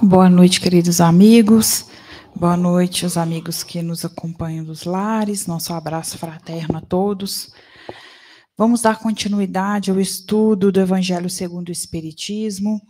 Boa 0.00 0.28
noite, 0.28 0.60
queridos 0.60 1.00
amigos. 1.00 1.86
Boa 2.34 2.56
noite, 2.56 3.04
os 3.04 3.16
amigos 3.16 3.62
que 3.62 3.82
nos 3.82 4.04
acompanham 4.04 4.64
dos 4.64 4.84
lares. 4.84 5.46
Nosso 5.46 5.72
abraço 5.72 6.18
fraterno 6.18 6.78
a 6.78 6.80
todos. 6.80 7.52
Vamos 8.56 8.80
dar 8.82 8.98
continuidade 8.98 9.90
ao 9.90 10.00
estudo 10.00 10.72
do 10.72 10.80
Evangelho 10.80 11.28
segundo 11.28 11.68
o 11.68 11.72
Espiritismo, 11.72 12.80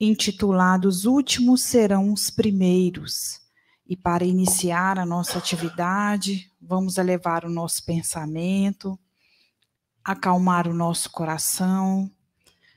intitulado 0.00 0.88
Os 0.88 1.04
Últimos 1.04 1.62
Serão 1.62 2.12
os 2.12 2.28
Primeiros. 2.28 3.40
E 3.86 3.96
para 3.96 4.24
iniciar 4.24 4.98
a 4.98 5.06
nossa 5.06 5.38
atividade, 5.38 6.50
vamos 6.60 6.98
elevar 6.98 7.44
o 7.44 7.50
nosso 7.50 7.84
pensamento, 7.84 8.98
acalmar 10.04 10.68
o 10.68 10.74
nosso 10.74 11.10
coração, 11.10 12.10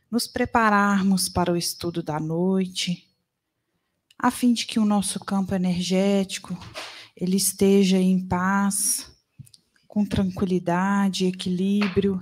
nos 0.09 0.27
prepararmos 0.27 1.27
para 1.27 1.51
o 1.51 1.57
estudo 1.57 2.01
da 2.01 2.19
noite 2.19 3.05
a 4.17 4.31
fim 4.31 4.53
de 4.53 4.65
que 4.65 4.79
o 4.79 4.85
nosso 4.85 5.19
campo 5.19 5.53
energético 5.53 6.57
ele 7.15 7.37
esteja 7.37 7.97
em 7.97 8.25
paz, 8.25 9.11
com 9.87 10.05
tranquilidade, 10.05 11.25
equilíbrio, 11.25 12.19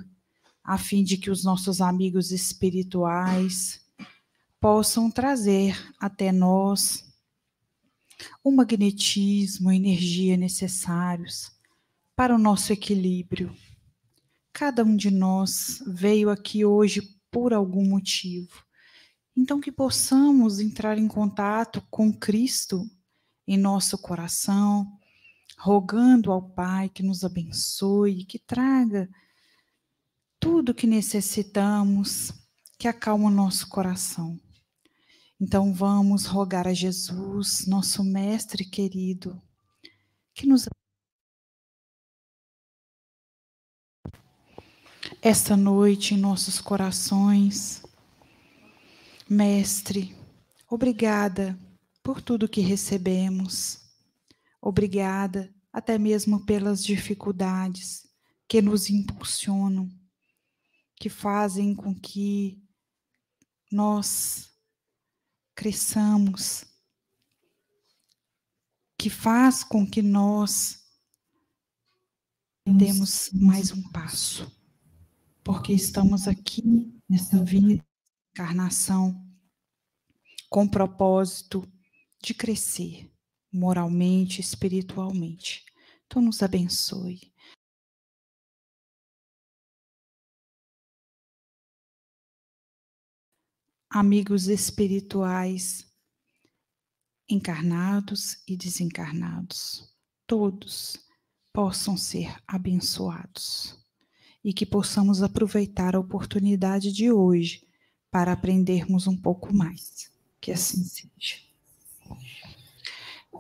a 0.64 0.78
fim 0.78 1.04
de 1.04 1.18
que 1.18 1.32
os 1.32 1.44
nossos 1.44 1.82
amigos 1.82 2.32
espirituais 2.32 3.82
possam 4.60 5.10
trazer 5.10 5.76
até 6.00 6.32
nós 6.32 7.04
o 8.44 8.52
magnetismo, 8.52 9.70
a 9.70 9.76
energia 9.76 10.38
necessários 10.38 11.52
para 12.16 12.36
o 12.36 12.38
nosso 12.38 12.72
equilíbrio. 12.72 13.54
Cada 14.54 14.84
um 14.84 14.96
de 14.96 15.10
nós 15.10 15.84
veio 15.88 16.30
aqui 16.30 16.64
hoje 16.64 17.02
por 17.32 17.54
algum 17.54 17.90
motivo. 17.90 18.64
Então, 19.36 19.60
que 19.60 19.72
possamos 19.72 20.60
entrar 20.60 20.98
em 20.98 21.08
contato 21.08 21.82
com 21.90 22.14
Cristo 22.14 22.86
em 23.48 23.58
nosso 23.58 23.98
coração, 23.98 24.88
rogando 25.58 26.32
ao 26.32 26.42
Pai 26.42 26.88
que 26.88 27.02
nos 27.02 27.24
abençoe, 27.24 28.26
que 28.26 28.38
traga 28.38 29.10
tudo 30.40 30.74
que 30.74 30.86
necessitamos, 30.86 32.32
que 32.78 32.88
acalma 32.88 33.28
o 33.28 33.32
nosso 33.32 33.68
coração. 33.70 34.40
Então, 35.40 35.74
vamos 35.74 36.26
rogar 36.26 36.68
a 36.68 36.74
Jesus, 36.74 37.66
nosso 37.66 38.04
Mestre 38.04 38.64
querido, 38.64 39.42
que 40.34 40.46
nos 40.46 40.68
esta 45.22 45.56
noite 45.56 46.14
em 46.14 46.18
nossos 46.18 46.60
corações 46.60 47.82
Mestre, 49.34 50.16
obrigada 50.70 51.60
por 52.04 52.22
tudo 52.22 52.48
que 52.48 52.62
recebemos. 52.62 53.80
Obrigada 54.62 55.52
até 55.72 55.98
mesmo 55.98 56.46
pelas 56.46 56.84
dificuldades 56.84 58.08
que 58.48 58.62
nos 58.62 58.92
impulsionam, 58.92 59.90
que 60.98 61.10
fazem 61.10 61.74
com 61.74 61.96
que 61.96 62.62
nós 63.72 64.52
cresçamos, 65.56 66.66
que 69.00 69.10
faz 69.10 69.64
com 69.64 69.84
que 69.84 70.04
nós 70.04 70.80
demos 72.68 73.32
mais 73.34 73.72
um 73.72 73.82
passo, 73.90 74.56
porque 75.44 75.74
estamos 75.74 76.28
aqui 76.28 76.94
nesta 77.10 77.44
vida 77.44 77.84
encarnação 78.34 79.23
com 80.54 80.68
propósito 80.68 81.68
de 82.22 82.32
crescer 82.32 83.12
moralmente, 83.52 84.40
espiritualmente. 84.40 85.66
Então, 86.06 86.22
nos 86.22 86.44
abençoe. 86.44 87.34
Amigos 93.90 94.48
espirituais, 94.48 95.92
encarnados 97.28 98.44
e 98.48 98.56
desencarnados, 98.56 99.92
todos 100.28 101.00
possam 101.52 101.98
ser 101.98 102.40
abençoados 102.48 103.76
e 104.44 104.54
que 104.54 104.68
possamos 104.68 105.24
aproveitar 105.24 105.96
a 105.96 106.00
oportunidade 106.00 106.92
de 106.92 107.12
hoje 107.12 107.68
para 108.12 108.34
aprendermos 108.34 109.08
um 109.08 109.20
pouco 109.20 109.52
mais. 109.52 110.13
Que 110.44 110.52
assim 110.52 110.84
seja. 110.84 111.38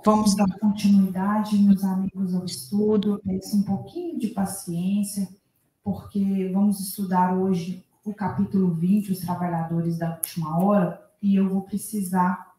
Vamos 0.05 0.35
dar 0.35 0.47
continuidade, 0.57 1.57
meus 1.57 1.83
amigos, 1.83 2.33
ao 2.33 2.45
estudo. 2.45 3.21
Peço 3.25 3.57
um 3.57 3.63
pouquinho 3.63 4.17
de 4.17 4.29
paciência, 4.29 5.27
porque 5.83 6.49
vamos 6.53 6.79
estudar 6.79 7.37
hoje 7.37 7.85
o 8.05 8.13
capítulo 8.13 8.73
20, 8.73 9.11
os 9.11 9.19
trabalhadores 9.19 9.97
da 9.97 10.15
última 10.15 10.63
hora, 10.63 11.05
e 11.21 11.35
eu 11.35 11.49
vou 11.49 11.63
precisar, 11.63 12.55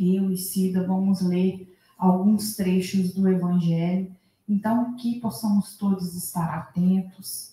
eu 0.00 0.32
e 0.32 0.38
Cida, 0.38 0.86
vamos 0.86 1.20
ler 1.20 1.78
alguns 1.98 2.56
trechos 2.56 3.12
do 3.12 3.28
Evangelho. 3.28 4.10
Então, 4.48 4.96
que 4.96 5.20
possamos 5.20 5.76
todos 5.76 6.14
estar 6.14 6.48
atentos 6.48 7.52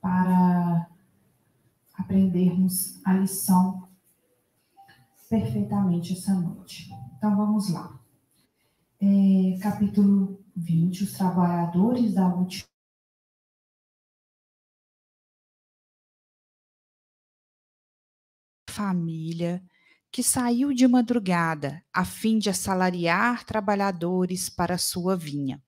para 0.00 0.88
aprendermos 1.94 2.98
a 3.04 3.12
lição 3.12 3.87
perfeitamente 5.28 6.14
essa 6.14 6.34
noite. 6.34 6.88
Então 7.16 7.36
vamos 7.36 7.70
lá. 7.72 7.98
É, 9.00 9.58
capítulo 9.60 10.44
20, 10.56 11.04
os 11.04 11.12
trabalhadores 11.12 12.14
da 12.14 12.26
última. 12.34 12.66
Família 18.70 19.62
que 20.10 20.22
saiu 20.22 20.72
de 20.72 20.86
madrugada 20.88 21.84
a 21.92 22.04
fim 22.04 22.38
de 22.38 22.48
assalariar 22.48 23.44
trabalhadores 23.44 24.48
para 24.48 24.78
sua 24.78 25.16
vinha. 25.16 25.62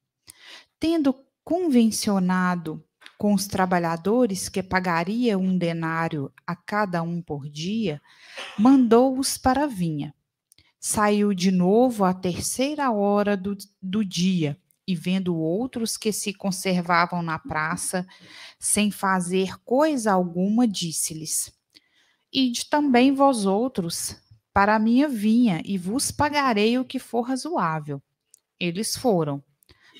Tendo 0.78 1.14
convencionado 1.44 2.84
com 3.18 3.34
os 3.34 3.46
trabalhadores 3.46 4.48
que 4.48 4.62
pagaria 4.62 5.38
um 5.38 5.56
denário 5.56 6.32
a 6.46 6.56
cada 6.56 7.02
um 7.02 7.20
por 7.20 7.48
dia, 7.48 8.00
mandou-os 8.58 9.36
para 9.36 9.64
a 9.64 9.66
vinha. 9.66 10.14
Saiu 10.78 11.34
de 11.34 11.50
novo 11.50 12.04
à 12.04 12.14
terceira 12.14 12.90
hora 12.90 13.36
do, 13.36 13.56
do 13.82 14.04
dia 14.04 14.58
e, 14.86 14.94
vendo 14.94 15.36
outros 15.36 15.96
que 15.96 16.10
se 16.10 16.32
conservavam 16.32 17.22
na 17.22 17.38
praça, 17.38 18.06
sem 18.58 18.90
fazer 18.90 19.58
coisa 19.64 20.12
alguma, 20.12 20.66
disse-lhes: 20.66 21.52
Ide 22.32 22.68
também 22.70 23.14
vós 23.14 23.44
outros 23.44 24.16
para 24.52 24.74
a 24.74 24.78
minha 24.78 25.08
vinha 25.08 25.62
e 25.64 25.76
vos 25.76 26.10
pagarei 26.10 26.78
o 26.78 26.84
que 26.84 26.98
for 26.98 27.22
razoável. 27.22 28.02
Eles 28.58 28.96
foram. 28.96 29.42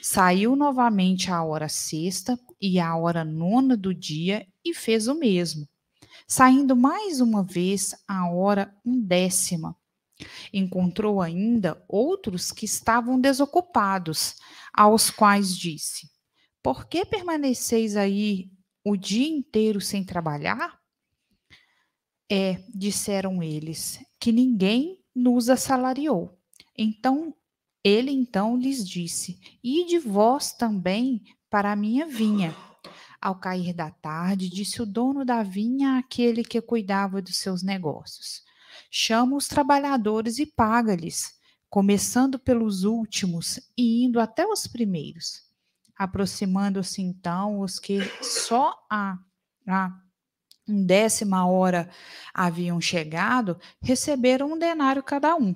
Saiu 0.03 0.57
novamente 0.57 1.31
à 1.31 1.45
hora 1.45 1.69
sexta 1.69 2.39
e 2.61 2.81
à 2.81 2.97
hora 2.97 3.25
nona 3.25 3.77
do 3.77 3.95
dia 3.95 4.47
e 4.65 4.75
fez 4.75 5.09
o 5.09 5.15
mesmo, 5.15 5.69
saindo 6.27 6.75
mais 6.75 7.21
uma 7.21 7.43
vez 7.43 7.95
à 8.09 8.31
hora 8.31 8.75
undécima. 8.85 9.77
Encontrou 10.53 11.21
ainda 11.21 11.83
outros 11.89 12.51
que 12.51 12.65
estavam 12.65 13.21
desocupados, 13.21 14.37
aos 14.73 15.11
quais 15.11 15.57
disse: 15.57 16.09
Por 16.63 16.87
que 16.87 17.05
permaneceis 17.05 17.97
aí 17.97 18.51
o 18.85 18.97
dia 18.97 19.29
inteiro 19.29 19.81
sem 19.81 20.05
trabalhar? 20.05 20.79
É, 22.31 22.63
disseram 22.75 23.43
eles, 23.43 23.99
que 24.21 24.31
ninguém 24.31 24.99
nos 25.15 25.51
assalariou. 25.51 26.39
Então 26.77 27.35
ele 27.83 28.11
então 28.11 28.57
lhes 28.57 28.87
disse: 28.87 29.41
Ide 29.63 29.99
vós 29.99 30.53
também 30.53 31.23
para 31.49 31.73
a 31.73 31.77
minha 31.77 32.07
vinha. 32.07 32.55
Ao 33.21 33.39
cair 33.39 33.75
da 33.75 33.91
tarde, 33.91 34.49
disse 34.49 34.81
o 34.81 34.87
dono 34.87 35.25
da 35.25 35.43
vinha 35.43 35.99
àquele 35.99 36.43
que 36.43 36.61
cuidava 36.61 37.21
dos 37.21 37.37
seus 37.37 37.63
negócios: 37.63 38.43
Chama 38.91 39.37
os 39.37 39.47
trabalhadores 39.47 40.39
e 40.39 40.47
paga-lhes, 40.47 41.39
começando 41.69 42.39
pelos 42.39 42.85
últimos 42.85 43.61
e 43.77 44.05
indo 44.05 44.21
até 44.21 44.47
os 44.47 44.67
primeiros. 44.67 45.43
Aproximando-se 45.97 47.03
então 47.03 47.61
os 47.61 47.79
que 47.79 48.01
só 48.23 48.75
a, 48.91 49.19
a 49.67 50.01
décima 50.67 51.47
hora 51.47 51.91
haviam 52.33 52.81
chegado, 52.81 53.59
receberam 53.83 54.53
um 54.53 54.59
denário 54.59 55.03
cada 55.03 55.37
um. 55.37 55.55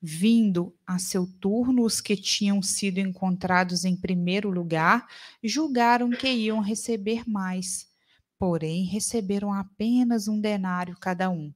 Vindo 0.00 0.76
a 0.86 0.98
seu 0.98 1.26
turno, 1.40 1.84
os 1.84 2.00
que 2.00 2.16
tinham 2.16 2.60
sido 2.60 2.98
encontrados 2.98 3.84
em 3.84 3.96
primeiro 3.96 4.50
lugar 4.50 5.06
julgaram 5.42 6.10
que 6.10 6.28
iam 6.28 6.60
receber 6.60 7.22
mais, 7.28 7.86
porém 8.38 8.84
receberam 8.84 9.52
apenas 9.52 10.28
um 10.28 10.40
denário 10.40 10.96
cada 11.00 11.30
um. 11.30 11.52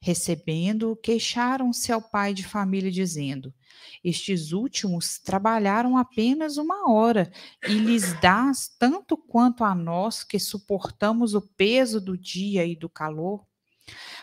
Recebendo, 0.00 0.96
queixaram-se 0.96 1.92
ao 1.92 2.02
pai 2.02 2.34
de 2.34 2.44
família, 2.44 2.90
dizendo: 2.90 3.54
Estes 4.02 4.52
últimos 4.52 5.18
trabalharam 5.18 5.96
apenas 5.96 6.56
uma 6.56 6.90
hora, 6.90 7.30
e 7.68 7.74
lhes 7.74 8.18
dás 8.20 8.68
tanto 8.78 9.16
quanto 9.16 9.62
a 9.62 9.74
nós 9.74 10.24
que 10.24 10.38
suportamos 10.38 11.34
o 11.34 11.40
peso 11.40 12.00
do 12.00 12.18
dia 12.18 12.66
e 12.66 12.74
do 12.74 12.88
calor? 12.88 13.46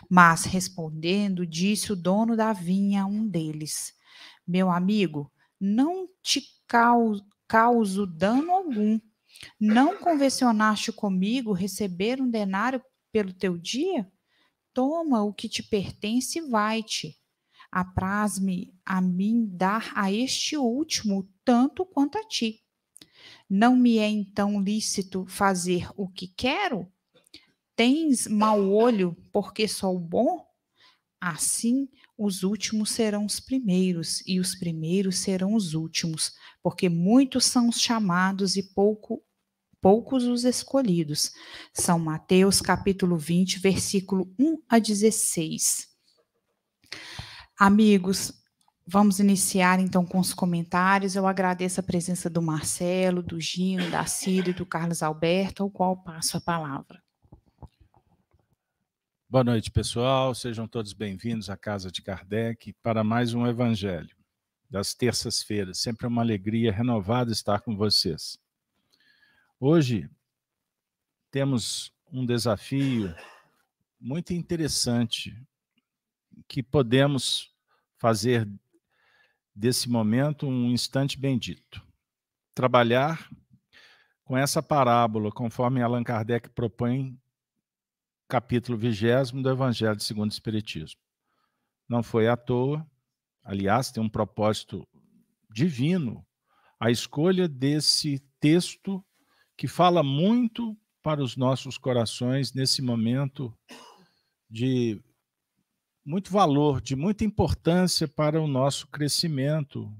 Mas, 0.08 0.44
respondendo, 0.44 1.46
disse 1.46 1.92
o 1.92 1.96
dono 1.96 2.36
da 2.36 2.52
vinha 2.52 3.02
a 3.02 3.06
um 3.06 3.26
deles: 3.26 3.94
Meu 4.46 4.70
amigo, 4.70 5.32
não 5.60 6.08
te 6.22 6.42
causo 7.46 8.06
dano 8.06 8.52
algum. 8.52 9.00
Não 9.60 9.98
convencionaste 9.98 10.92
comigo 10.92 11.52
receber 11.52 12.20
um 12.20 12.28
denário 12.30 12.82
pelo 13.12 13.32
teu 13.32 13.56
dia? 13.56 14.10
Toma 14.74 15.22
o 15.22 15.32
que 15.32 15.48
te 15.48 15.62
pertence 15.62 16.38
e 16.38 16.48
vai-te. 16.48 17.16
Apraz-me 17.70 18.74
a 18.84 19.00
mim 19.00 19.46
dar 19.50 19.92
a 19.94 20.12
este 20.12 20.56
último 20.56 21.28
tanto 21.44 21.84
quanto 21.84 22.18
a 22.18 22.24
ti. 22.26 22.62
Não 23.48 23.76
me 23.76 23.98
é 23.98 24.08
então 24.08 24.60
lícito 24.60 25.26
fazer 25.26 25.88
o 25.96 26.08
que 26.08 26.28
quero? 26.28 26.90
Tens 27.78 28.26
mau 28.26 28.72
olho 28.72 29.16
porque 29.32 29.68
sou 29.68 29.96
bom? 30.00 30.44
Assim, 31.20 31.88
os 32.18 32.42
últimos 32.42 32.90
serão 32.90 33.24
os 33.24 33.38
primeiros, 33.38 34.20
e 34.26 34.40
os 34.40 34.56
primeiros 34.56 35.18
serão 35.18 35.54
os 35.54 35.74
últimos, 35.74 36.32
porque 36.60 36.88
muitos 36.88 37.44
são 37.44 37.68
os 37.68 37.80
chamados 37.80 38.56
e 38.56 38.64
pouco, 38.74 39.22
poucos 39.80 40.24
os 40.24 40.44
escolhidos. 40.44 41.30
São 41.72 42.00
Mateus 42.00 42.60
capítulo 42.60 43.16
20, 43.16 43.60
versículo 43.60 44.34
1 44.36 44.60
a 44.68 44.80
16. 44.80 45.86
Amigos, 47.56 48.32
vamos 48.84 49.20
iniciar 49.20 49.78
então 49.78 50.04
com 50.04 50.18
os 50.18 50.34
comentários. 50.34 51.14
Eu 51.14 51.28
agradeço 51.28 51.78
a 51.78 51.84
presença 51.84 52.28
do 52.28 52.42
Marcelo, 52.42 53.22
do 53.22 53.40
Gino, 53.40 53.88
da 53.88 54.04
Cida 54.04 54.50
e 54.50 54.54
do 54.54 54.66
Carlos 54.66 55.00
Alberto, 55.00 55.62
ao 55.62 55.70
qual 55.70 55.96
passo 56.02 56.36
a 56.36 56.40
palavra. 56.40 57.00
Boa 59.30 59.44
noite, 59.44 59.70
pessoal. 59.70 60.34
Sejam 60.34 60.66
todos 60.66 60.94
bem-vindos 60.94 61.50
à 61.50 61.56
Casa 61.56 61.92
de 61.92 62.00
Kardec 62.00 62.72
para 62.82 63.04
mais 63.04 63.34
um 63.34 63.46
Evangelho 63.46 64.16
das 64.70 64.94
terças-feiras. 64.94 65.76
Sempre 65.76 66.06
uma 66.06 66.22
alegria 66.22 66.72
renovada 66.72 67.30
estar 67.30 67.60
com 67.60 67.76
vocês. 67.76 68.38
Hoje 69.60 70.08
temos 71.30 71.92
um 72.10 72.24
desafio 72.24 73.14
muito 74.00 74.32
interessante 74.32 75.38
que 76.48 76.62
podemos 76.62 77.54
fazer 77.98 78.48
desse 79.54 79.90
momento 79.90 80.46
um 80.48 80.70
instante 80.70 81.18
bendito. 81.18 81.86
Trabalhar 82.54 83.28
com 84.24 84.38
essa 84.38 84.62
parábola, 84.62 85.30
conforme 85.30 85.82
Allan 85.82 86.02
Kardec 86.02 86.48
propõe 86.48 87.20
capítulo 88.28 88.76
vigésimo 88.76 89.42
do 89.42 89.50
Evangelho 89.50 89.98
segundo 90.00 90.30
o 90.30 90.32
Espiritismo. 90.32 91.00
Não 91.88 92.02
foi 92.02 92.28
à 92.28 92.36
toa, 92.36 92.86
aliás, 93.42 93.90
tem 93.90 94.02
um 94.02 94.08
propósito 94.08 94.86
divino, 95.50 96.24
a 96.78 96.90
escolha 96.90 97.48
desse 97.48 98.18
texto 98.38 99.02
que 99.56 99.66
fala 99.66 100.02
muito 100.02 100.76
para 101.02 101.22
os 101.22 101.36
nossos 101.36 101.78
corações 101.78 102.52
nesse 102.52 102.82
momento 102.82 103.56
de 104.48 105.02
muito 106.04 106.30
valor, 106.30 106.80
de 106.82 106.94
muita 106.94 107.24
importância 107.24 108.06
para 108.06 108.40
o 108.40 108.46
nosso 108.46 108.86
crescimento, 108.88 109.90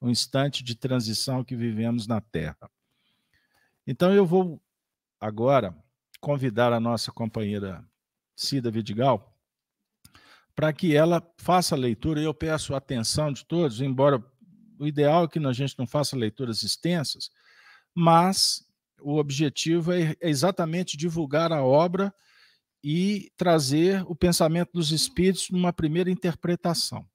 o 0.00 0.08
instante 0.08 0.64
de 0.64 0.74
transição 0.74 1.44
que 1.44 1.54
vivemos 1.54 2.06
na 2.06 2.20
Terra. 2.20 2.70
Então 3.86 4.12
eu 4.14 4.24
vou 4.24 4.60
agora 5.20 5.76
convidar 6.20 6.72
a 6.72 6.80
nossa 6.80 7.10
companheira 7.10 7.84
Cida 8.36 8.70
Vidigal 8.70 9.30
para 10.54 10.72
que 10.72 10.94
ela 10.94 11.26
faça 11.38 11.74
a 11.74 11.78
leitura. 11.78 12.20
Eu 12.20 12.34
peço 12.34 12.74
a 12.74 12.78
atenção 12.78 13.32
de 13.32 13.44
todos, 13.46 13.80
embora 13.80 14.22
o 14.78 14.86
ideal 14.86 15.24
é 15.24 15.28
que 15.28 15.38
a 15.38 15.52
gente 15.52 15.78
não 15.78 15.86
faça 15.86 16.16
leituras 16.16 16.62
extensas, 16.62 17.30
mas 17.94 18.62
o 19.00 19.16
objetivo 19.16 19.92
é, 19.92 20.14
exatamente 20.20 20.96
divulgar 20.96 21.52
a 21.52 21.64
obra 21.64 22.12
e 22.82 23.30
trazer 23.36 24.02
o 24.06 24.14
pensamento 24.14 24.72
dos 24.72 24.90
espíritos 24.90 25.48
numa 25.50 25.72
primeira 25.72 26.10
interpretação. 26.10 27.06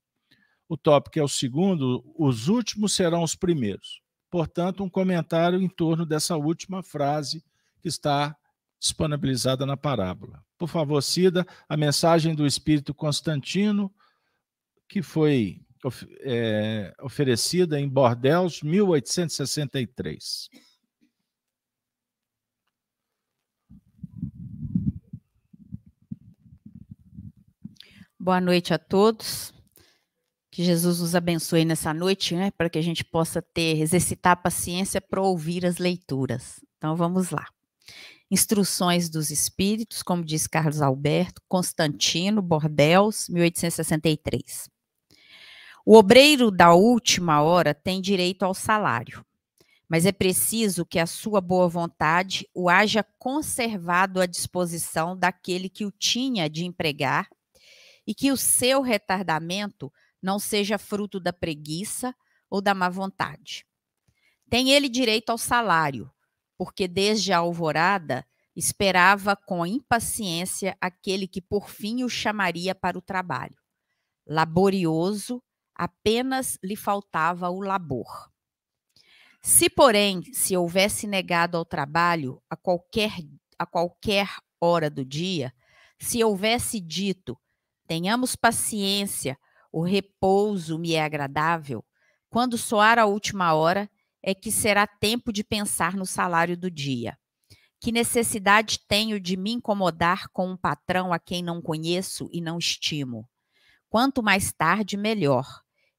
O 0.68 0.76
tópico 0.76 1.18
é 1.18 1.22
o 1.22 1.28
segundo, 1.28 2.04
os 2.16 2.48
últimos 2.48 2.94
serão 2.94 3.22
os 3.22 3.34
primeiros. 3.34 4.00
Portanto, 4.30 4.82
um 4.82 4.90
comentário 4.90 5.60
em 5.60 5.68
torno 5.68 6.04
dessa 6.04 6.36
última 6.36 6.82
frase 6.82 7.44
que 7.80 7.88
está 7.88 8.36
disponibilizada 8.78 9.64
na 9.64 9.76
parábola. 9.76 10.44
Por 10.58 10.68
favor, 10.68 11.02
Cida, 11.02 11.46
a 11.68 11.76
mensagem 11.76 12.34
do 12.34 12.46
Espírito 12.46 12.94
Constantino, 12.94 13.92
que 14.88 15.02
foi 15.02 15.60
é, 16.20 16.94
oferecida 17.00 17.78
em 17.78 17.88
Bordeaux, 17.88 18.62
1863. 18.62 20.48
Boa 28.18 28.40
noite 28.40 28.74
a 28.74 28.78
todos. 28.78 29.54
Que 30.50 30.64
Jesus 30.64 31.00
nos 31.00 31.14
abençoe 31.14 31.66
nessa 31.66 31.92
noite, 31.92 32.34
né, 32.34 32.50
para 32.50 32.70
que 32.70 32.78
a 32.78 32.82
gente 32.82 33.04
possa 33.04 33.42
ter, 33.42 33.78
exercitar 33.78 34.32
a 34.32 34.36
paciência 34.36 35.00
para 35.02 35.20
ouvir 35.20 35.66
as 35.66 35.76
leituras. 35.76 36.58
Então 36.78 36.96
vamos 36.96 37.30
lá. 37.30 37.46
Instruções 38.30 39.08
dos 39.08 39.30
Espíritos, 39.30 40.02
como 40.02 40.24
diz 40.24 40.46
Carlos 40.46 40.82
Alberto, 40.82 41.40
Constantino, 41.48 42.42
Bordeaux, 42.42 43.28
1863. 43.28 44.68
O 45.84 45.96
obreiro 45.96 46.50
da 46.50 46.74
última 46.74 47.40
hora 47.42 47.72
tem 47.72 48.00
direito 48.00 48.42
ao 48.42 48.52
salário, 48.52 49.24
mas 49.88 50.04
é 50.04 50.10
preciso 50.10 50.84
que 50.84 50.98
a 50.98 51.06
sua 51.06 51.40
boa 51.40 51.68
vontade 51.68 52.48
o 52.52 52.68
haja 52.68 53.04
conservado 53.18 54.20
à 54.20 54.26
disposição 54.26 55.16
daquele 55.16 55.68
que 55.68 55.84
o 55.84 55.92
tinha 55.92 56.50
de 56.50 56.64
empregar 56.64 57.28
e 58.04 58.12
que 58.12 58.32
o 58.32 58.36
seu 58.36 58.82
retardamento 58.82 59.92
não 60.20 60.40
seja 60.40 60.76
fruto 60.76 61.20
da 61.20 61.32
preguiça 61.32 62.12
ou 62.50 62.60
da 62.60 62.74
má 62.74 62.88
vontade. 62.88 63.64
Tem 64.50 64.70
ele 64.70 64.88
direito 64.88 65.30
ao 65.30 65.38
salário, 65.38 66.10
porque 66.56 66.88
desde 66.88 67.32
a 67.32 67.38
alvorada 67.38 68.26
esperava 68.54 69.36
com 69.36 69.66
impaciência 69.66 70.76
aquele 70.80 71.28
que 71.28 71.40
por 71.40 71.68
fim 71.68 72.02
o 72.02 72.08
chamaria 72.08 72.74
para 72.74 72.98
o 72.98 73.02
trabalho. 73.02 73.56
Laborioso, 74.26 75.42
apenas 75.74 76.58
lhe 76.62 76.74
faltava 76.74 77.50
o 77.50 77.60
labor. 77.60 78.30
Se, 79.42 79.68
porém, 79.70 80.22
se 80.32 80.56
houvesse 80.56 81.06
negado 81.06 81.56
ao 81.56 81.64
trabalho 81.64 82.42
a 82.50 82.56
qualquer, 82.56 83.12
a 83.58 83.66
qualquer 83.66 84.28
hora 84.60 84.90
do 84.90 85.04
dia, 85.04 85.54
se 85.98 86.24
houvesse 86.24 86.80
dito, 86.80 87.38
tenhamos 87.86 88.34
paciência, 88.34 89.38
o 89.70 89.82
repouso 89.82 90.78
me 90.78 90.94
é 90.94 91.04
agradável, 91.04 91.84
quando 92.28 92.58
soar 92.58 92.98
a 92.98 93.06
última 93.06 93.54
hora, 93.54 93.88
é 94.26 94.34
que 94.34 94.50
será 94.50 94.88
tempo 94.88 95.32
de 95.32 95.44
pensar 95.44 95.94
no 95.94 96.04
salário 96.04 96.56
do 96.56 96.68
dia. 96.68 97.16
Que 97.80 97.92
necessidade 97.92 98.80
tenho 98.88 99.20
de 99.20 99.36
me 99.36 99.52
incomodar 99.52 100.28
com 100.32 100.50
um 100.50 100.56
patrão 100.56 101.12
a 101.12 101.18
quem 101.20 101.44
não 101.44 101.62
conheço 101.62 102.28
e 102.32 102.40
não 102.40 102.58
estimo? 102.58 103.28
Quanto 103.88 104.24
mais 104.24 104.52
tarde, 104.52 104.96
melhor. 104.96 105.46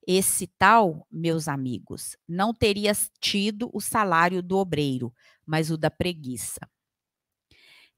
Esse 0.05 0.45
tal, 0.57 1.07
meus 1.09 1.47
amigos, 1.47 2.17
não 2.27 2.53
teria 2.53 2.91
tido 3.21 3.69
o 3.73 3.79
salário 3.79 4.43
do 4.43 4.57
obreiro, 4.57 5.13
mas 5.45 5.71
o 5.71 5.77
da 5.77 5.89
preguiça. 5.89 6.59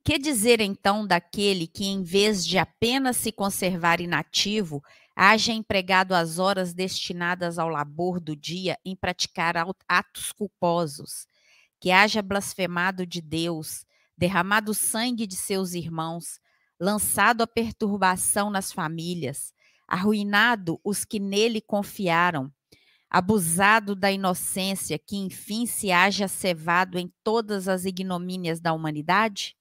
Que 0.04 0.20
dizer 0.20 0.62
então 0.62 1.08
daquele 1.08 1.66
que, 1.66 1.86
em 1.86 2.04
vez 2.04 2.46
de 2.46 2.60
apenas 2.60 3.18
se 3.18 3.32
conservar 3.32 4.00
inativo, 4.00 4.84
haja 5.22 5.52
empregado 5.52 6.14
as 6.16 6.40
horas 6.40 6.74
destinadas 6.74 7.60
ao 7.60 7.68
labor 7.68 8.22
do 8.22 8.38
dia 8.38 8.80
em 8.86 8.96
praticar 8.96 9.54
atos 9.86 10.32
culposos, 10.32 11.28
que 11.78 11.92
haja 11.92 12.22
blasfemado 12.22 13.06
de 13.06 13.22
Deus, 13.22 13.86
derramado 14.18 14.72
o 14.72 14.74
sangue 14.74 15.28
de 15.28 15.36
seus 15.36 15.74
irmãos, 15.74 16.40
lançado 16.80 17.42
a 17.42 17.48
perturbação 17.48 18.50
nas 18.50 18.72
famílias, 18.72 19.54
arruinado 19.86 20.80
os 20.86 21.04
que 21.04 21.20
nele 21.20 21.60
confiaram, 21.60 22.50
abusado 23.10 23.98
da 23.98 24.10
inocência, 24.10 24.98
que 24.98 25.18
enfim 25.18 25.66
se 25.66 25.92
haja 25.92 26.30
cevado 26.30 26.98
em 26.98 27.12
todas 27.26 27.68
as 27.68 27.84
ignomínias 27.84 28.62
da 28.62 28.72
humanidade? 28.72 29.58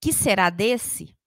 Que 0.00 0.12
será 0.12 0.48
desse? 0.48 1.18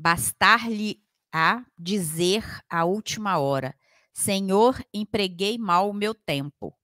bastar-lhe 0.00 0.98
a 1.32 1.64
dizer 1.78 2.44
à 2.68 2.84
última 2.84 3.38
hora: 3.38 3.74
Senhor, 4.12 4.82
empreguei 4.92 5.56
mal 5.58 5.88
o 5.90 5.94
meu 5.94 6.14
tempo. 6.14 6.76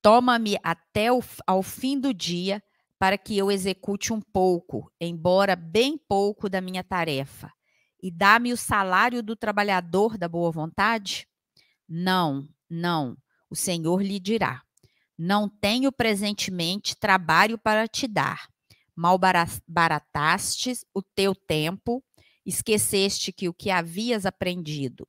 Toma-me 0.00 0.58
até 0.62 1.12
o, 1.12 1.20
ao 1.46 1.62
fim 1.62 1.98
do 1.98 2.12
dia 2.12 2.62
para 2.98 3.18
que 3.18 3.36
eu 3.36 3.50
execute 3.50 4.12
um 4.12 4.20
pouco, 4.20 4.92
embora 5.00 5.56
bem 5.56 5.98
pouco 5.98 6.48
da 6.48 6.60
minha 6.60 6.84
tarefa, 6.84 7.52
e 8.02 8.10
dá-me 8.10 8.52
o 8.52 8.56
salário 8.56 9.22
do 9.22 9.36
trabalhador 9.36 10.18
da 10.18 10.28
boa 10.28 10.50
vontade? 10.50 11.28
Não, 11.88 12.48
não. 12.68 13.16
O 13.48 13.54
Senhor 13.54 14.02
lhe 14.02 14.18
dirá: 14.18 14.62
Não 15.16 15.48
tenho 15.48 15.92
presentemente 15.92 16.96
trabalho 16.96 17.58
para 17.58 17.86
te 17.86 18.08
dar. 18.08 18.48
Malbarataste 18.94 20.72
o 20.94 21.02
teu 21.02 21.34
tempo, 21.34 22.04
esqueceste 22.44 23.32
que 23.32 23.48
o 23.48 23.54
que 23.54 23.70
havias 23.70 24.26
aprendido. 24.26 25.06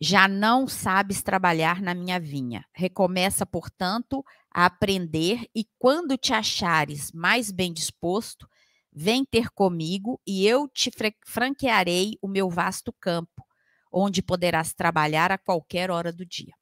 Já 0.00 0.28
não 0.28 0.68
sabes 0.68 1.22
trabalhar 1.22 1.82
na 1.82 1.92
minha 1.92 2.20
vinha. 2.20 2.64
Recomeça, 2.72 3.44
portanto, 3.44 4.24
a 4.50 4.66
aprender, 4.66 5.48
e 5.54 5.66
quando 5.78 6.16
te 6.16 6.32
achares 6.32 7.10
mais 7.10 7.50
bem 7.50 7.72
disposto, 7.72 8.48
vem 8.92 9.24
ter 9.24 9.50
comigo 9.50 10.20
e 10.26 10.46
eu 10.46 10.68
te 10.68 10.90
franquearei 11.26 12.16
o 12.22 12.28
meu 12.28 12.48
vasto 12.48 12.92
campo, 13.00 13.44
onde 13.92 14.22
poderás 14.22 14.72
trabalhar 14.72 15.32
a 15.32 15.38
qualquer 15.38 15.90
hora 15.90 16.12
do 16.12 16.24
dia. 16.24 16.54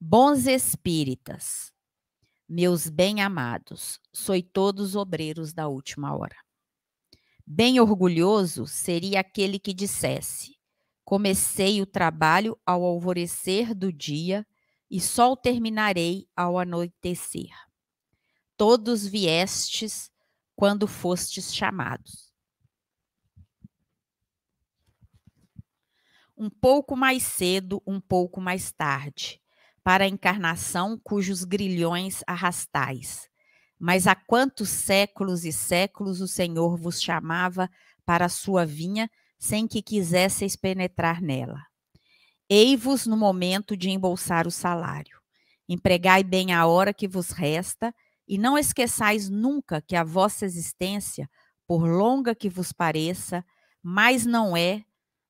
Bons 0.00 0.46
espíritas, 0.46 1.72
meus 2.48 2.88
bem-amados, 2.88 3.98
sois 4.12 4.44
todos 4.52 4.94
obreiros 4.94 5.52
da 5.52 5.66
última 5.66 6.16
hora. 6.16 6.45
Bem 7.48 7.78
orgulhoso 7.78 8.66
seria 8.66 9.20
aquele 9.20 9.60
que 9.60 9.72
dissesse: 9.72 10.58
Comecei 11.04 11.80
o 11.80 11.86
trabalho 11.86 12.58
ao 12.66 12.82
alvorecer 12.82 13.72
do 13.72 13.92
dia 13.92 14.44
e 14.90 15.00
só 15.00 15.30
o 15.30 15.36
terminarei 15.36 16.28
ao 16.34 16.58
anoitecer. 16.58 17.52
Todos 18.56 19.06
viestes 19.06 20.10
quando 20.56 20.88
fostes 20.88 21.54
chamados. 21.54 22.34
Um 26.36 26.50
pouco 26.50 26.96
mais 26.96 27.22
cedo, 27.22 27.80
um 27.86 28.00
pouco 28.00 28.40
mais 28.40 28.72
tarde 28.72 29.40
para 29.84 30.04
a 30.04 30.08
encarnação 30.08 30.98
cujos 30.98 31.44
grilhões 31.44 32.24
arrastais. 32.26 33.30
Mas 33.78 34.06
há 34.06 34.14
quantos 34.14 34.68
séculos 34.68 35.44
e 35.44 35.52
séculos 35.52 36.20
o 36.20 36.28
Senhor 36.28 36.76
vos 36.76 37.02
chamava 37.02 37.70
para 38.04 38.26
a 38.26 38.30
sua 38.30 38.64
vinha 38.64 39.10
sem 39.38 39.66
que 39.68 39.82
quisesseis 39.82 40.56
penetrar 40.56 41.20
nela? 41.20 41.60
Ei-vos 42.48 43.06
no 43.06 43.16
momento 43.16 43.76
de 43.76 43.90
embolsar 43.90 44.46
o 44.46 44.50
salário. 44.50 45.20
Empregai 45.68 46.22
bem 46.22 46.52
a 46.52 46.64
hora 46.66 46.94
que 46.94 47.08
vos 47.08 47.30
resta, 47.30 47.92
e 48.28 48.38
não 48.38 48.58
esqueçais 48.58 49.28
nunca 49.28 49.80
que 49.80 49.94
a 49.94 50.02
vossa 50.02 50.44
existência, 50.44 51.30
por 51.66 51.86
longa 51.88 52.34
que 52.34 52.48
vos 52.48 52.72
pareça, 52.72 53.44
mais 53.82 54.26
não 54.26 54.56
é 54.56 54.84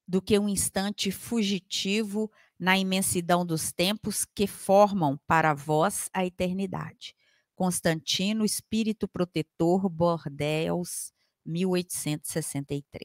do 0.09 0.23
que 0.23 0.39
um 0.39 0.49
instante 0.49 1.11
fugitivo 1.11 2.31
na 2.59 2.79
imensidão 2.79 3.45
dos 3.45 3.73
tempos 3.73 4.25
que 4.25 4.47
formam 4.47 5.19
para 5.27 5.53
vós 5.53 6.09
a 6.13 6.25
eternidade. 6.25 7.15
Constantino, 7.57 8.45
Espírito 8.45 9.09
Protetor, 9.09 9.89
Bordeaux, 9.89 11.13
1863. 11.45 13.05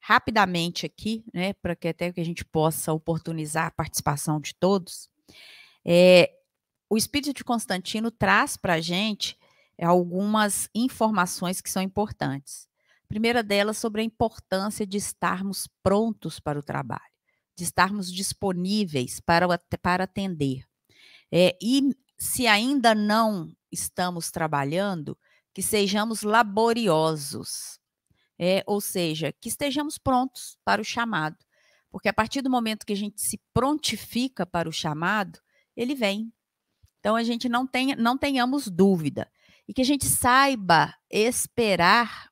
Rapidamente 0.00 0.84
aqui, 0.84 1.24
né, 1.32 1.52
para 1.54 1.76
que 1.76 1.88
até 1.88 2.12
que 2.12 2.20
a 2.20 2.24
gente 2.24 2.44
possa 2.44 2.92
oportunizar 2.92 3.66
a 3.66 3.70
participação 3.70 4.40
de 4.40 4.54
todos, 4.54 5.08
é, 5.84 6.32
o 6.90 6.96
Espírito 6.96 7.32
de 7.32 7.44
Constantino 7.44 8.10
traz 8.10 8.56
para 8.56 8.74
a 8.74 8.80
gente 8.80 9.38
algumas 9.80 10.68
informações 10.74 11.60
que 11.60 11.70
são 11.70 11.82
importantes. 11.82 12.68
A 13.04 13.06
primeira 13.06 13.42
delas 13.42 13.78
sobre 13.78 14.00
a 14.00 14.04
importância 14.04 14.86
de 14.86 14.96
estarmos 14.96 15.68
prontos 15.82 16.40
para 16.40 16.58
o 16.58 16.62
trabalho 16.62 17.14
de 17.56 17.64
estarmos 17.64 18.12
disponíveis 18.12 19.20
para, 19.20 19.46
para 19.80 20.04
atender. 20.04 20.64
É, 21.30 21.56
e 21.60 21.90
se 22.16 22.46
ainda 22.46 22.94
não 22.94 23.54
estamos 23.70 24.30
trabalhando, 24.30 25.18
que 25.52 25.62
sejamos 25.62 26.22
laboriosos, 26.22 27.78
é, 28.38 28.62
ou 28.66 28.80
seja, 28.80 29.32
que 29.32 29.48
estejamos 29.48 29.98
prontos 29.98 30.58
para 30.64 30.80
o 30.80 30.84
chamado. 30.84 31.36
Porque 31.90 32.08
a 32.08 32.12
partir 32.12 32.42
do 32.42 32.50
momento 32.50 32.84
que 32.84 32.92
a 32.92 32.96
gente 32.96 33.20
se 33.20 33.40
prontifica 33.52 34.44
para 34.44 34.68
o 34.68 34.72
chamado, 34.72 35.38
ele 35.76 35.94
vem. 35.94 36.32
Então 36.98 37.14
a 37.14 37.22
gente 37.22 37.48
não, 37.48 37.66
tenha, 37.66 37.94
não 37.94 38.18
tenhamos 38.18 38.68
dúvida. 38.68 39.30
E 39.68 39.72
que 39.72 39.82
a 39.82 39.84
gente 39.84 40.06
saiba 40.06 40.92
esperar 41.08 42.30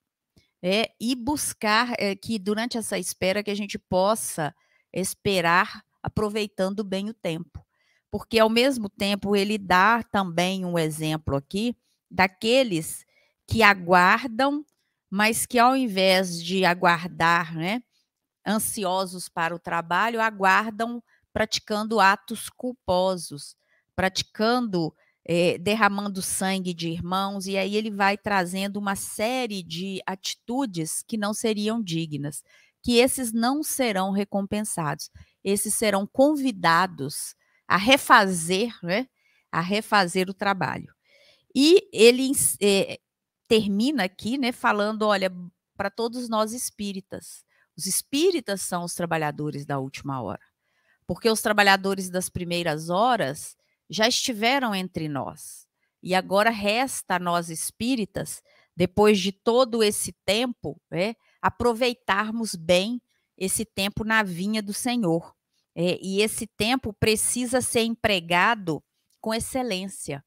é, 0.63 0.93
e 1.01 1.15
buscar 1.15 1.93
é, 1.99 2.15
que 2.17 2.39
durante 2.39 2.77
essa 2.77 2.99
espera 2.99 3.43
que 3.43 3.51
a 3.51 3.55
gente 3.55 3.79
possa 3.79 4.55
esperar 4.93 5.85
aproveitando 6.03 6.83
bem 6.83 7.09
o 7.09 7.15
tempo. 7.15 7.65
Porque, 8.13 8.39
ao 8.39 8.51
mesmo 8.51 8.91
tempo, 8.91 9.35
ele 9.35 9.59
dá 9.59 10.03
também 10.05 10.67
um 10.67 10.79
exemplo 10.79 11.37
aqui 11.37 11.77
daqueles 12.11 13.07
que 13.49 13.63
aguardam, 13.65 14.65
mas 15.11 15.47
que, 15.47 15.59
ao 15.59 15.75
invés 15.77 16.43
de 16.45 16.65
aguardar, 16.67 17.57
né, 17.57 17.83
ansiosos 18.47 19.29
para 19.29 19.55
o 19.55 19.59
trabalho, 19.59 20.21
aguardam 20.21 21.03
praticando 21.33 22.01
atos 22.01 22.51
culposos, 22.51 23.57
praticando, 23.97 24.95
eh, 25.27 25.59
derramando 25.59 26.21
sangue 26.23 26.75
de 26.75 26.91
irmãos, 26.91 27.47
e 27.47 27.57
aí 27.59 27.77
ele 27.77 27.91
vai 27.91 28.19
trazendo 28.19 28.79
uma 28.79 28.97
série 28.97 29.63
de 29.63 30.03
atitudes 30.07 31.03
que 31.09 31.17
não 31.17 31.35
seriam 31.35 31.83
dignas 31.83 32.43
que 32.83 32.99
esses 32.99 33.33
não 33.33 33.63
serão 33.63 34.11
recompensados. 34.11 35.11
Esses 35.45 35.75
serão 35.75 36.07
convidados 36.07 37.35
a 37.73 37.79
refazer, 37.79 38.71
né, 38.83 39.09
a 39.51 39.63
refazer 39.63 40.29
o 40.29 40.35
trabalho. 40.35 40.95
E 41.55 41.89
ele 41.91 42.31
é, 42.61 42.99
termina 43.49 44.05
aqui, 44.05 44.37
né, 44.37 44.53
falando, 44.53 45.05
olha, 45.05 45.33
para 45.75 45.91
todos 45.91 46.29
nós 46.29 46.53
espíritas. 46.53 47.43
Os 47.75 47.87
espíritas 47.87 48.61
são 48.61 48.85
os 48.85 48.93
trabalhadores 48.93 49.65
da 49.65 49.79
última 49.79 50.21
hora. 50.21 50.43
Porque 51.07 51.31
os 51.31 51.41
trabalhadores 51.41 52.11
das 52.11 52.29
primeiras 52.29 52.91
horas 52.91 53.57
já 53.89 54.07
estiveram 54.07 54.75
entre 54.75 55.09
nós. 55.09 55.67
E 56.03 56.15
agora 56.15 56.51
resta 56.51 57.17
a 57.17 57.19
nós 57.19 57.49
espíritas, 57.49 58.43
depois 58.77 59.19
de 59.19 59.33
todo 59.33 59.83
esse 59.83 60.13
tempo, 60.27 60.79
né, 60.91 61.15
aproveitarmos 61.41 62.55
bem 62.55 63.01
esse 63.35 63.65
tempo 63.65 64.05
na 64.05 64.23
vinha 64.23 64.63
do 64.63 64.75
Senhor. 64.75 65.35
É, 65.75 65.99
e 66.03 66.21
esse 66.21 66.47
tempo 66.47 66.93
precisa 66.93 67.61
ser 67.61 67.83
empregado 67.83 68.83
com 69.21 69.33
excelência. 69.33 70.25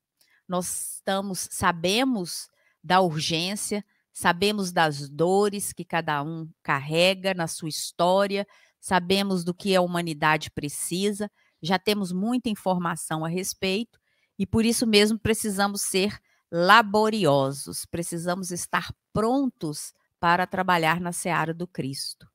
Nós 0.48 0.96
estamos, 0.96 1.48
sabemos 1.52 2.50
da 2.84 3.02
urgência, 3.02 3.84
sabemos 4.14 4.72
das 4.72 5.10
dores 5.10 5.74
que 5.74 5.84
cada 5.84 6.24
um 6.24 6.50
carrega 6.64 7.34
na 7.34 7.48
sua 7.48 7.70
história, 7.70 8.48
sabemos 8.80 9.44
do 9.44 9.54
que 9.54 9.76
a 9.76 9.82
humanidade 9.82 10.50
precisa, 10.52 11.30
já 11.62 11.78
temos 11.80 12.12
muita 12.12 12.50
informação 12.50 13.26
a 13.26 13.28
respeito 13.28 14.00
e 14.38 14.46
por 14.46 14.64
isso 14.64 14.86
mesmo 14.86 15.20
precisamos 15.20 15.82
ser 15.82 16.20
laboriosos, 16.52 17.86
precisamos 17.86 18.52
estar 18.52 18.94
prontos 19.12 19.94
para 20.20 20.46
trabalhar 20.46 21.02
na 21.02 21.12
seara 21.12 21.54
do 21.54 21.68
Cristo. 21.68 22.28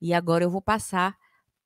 E 0.00 0.14
agora 0.14 0.44
eu 0.44 0.50
vou 0.50 0.62
passar 0.62 1.16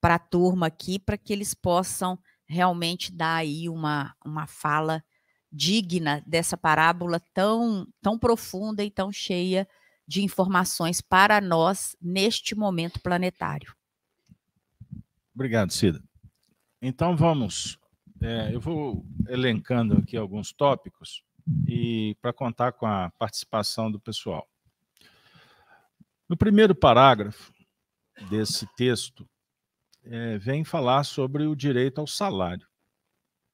para 0.01 0.15
a 0.15 0.19
turma 0.19 0.67
aqui 0.67 0.99
para 0.99 1.19
que 1.19 1.33
eles 1.33 1.55
possam 1.55 2.19
realmente 2.47 3.13
dar 3.13 3.37
aí 3.37 3.69
uma, 3.69 4.15
uma 4.25 4.47
fala 4.47 5.05
digna 5.53 6.23
dessa 6.27 6.57
parábola 6.57 7.21
tão, 7.35 7.87
tão 8.01 8.19
profunda 8.19 8.85
e 8.85 8.91
tão 8.91 9.13
cheia 9.13 9.69
de 10.07 10.23
informações 10.23 11.01
para 11.01 11.41
nós 11.41 11.97
neste 12.01 12.55
momento 12.55 13.01
planetário. 13.01 13.75
Obrigado, 15.35 15.73
Cida. 15.73 16.03
Então 16.83 17.17
vamos, 17.17 17.79
é, 18.21 18.55
eu 18.55 18.61
vou 18.61 19.05
elencando 19.29 19.99
aqui 19.99 20.17
alguns 20.17 20.53
tópicos 20.53 21.23
e 21.67 22.17
para 22.21 22.33
contar 22.33 22.73
com 22.73 22.87
a 22.87 23.11
participação 23.19 23.91
do 23.91 24.01
pessoal. 24.01 24.49
No 26.29 26.37
primeiro 26.37 26.75
parágrafo 26.75 27.53
desse 28.29 28.67
texto, 28.77 29.29
é, 30.05 30.39
vem 30.39 30.65
falar 30.65 31.05
sobre 31.05 31.47
o 31.47 31.55
direito 31.55 32.01
ao 32.01 32.07
salário, 32.07 32.67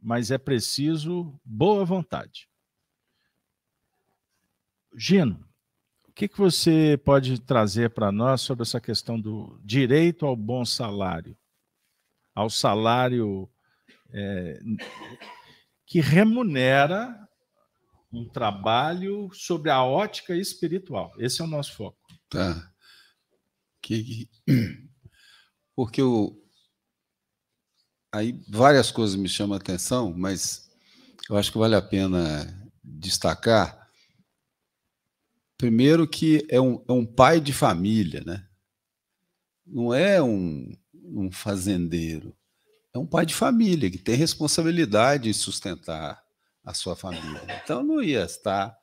mas 0.00 0.30
é 0.30 0.38
preciso 0.38 1.38
boa 1.44 1.84
vontade. 1.84 2.48
Gino, 4.94 5.46
que, 6.16 6.26
que 6.26 6.38
você 6.38 6.98
pode 7.04 7.38
trazer 7.42 7.90
para 7.90 8.10
nós 8.10 8.40
sobre 8.40 8.62
essa 8.62 8.80
questão 8.80 9.20
do 9.20 9.60
direito 9.62 10.24
ao 10.24 10.34
bom 10.34 10.64
salário? 10.64 11.36
Ao 12.34 12.48
salário 12.48 13.46
é, 14.10 14.58
que 15.84 16.00
remunera 16.00 17.14
um 18.10 18.26
trabalho 18.26 19.28
sobre 19.34 19.70
a 19.70 19.84
ótica 19.84 20.34
espiritual. 20.34 21.12
Esse 21.18 21.42
é 21.42 21.44
o 21.44 21.48
nosso 21.48 21.74
foco. 21.74 21.98
Tá. 22.30 22.72
Que, 23.82 24.26
porque 25.76 26.02
o, 26.02 26.36
aí 28.12 28.42
várias 28.48 28.90
coisas 28.90 29.14
me 29.14 29.28
chamam 29.28 29.54
a 29.54 29.60
atenção, 29.60 30.12
mas 30.12 30.68
eu 31.30 31.36
acho 31.36 31.52
que 31.52 31.58
vale 31.58 31.76
a 31.76 31.82
pena 31.82 32.52
destacar 32.82 33.86
Primeiro 35.58 36.06
que 36.06 36.46
é 36.50 36.60
um, 36.60 36.84
é 36.86 36.92
um 36.92 37.06
pai 37.06 37.40
de 37.40 37.52
família, 37.52 38.22
né? 38.26 38.46
Não 39.66 39.92
é 39.92 40.22
um, 40.22 40.70
um 40.94 41.32
fazendeiro. 41.32 42.36
É 42.94 42.98
um 42.98 43.06
pai 43.06 43.24
de 43.24 43.34
família 43.34 43.90
que 43.90 43.98
tem 43.98 44.14
responsabilidade 44.14 45.28
em 45.28 45.32
sustentar 45.32 46.22
a 46.62 46.74
sua 46.74 46.94
família. 46.94 47.42
Então 47.62 47.82
não 47.82 48.02
ia 48.02 48.24
estar, 48.24 48.76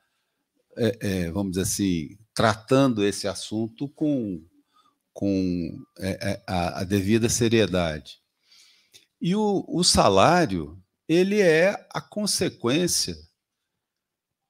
é, 0.76 0.98
é, 1.00 1.32
vamos 1.32 1.52
dizer 1.52 1.62
assim, 1.62 2.18
tratando 2.34 3.04
esse 3.06 3.28
assunto 3.28 3.88
com, 3.90 4.44
com 5.14 5.86
é, 6.00 6.32
é 6.32 6.44
a, 6.48 6.82
a, 6.82 6.84
devida 6.84 7.30
seriedade. 7.30 8.20
E 9.22 9.36
o, 9.36 9.64
o, 9.68 9.84
salário 9.84 10.82
ele 11.08 11.40
é 11.40 11.88
a 11.92 12.02
consequência 12.02 13.16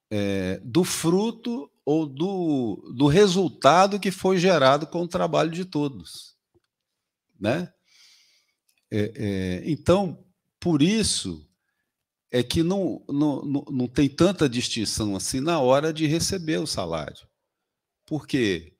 é, 0.10 0.60
do 0.63 0.84
fruto 0.84 1.70
ou 1.86 2.05
do, 2.05 2.93
do 2.96 3.08
resultado 3.08 4.00
que 4.00 4.10
foi 4.10 4.38
gerado 4.38 4.88
com 4.88 5.01
o 5.01 5.08
trabalho 5.08 5.51
de 5.51 5.65
todos. 5.65 6.36
Né? 7.39 7.72
É, 8.89 9.12
é, 9.15 9.63
então, 9.70 10.25
por 10.60 10.82
isso 10.82 11.46
é 12.32 12.41
que 12.41 12.63
não, 12.63 13.03
não, 13.10 13.41
não, 13.43 13.65
não 13.70 13.88
tem 13.88 14.08
tanta 14.08 14.48
distinção 14.48 15.15
assim 15.15 15.39
na 15.39 15.60
hora 15.60 15.93
de 15.93 16.08
receber 16.08 16.58
o 16.58 16.65
salário. 16.65 17.27
Por 18.05 18.25
quê? 18.25 18.73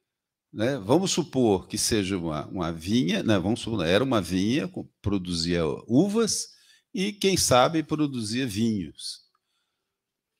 Né? 0.54 0.78
Vamos 0.78 1.12
supor 1.12 1.68
que 1.68 1.80
seja 1.80 2.16
uma, 2.16 2.46
uma 2.46 2.72
vinha, 2.72 3.24
né? 3.24 3.40
vamos 3.40 3.62
supor, 3.62 3.84
era 3.86 4.04
uma 4.04 4.22
vinha, 4.22 4.72
produzia 5.02 5.66
uvas 5.88 6.50
e, 6.94 7.12
quem 7.12 7.36
sabe, 7.36 7.82
produzia 7.82 8.46
vinhos. 8.46 9.24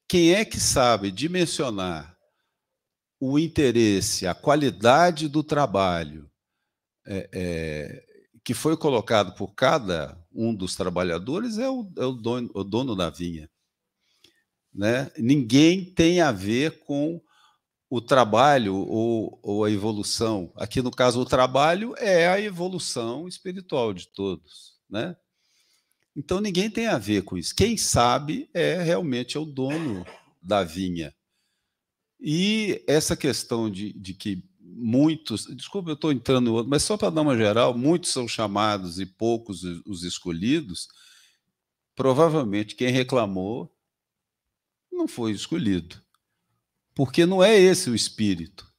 Quem 0.08 0.34
é 0.36 0.46
que 0.46 0.60
sabe 0.60 1.10
dimensionar 1.10 2.16
o 3.20 3.40
interesse, 3.40 4.28
a 4.28 4.36
qualidade 4.36 5.28
do 5.28 5.42
trabalho 5.42 6.30
é, 7.08 7.30
é, 7.34 8.06
que 8.44 8.54
foi 8.54 8.78
colocado 8.78 9.34
por 9.36 9.56
cada 9.56 10.22
um 10.32 10.54
dos 10.54 10.76
trabalhadores 10.76 11.58
é 11.58 11.70
o, 11.70 11.92
é 11.98 12.06
o, 12.06 12.12
dono, 12.12 12.52
o 12.54 12.64
dono 12.64 12.96
da 12.96 13.10
vinha. 13.10 13.50
Né? 14.72 15.10
Ninguém 15.18 15.86
tem 15.86 16.22
a 16.22 16.32
ver 16.32 16.84
com 16.84 17.20
o 17.96 18.02
trabalho 18.02 18.76
ou, 18.76 19.40
ou, 19.44 19.64
a 19.64 19.70
evolução. 19.70 20.52
Aqui, 20.56 20.82
no 20.82 20.90
caso, 20.90 21.22
o 21.22 21.26
trabalho 21.26 21.94
é 22.00 22.28
a 22.28 22.42
evolução 22.42 23.28
espiritual 23.28 23.94
de 23.94 24.08
todos. 24.08 24.80
Né? 24.90 25.16
Então, 26.16 26.42
ninguém 26.42 26.72
tem 26.72 26.88
a 26.88 26.98
ver 26.98 27.22
com 27.22 27.38
isso. 27.38 27.54
Quem 27.54 27.78
sabe 27.78 28.50
é 28.52 28.82
realmente 28.82 29.38
é 29.38 29.40
o 29.40 29.46
dono 29.46 30.04
da 30.42 30.64
vinha. 30.64 31.14
E 32.20 32.84
essa 32.88 33.16
questão 33.16 33.70
de, 33.70 33.94
de 33.94 34.16
que 34.16 34.44
muitos, 34.60 35.46
desculpa, 35.56 35.92
eu 35.92 35.94
estou 35.94 36.12
entrando 36.12 36.46
no 36.46 36.54
outro, 36.56 36.72
mas 36.72 36.82
só 36.82 36.98
para 36.98 37.12
dar 37.12 37.22
uma 37.22 37.38
geral, 37.38 37.78
muitos 37.78 38.10
são 38.10 38.28
chamados 38.28 39.00
e 39.00 39.06
poucos 39.06 39.62
os 39.86 40.02
escolhidos, 40.02 40.88
provavelmente 41.96 42.76
quem 42.76 42.90
reclamou 42.90 43.72
não 44.92 45.08
foi 45.08 45.32
escolhido. 45.32 46.03
Porque 46.96 47.26
não 47.26 47.44
é 47.44 47.58
esse 47.58 47.90
o 47.90 47.96
espírito. 47.96 48.72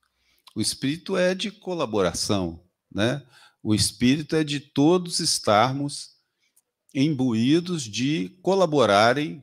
O 0.55 0.61
espírito 0.61 1.17
é 1.17 1.35
de 1.35 1.51
colaboração, 1.51 2.63
né? 2.93 3.25
O 3.63 3.75
espírito 3.75 4.37
é 4.37 4.45
de 4.45 4.61
todos 4.61 5.21
estarmos 5.21 6.11
imbuídos 6.95 7.83
de 7.83 8.29
colaborarem 8.41 9.43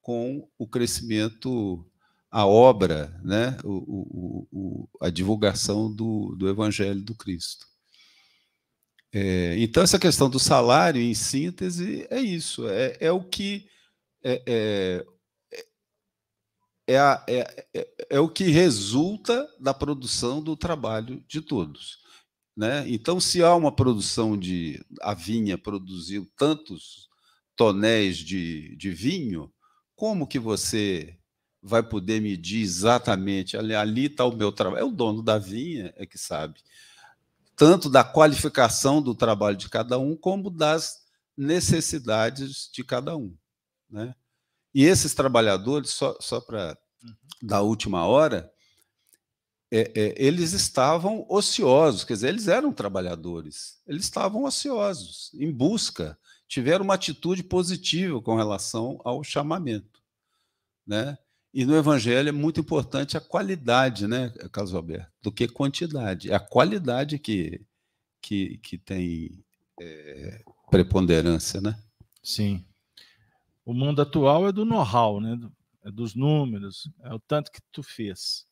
com 0.00 0.48
o 0.58 0.66
crescimento 0.66 1.84
a 2.30 2.46
obra, 2.46 3.14
né, 3.22 3.58
o, 3.62 3.72
o, 3.72 4.48
o, 4.50 4.88
a 5.02 5.10
divulgação 5.10 5.94
do, 5.94 6.34
do 6.34 6.48
Evangelho 6.48 7.02
do 7.02 7.14
Cristo. 7.14 7.66
É, 9.12 9.54
então, 9.58 9.82
essa 9.82 9.98
questão 9.98 10.30
do 10.30 10.38
salário, 10.38 11.00
em 11.00 11.12
síntese, 11.12 12.06
é 12.08 12.18
isso, 12.18 12.66
é, 12.68 12.96
é 13.00 13.12
o 13.12 13.22
que 13.22 13.68
é, 14.24 15.04
é, 16.92 16.98
a, 16.98 17.24
é, 17.28 17.66
é, 17.74 17.88
é, 18.10 18.20
o 18.20 18.28
que 18.28 18.44
resulta 18.44 19.48
da 19.58 19.72
produção 19.72 20.42
do 20.42 20.56
trabalho 20.56 21.24
de 21.26 21.40
todos. 21.40 21.98
Né? 22.56 22.84
Então, 22.88 23.18
se 23.18 23.42
há 23.42 23.54
uma 23.54 23.72
produção 23.72 24.38
de. 24.38 24.84
A 25.00 25.14
vinha 25.14 25.56
produziu 25.56 26.30
tantos 26.36 27.08
tonéis 27.56 28.18
de, 28.18 28.76
de 28.76 28.90
vinho, 28.90 29.52
como 29.96 30.26
que 30.26 30.38
você 30.38 31.18
vai 31.62 31.82
poder 31.82 32.20
medir 32.20 32.60
exatamente, 32.60 33.56
ali 33.56 34.06
está 34.06 34.24
o 34.24 34.36
meu 34.36 34.50
trabalho. 34.50 34.82
É 34.82 34.84
o 34.84 34.90
dono 34.90 35.22
da 35.22 35.38
vinha 35.38 35.94
é 35.96 36.04
que 36.04 36.18
sabe. 36.18 36.60
Tanto 37.54 37.88
da 37.88 38.02
qualificação 38.02 39.00
do 39.00 39.14
trabalho 39.14 39.56
de 39.56 39.68
cada 39.68 39.98
um, 39.98 40.16
como 40.16 40.50
das 40.50 41.02
necessidades 41.36 42.68
de 42.72 42.82
cada 42.82 43.16
um. 43.16 43.34
Né? 43.88 44.14
E 44.74 44.84
esses 44.84 45.14
trabalhadores, 45.14 45.90
só, 45.90 46.16
só 46.20 46.40
para 46.40 46.76
uhum. 47.02 47.14
da 47.42 47.60
última 47.60 48.06
hora, 48.06 48.52
é, 49.70 49.90
é, 49.94 50.14
eles 50.22 50.52
estavam 50.52 51.24
ociosos, 51.30 52.04
quer 52.04 52.12
dizer, 52.12 52.28
eles 52.28 52.46
eram 52.46 52.72
trabalhadores, 52.72 53.80
eles 53.86 54.04
estavam 54.04 54.44
ociosos, 54.44 55.30
em 55.34 55.50
busca, 55.50 56.18
tiveram 56.46 56.84
uma 56.84 56.94
atitude 56.94 57.42
positiva 57.42 58.20
com 58.20 58.36
relação 58.36 59.00
ao 59.02 59.24
chamamento. 59.24 60.02
Né? 60.86 61.16
E 61.54 61.64
no 61.64 61.74
Evangelho 61.74 62.28
é 62.28 62.32
muito 62.32 62.60
importante 62.60 63.16
a 63.16 63.20
qualidade, 63.20 64.06
né, 64.06 64.30
Carlos 64.52 64.74
Alberto, 64.74 65.10
do 65.22 65.32
que 65.32 65.48
quantidade. 65.48 66.30
É 66.30 66.34
a 66.34 66.40
qualidade 66.40 67.18
que, 67.18 67.60
que, 68.20 68.58
que 68.58 68.76
tem 68.76 69.42
é, 69.80 70.42
preponderância, 70.70 71.60
né? 71.60 71.78
Sim. 72.22 72.64
O 73.64 73.72
mundo 73.72 74.02
atual 74.02 74.48
é 74.48 74.52
do 74.52 74.64
know-how, 74.64 75.20
né? 75.20 75.38
É 75.84 75.90
dos 75.90 76.14
números, 76.14 76.90
é 77.00 77.12
o 77.12 77.18
tanto 77.18 77.50
que 77.50 77.60
tu 77.72 77.82
fez. 77.82 78.46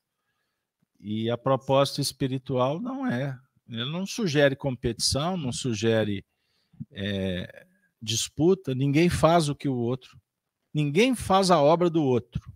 E 0.99 1.31
a 1.31 1.39
proposta 1.39 2.01
espiritual 2.01 2.81
não 2.81 3.07
é. 3.07 3.39
Ele 3.69 3.91
não 3.91 4.05
sugere 4.05 4.57
competição, 4.57 5.37
não 5.37 5.53
sugere 5.53 6.25
é, 6.91 7.67
disputa. 8.03 8.75
Ninguém 8.75 9.09
faz 9.09 9.49
o 9.49 9.55
que 9.55 9.69
o 9.69 9.77
outro. 9.77 10.21
Ninguém 10.75 11.15
faz 11.15 11.51
a 11.51 11.61
obra 11.61 11.89
do 11.89 12.03
outro. 12.03 12.53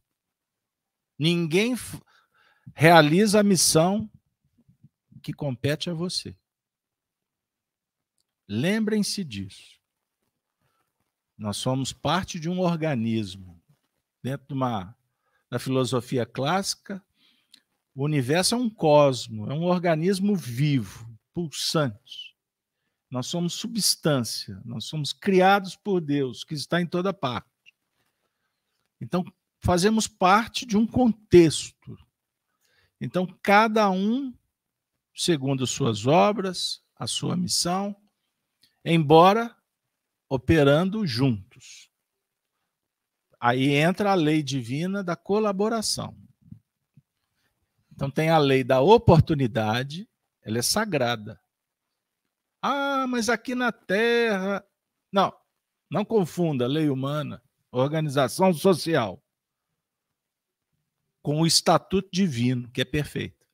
Ninguém 1.19 1.75
realiza 2.75 3.41
a 3.41 3.45
missão 3.45 4.11
que 5.23 5.33
compete 5.33 5.89
a 5.89 5.95
você. 5.95 6.37
Lembrem-se 8.49 9.25
disso. 9.25 9.81
Nós 11.37 11.57
somos 11.57 11.93
parte 11.93 12.39
de 12.39 12.49
um 12.49 12.61
organismo. 12.61 13.54
Dentro 14.25 14.47
de 14.47 14.55
uma, 14.55 14.97
da 15.51 15.59
filosofia 15.59 16.25
clássica, 16.25 17.05
o 17.95 18.03
universo 18.03 18.55
é 18.55 18.59
um 18.59 18.71
cosmo, 18.71 19.51
é 19.51 19.53
um 19.53 19.65
organismo 19.65 20.35
vivo, 20.35 21.15
pulsante. 21.35 22.35
Nós 23.11 23.27
somos 23.27 23.53
substância, 23.53 24.63
nós 24.65 24.87
somos 24.87 25.13
criados 25.13 25.77
por 25.77 26.01
Deus, 26.01 26.43
que 26.43 26.55
está 26.55 26.81
em 26.81 26.87
toda 26.87 27.13
parte. 27.13 27.51
Então, 28.99 29.23
fazemos 29.61 30.09
parte 30.09 30.65
de 30.65 30.79
um 30.79 30.87
contexto. 30.87 31.95
Então, 32.99 33.27
cada 33.43 33.91
um, 33.91 34.33
segundo 35.15 35.67
suas 35.67 36.07
obras, 36.07 36.83
a 36.97 37.07
sua 37.07 37.37
missão, 37.37 37.95
embora 38.83 39.55
operando 40.31 41.07
juntos. 41.07 41.84
Aí 43.47 43.75
entra 43.75 44.13
a 44.13 44.15
lei 44.15 44.43
divina 44.43 45.05
da 45.05 45.15
colaboração. 45.15 46.17
Então, 47.93 48.11
tem 48.11 48.31
a 48.31 48.39
lei 48.39 48.65
da 48.65 48.81
oportunidade, 48.81 50.09
ela 50.41 50.57
é 50.57 50.63
sagrada. 50.63 51.39
Ah, 52.63 53.07
mas 53.07 53.29
aqui 53.29 53.55
na 53.55 53.71
Terra. 53.71 54.65
Não, 55.13 55.31
não 55.91 56.07
confunda 56.07 56.67
lei 56.67 56.89
humana, 56.89 57.43
organização 57.71 58.55
social 58.55 59.23
com 61.21 61.43
o 61.43 61.47
estatuto 61.47 62.09
divino, 62.11 62.71
que 62.71 62.81
é 62.81 62.85
perfeito. 62.87 63.47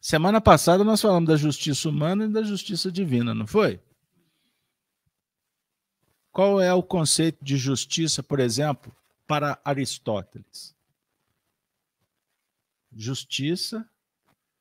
Semana 0.00 0.40
passada 0.40 0.82
nós 0.82 1.00
falamos 1.00 1.28
da 1.28 1.36
justiça 1.36 1.88
humana 1.88 2.24
e 2.24 2.32
da 2.32 2.42
justiça 2.42 2.90
divina, 2.90 3.32
não 3.32 3.46
foi? 3.46 3.80
Qual 6.32 6.60
é 6.60 6.72
o 6.72 6.82
conceito 6.82 7.44
de 7.44 7.56
justiça, 7.56 8.22
por 8.22 8.40
exemplo, 8.40 8.94
para 9.26 9.60
Aristóteles? 9.64 10.74
Justiça 12.92 13.88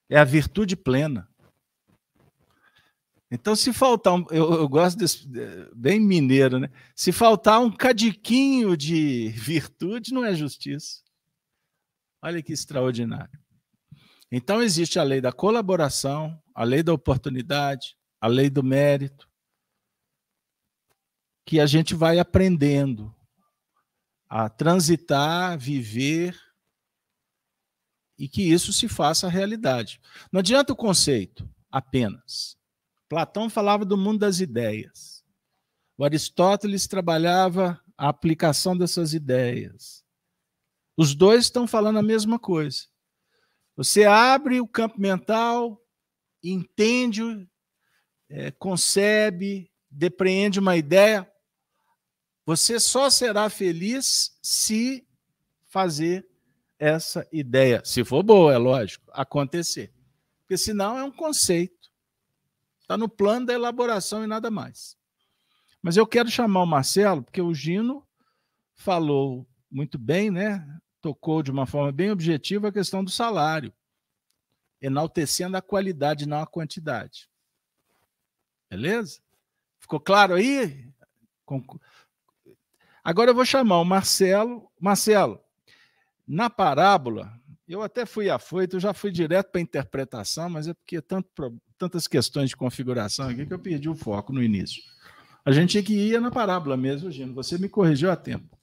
é 0.09 0.17
a 0.17 0.23
virtude 0.23 0.75
plena. 0.75 1.29
Então, 3.29 3.55
se 3.55 3.73
faltar 3.73 4.13
um, 4.13 4.25
eu, 4.31 4.53
eu, 4.53 4.69
gosto 4.69 4.97
desse, 4.97 5.27
bem 5.75 5.99
mineiro, 5.99 6.59
né? 6.59 6.69
Se 6.95 7.11
faltar 7.11 7.59
um 7.59 7.69
cadiquinho 7.69 8.77
de 8.77 9.29
virtude, 9.29 10.13
não 10.13 10.23
é 10.23 10.33
justiça. 10.33 11.01
Olha 12.21 12.41
que 12.41 12.53
extraordinário. 12.53 13.37
Então, 14.31 14.61
existe 14.61 14.97
a 14.97 15.03
lei 15.03 15.19
da 15.19 15.31
colaboração, 15.31 16.41
a 16.55 16.63
lei 16.63 16.81
da 16.81 16.93
oportunidade, 16.93 17.97
a 18.19 18.27
lei 18.27 18.49
do 18.49 18.63
mérito, 18.63 19.29
que 21.47 21.61
a 21.61 21.65
gente 21.65 21.95
vai 21.95 22.19
aprendendo 22.19 23.15
a 24.27 24.49
transitar, 24.49 25.57
viver 25.57 26.37
e 28.19 28.27
que 28.27 28.41
isso 28.41 28.73
se 28.73 28.89
faça 28.89 29.29
realidade. 29.29 30.01
Não 30.29 30.41
adianta 30.41 30.73
o 30.73 30.75
conceito 30.75 31.49
apenas. 31.71 32.57
Platão 33.07 33.49
falava 33.49 33.85
do 33.85 33.95
mundo 33.95 34.19
das 34.19 34.41
ideias. 34.41 35.23
O 35.97 36.03
Aristóteles 36.03 36.85
trabalhava 36.85 37.81
a 37.97 38.09
aplicação 38.09 38.77
dessas 38.77 39.13
ideias. 39.13 40.03
Os 40.97 41.15
dois 41.15 41.45
estão 41.45 41.65
falando 41.65 41.99
a 41.99 42.03
mesma 42.03 42.37
coisa. 42.37 42.87
Você 43.77 44.03
abre 44.03 44.59
o 44.59 44.67
campo 44.67 44.99
mental, 44.99 45.81
entende, 46.43 47.47
é, 48.29 48.51
concebe, 48.51 49.71
depreende 49.89 50.59
uma 50.59 50.75
ideia. 50.75 51.31
Você 52.47 52.79
só 52.79 53.09
será 53.09 53.49
feliz 53.49 54.39
se 54.41 55.05
fazer 55.65 56.25
essa 56.79 57.27
ideia, 57.29 57.83
se 57.83 58.05
for 58.05 58.23
boa, 58.23 58.53
é 58.53 58.57
lógico, 58.57 59.03
acontecer. 59.11 59.93
Porque 60.39 60.57
senão 60.57 60.97
é 60.97 61.03
um 61.03 61.11
conceito. 61.11 61.91
Está 62.79 62.97
no 62.97 63.09
plano 63.09 63.47
da 63.47 63.53
elaboração 63.53 64.23
e 64.23 64.27
nada 64.27 64.49
mais. 64.49 64.97
Mas 65.81 65.97
eu 65.97 66.07
quero 66.07 66.29
chamar 66.29 66.63
o 66.63 66.65
Marcelo, 66.65 67.21
porque 67.21 67.41
o 67.41 67.53
Gino 67.53 68.07
falou 68.75 69.45
muito 69.69 69.99
bem, 69.99 70.31
né? 70.31 70.65
tocou 71.01 71.43
de 71.43 71.51
uma 71.51 71.65
forma 71.65 71.91
bem 71.91 72.11
objetiva 72.11 72.69
a 72.69 72.71
questão 72.71 73.03
do 73.03 73.09
salário, 73.09 73.73
enaltecendo 74.81 75.57
a 75.57 75.61
qualidade, 75.61 76.25
não 76.25 76.39
a 76.39 76.47
quantidade. 76.47 77.29
Beleza? 78.69 79.19
Ficou 79.79 79.99
claro 79.99 80.35
aí? 80.35 80.89
Agora 83.07 83.31
eu 83.31 83.35
vou 83.35 83.45
chamar 83.45 83.79
o 83.79 83.85
Marcelo. 83.85 84.69
Marcelo, 84.77 85.39
na 86.27 86.49
parábola, 86.49 87.31
eu 87.65 87.81
até 87.81 88.05
fui 88.05 88.29
afoito, 88.29 88.75
eu 88.75 88.79
já 88.81 88.93
fui 88.93 89.11
direto 89.11 89.49
para 89.49 89.59
a 89.59 89.61
interpretação, 89.61 90.49
mas 90.49 90.67
é 90.67 90.73
porque 90.73 91.01
tanto, 91.01 91.29
tantas 91.77 92.05
questões 92.05 92.49
de 92.49 92.57
configuração 92.57 93.29
aqui 93.29 93.45
que 93.45 93.53
eu 93.53 93.59
perdi 93.59 93.87
o 93.87 93.95
foco 93.95 94.33
no 94.33 94.43
início. 94.43 94.83
A 95.45 95.53
gente 95.53 95.69
tinha 95.69 95.83
que 95.83 95.93
ir 95.93 96.19
na 96.19 96.29
parábola 96.29 96.75
mesmo, 96.75 97.09
Gino. 97.09 97.33
Você 97.33 97.57
me 97.57 97.69
corrigiu 97.69 98.11
a 98.11 98.15
tempo. 98.17 98.59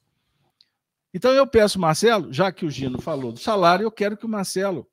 Então 1.14 1.32
eu 1.32 1.46
peço, 1.46 1.80
Marcelo, 1.80 2.30
já 2.30 2.52
que 2.52 2.66
o 2.66 2.70
Gino 2.70 3.00
falou 3.00 3.32
do 3.32 3.38
salário, 3.38 3.84
eu 3.84 3.90
quero 3.90 4.14
que 4.14 4.26
o 4.26 4.28
Marcelo 4.28 4.86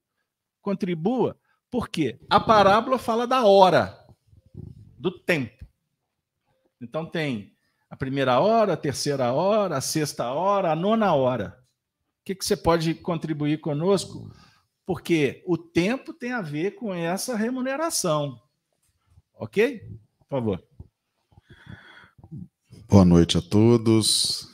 contribua, 0.61 1.37
porque 1.69 2.17
a 2.29 2.39
parábola 2.39 2.97
fala 2.97 3.27
da 3.27 3.43
hora, 3.43 3.99
do 4.97 5.11
tempo. 5.11 5.65
Então 6.79 7.05
tem 7.05 7.51
a 7.91 7.95
primeira 7.97 8.39
hora, 8.39 8.71
a 8.71 8.77
terceira 8.77 9.33
hora, 9.33 9.75
a 9.75 9.81
sexta 9.81 10.31
hora, 10.31 10.71
a 10.71 10.75
nona 10.77 11.13
hora. 11.13 11.61
O 12.21 12.23
que, 12.23 12.33
que 12.33 12.45
você 12.45 12.55
pode 12.55 12.93
contribuir 12.95 13.59
conosco? 13.59 14.33
Porque 14.85 15.43
o 15.45 15.57
tempo 15.57 16.13
tem 16.13 16.31
a 16.31 16.41
ver 16.41 16.75
com 16.75 16.93
essa 16.93 17.35
remuneração. 17.35 18.41
Ok? 19.33 19.81
Por 20.19 20.29
favor. 20.29 20.63
Boa 22.87 23.03
noite 23.03 23.37
a 23.37 23.41
todos. 23.41 24.47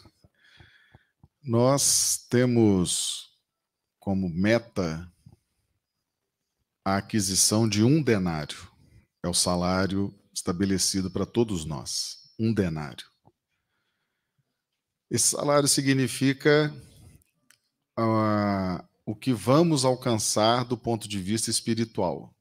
Nós 1.44 2.26
temos 2.32 3.38
como 4.00 4.28
meta 4.30 5.08
a 6.84 6.98
aquisição 6.98 7.70
de 7.70 7.84
um 7.84 8.02
denário. 8.02 8.58
É 9.24 9.30
o 9.30 9.34
salário 9.34 10.12
estabelecido 10.34 11.12
para 11.12 11.26
todos 11.26 11.66
nós. 11.66 12.34
Um 12.40 12.52
denário. 12.52 13.06
Esse 15.10 15.30
salário 15.30 15.68
significa 15.68 16.74
uh, 17.98 18.86
o 19.06 19.16
que 19.16 19.32
vamos 19.34 19.86
alcançar 19.86 20.66
do 20.66 20.78
ponto 20.78 21.08
de 21.08 21.18
vista 21.18 21.50
espiritual. 21.50 22.36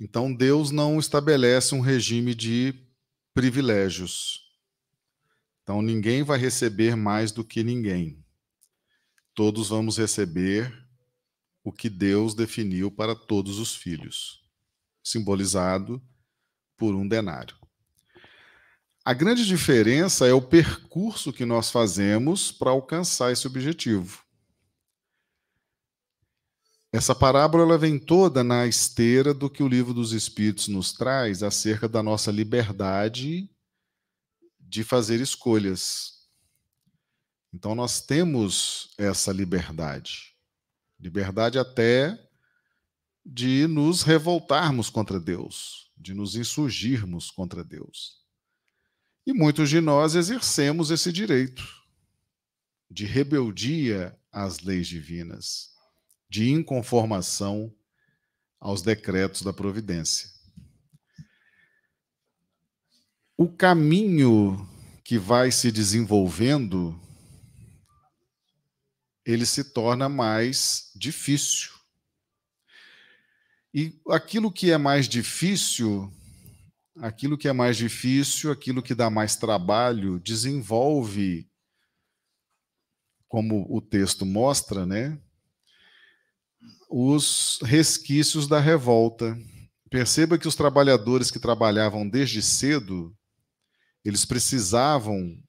Então, 0.00 0.34
Deus 0.34 0.70
não 0.70 0.98
estabelece 0.98 1.74
um 1.74 1.80
regime 1.80 2.34
de 2.34 2.74
privilégios. 3.34 4.40
Então, 5.62 5.82
ninguém 5.82 6.22
vai 6.22 6.38
receber 6.38 6.96
mais 6.96 7.30
do 7.30 7.44
que 7.44 7.62
ninguém. 7.62 8.24
Todos 9.34 9.68
vamos 9.68 9.98
receber 9.98 10.72
o 11.62 11.70
que 11.70 11.88
Deus 11.88 12.34
definiu 12.34 12.90
para 12.90 13.14
todos 13.14 13.58
os 13.58 13.76
filhos, 13.76 14.42
simbolizado 15.04 16.02
por 16.76 16.94
um 16.94 17.06
denário. 17.06 17.61
A 19.04 19.12
grande 19.12 19.44
diferença 19.44 20.28
é 20.28 20.32
o 20.32 20.40
percurso 20.40 21.32
que 21.32 21.44
nós 21.44 21.72
fazemos 21.72 22.52
para 22.52 22.70
alcançar 22.70 23.32
esse 23.32 23.48
objetivo. 23.48 24.24
Essa 26.92 27.12
parábola 27.12 27.76
vem 27.76 27.98
toda 27.98 28.44
na 28.44 28.64
esteira 28.64 29.34
do 29.34 29.50
que 29.50 29.60
o 29.60 29.66
livro 29.66 29.92
dos 29.92 30.12
Espíritos 30.12 30.68
nos 30.68 30.92
traz 30.92 31.42
acerca 31.42 31.88
da 31.88 32.00
nossa 32.00 32.30
liberdade 32.30 33.50
de 34.60 34.84
fazer 34.84 35.20
escolhas. 35.20 36.28
Então 37.52 37.74
nós 37.74 38.00
temos 38.00 38.94
essa 38.96 39.32
liberdade. 39.32 40.36
Liberdade 41.00 41.58
até 41.58 42.16
de 43.26 43.66
nos 43.66 44.02
revoltarmos 44.02 44.88
contra 44.88 45.18
Deus, 45.18 45.90
de 45.96 46.14
nos 46.14 46.36
insurgirmos 46.36 47.32
contra 47.32 47.64
Deus. 47.64 48.21
E 49.26 49.32
muitos 49.32 49.70
de 49.70 49.80
nós 49.80 50.14
exercemos 50.14 50.90
esse 50.90 51.12
direito 51.12 51.62
de 52.90 53.06
rebeldia 53.06 54.18
às 54.30 54.60
leis 54.60 54.86
divinas, 54.86 55.70
de 56.28 56.50
inconformação 56.50 57.74
aos 58.60 58.82
decretos 58.82 59.42
da 59.42 59.52
providência. 59.52 60.32
o 63.42 63.48
caminho 63.48 64.68
que 65.02 65.18
vai 65.18 65.50
se 65.50 65.72
desenvolvendo 65.72 66.98
ele 69.24 69.44
se 69.44 69.64
torna 69.64 70.08
mais 70.08 70.92
difícil. 70.94 71.72
E 73.74 74.00
aquilo 74.10 74.52
que 74.52 74.70
é 74.70 74.78
mais 74.78 75.08
difícil, 75.08 76.12
aquilo 76.98 77.38
que 77.38 77.48
é 77.48 77.52
mais 77.52 77.76
difícil, 77.76 78.50
aquilo 78.50 78.82
que 78.82 78.94
dá 78.94 79.08
mais 79.08 79.36
trabalho, 79.36 80.20
desenvolve, 80.20 81.48
como 83.28 83.66
o 83.70 83.80
texto 83.80 84.26
mostra, 84.26 84.84
né? 84.84 85.18
Os 86.90 87.58
resquícios 87.62 88.46
da 88.46 88.60
revolta. 88.60 89.36
Perceba 89.90 90.38
que 90.38 90.48
os 90.48 90.54
trabalhadores 90.54 91.30
que 91.30 91.38
trabalhavam 91.38 92.08
desde 92.08 92.42
cedo 92.42 93.16
eles 94.04 94.24
precisavam 94.24 95.40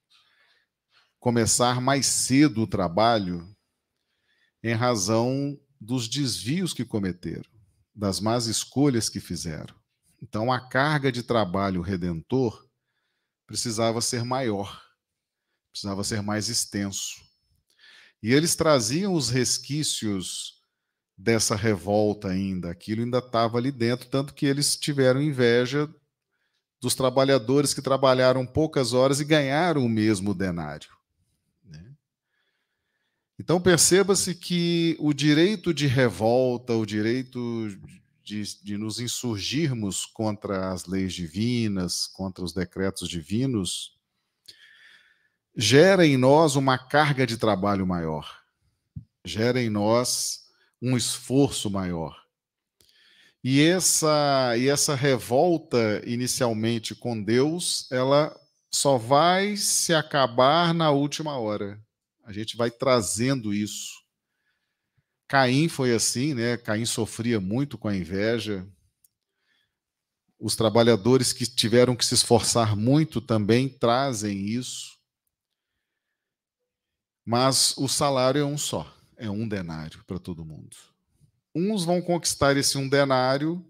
começar 1.19 1.81
mais 1.81 2.05
cedo 2.05 2.61
o 2.61 2.67
trabalho 2.67 3.55
em 4.61 4.73
razão 4.73 5.59
dos 5.79 6.07
desvios 6.07 6.73
que 6.73 6.85
cometeram, 6.85 7.49
das 7.95 8.19
más 8.19 8.45
escolhas 8.45 9.09
que 9.09 9.19
fizeram. 9.19 9.75
Então, 10.23 10.49
a 10.53 10.57
carga 10.57 11.11
de 11.11 11.21
trabalho 11.21 11.81
redentor 11.81 12.65
precisava 13.45 13.99
ser 13.99 14.23
maior, 14.23 14.81
precisava 15.69 16.01
ser 16.01 16.21
mais 16.21 16.47
extenso. 16.47 17.21
E 18.21 18.33
eles 18.33 18.55
traziam 18.55 19.13
os 19.13 19.29
resquícios 19.29 20.61
dessa 21.17 21.57
revolta 21.57 22.29
ainda, 22.29 22.71
aquilo 22.71 23.01
ainda 23.01 23.17
estava 23.17 23.57
ali 23.57 23.69
dentro, 23.69 24.07
tanto 24.07 24.33
que 24.33 24.45
eles 24.45 24.77
tiveram 24.77 25.21
inveja 25.21 25.93
dos 26.79 26.95
trabalhadores 26.95 27.73
que 27.73 27.81
trabalharam 27.81 28.45
poucas 28.45 28.93
horas 28.93 29.19
e 29.19 29.25
ganharam 29.25 29.85
o 29.85 29.89
mesmo 29.89 30.33
denário. 30.33 30.89
Né? 31.65 31.83
Então 33.37 33.59
perceba-se 33.59 34.33
que 34.33 34.95
o 34.99 35.13
direito 35.13 35.73
de 35.73 35.85
revolta, 35.85 36.73
o 36.73 36.85
direito 36.85 37.67
de, 38.23 38.63
de 38.63 38.77
nos 38.77 38.99
insurgirmos 38.99 40.05
contra 40.05 40.71
as 40.71 40.85
leis 40.85 41.13
divinas, 41.13 42.07
contra 42.07 42.43
os 42.43 42.53
decretos 42.53 43.09
divinos, 43.09 43.97
gera 45.55 46.05
em 46.05 46.17
nós 46.17 46.55
uma 46.55 46.77
carga 46.77 47.27
de 47.27 47.37
trabalho 47.37 47.85
maior, 47.85 48.41
gera 49.25 49.61
em 49.61 49.69
nós 49.69 50.43
um 50.81 50.97
esforço 50.97 51.69
maior. 51.69 52.23
E 53.43 53.61
essa, 53.61 54.55
e 54.57 54.69
essa 54.69 54.95
revolta 54.95 56.01
inicialmente 56.05 56.95
com 56.95 57.21
Deus, 57.21 57.91
ela 57.91 58.33
só 58.71 58.97
vai 58.97 59.57
se 59.57 59.93
acabar 59.93 60.73
na 60.73 60.91
última 60.91 61.37
hora. 61.37 61.79
A 62.23 62.31
gente 62.31 62.55
vai 62.55 62.71
trazendo 62.71 63.53
isso. 63.53 64.02
Caim 65.27 65.67
foi 65.67 65.93
assim, 65.93 66.33
né? 66.33 66.57
Caim 66.57 66.85
sofria 66.85 67.39
muito 67.39 67.77
com 67.77 67.87
a 67.87 67.95
inveja. 67.95 68.67
Os 70.39 70.55
trabalhadores 70.55 71.31
que 71.31 71.45
tiveram 71.45 71.95
que 71.95 72.05
se 72.05 72.13
esforçar 72.13 72.75
muito 72.75 73.21
também 73.21 73.69
trazem 73.69 74.45
isso. 74.45 74.97
Mas 77.25 77.73
o 77.77 77.87
salário 77.87 78.41
é 78.41 78.45
um 78.45 78.57
só, 78.57 78.93
é 79.15 79.29
um 79.29 79.47
denário 79.47 80.03
para 80.05 80.19
todo 80.19 80.45
mundo. 80.45 80.75
Uns 81.55 81.85
vão 81.85 82.01
conquistar 82.01 82.57
esse 82.57 82.77
um 82.77 82.89
denário 82.89 83.65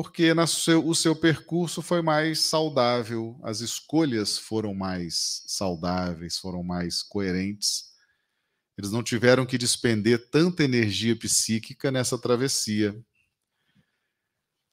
porque 0.00 0.32
seu, 0.46 0.86
o 0.86 0.94
seu 0.94 1.16
percurso 1.16 1.82
foi 1.82 2.00
mais 2.00 2.38
saudável, 2.40 3.36
as 3.42 3.60
escolhas 3.60 4.38
foram 4.38 4.72
mais 4.72 5.42
saudáveis, 5.48 6.38
foram 6.38 6.62
mais 6.62 7.02
coerentes. 7.02 7.87
Eles 8.78 8.92
não 8.92 9.02
tiveram 9.02 9.44
que 9.44 9.58
despender 9.58 10.30
tanta 10.30 10.62
energia 10.62 11.16
psíquica 11.16 11.90
nessa 11.90 12.16
travessia. 12.16 12.96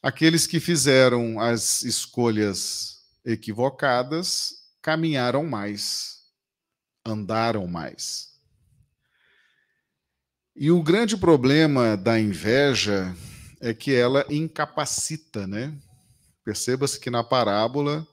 Aqueles 0.03 0.45
que 0.45 0.59
fizeram 0.59 1.39
as 1.39 1.81
escolhas 1.81 3.03
equivocadas 3.25 4.53
caminharam 4.79 5.43
mais, 5.43 6.19
andaram 7.03 7.65
mais. 7.65 8.39
E 10.55 10.69
o 10.69 10.83
grande 10.83 11.17
problema 11.17 11.97
da 11.97 12.19
inveja 12.19 13.11
é 13.59 13.73
que 13.73 13.91
ela 13.91 14.23
incapacita, 14.29 15.47
né? 15.47 15.75
Perceba-se 16.43 16.99
que 16.99 17.09
na 17.09 17.23
parábola 17.23 18.07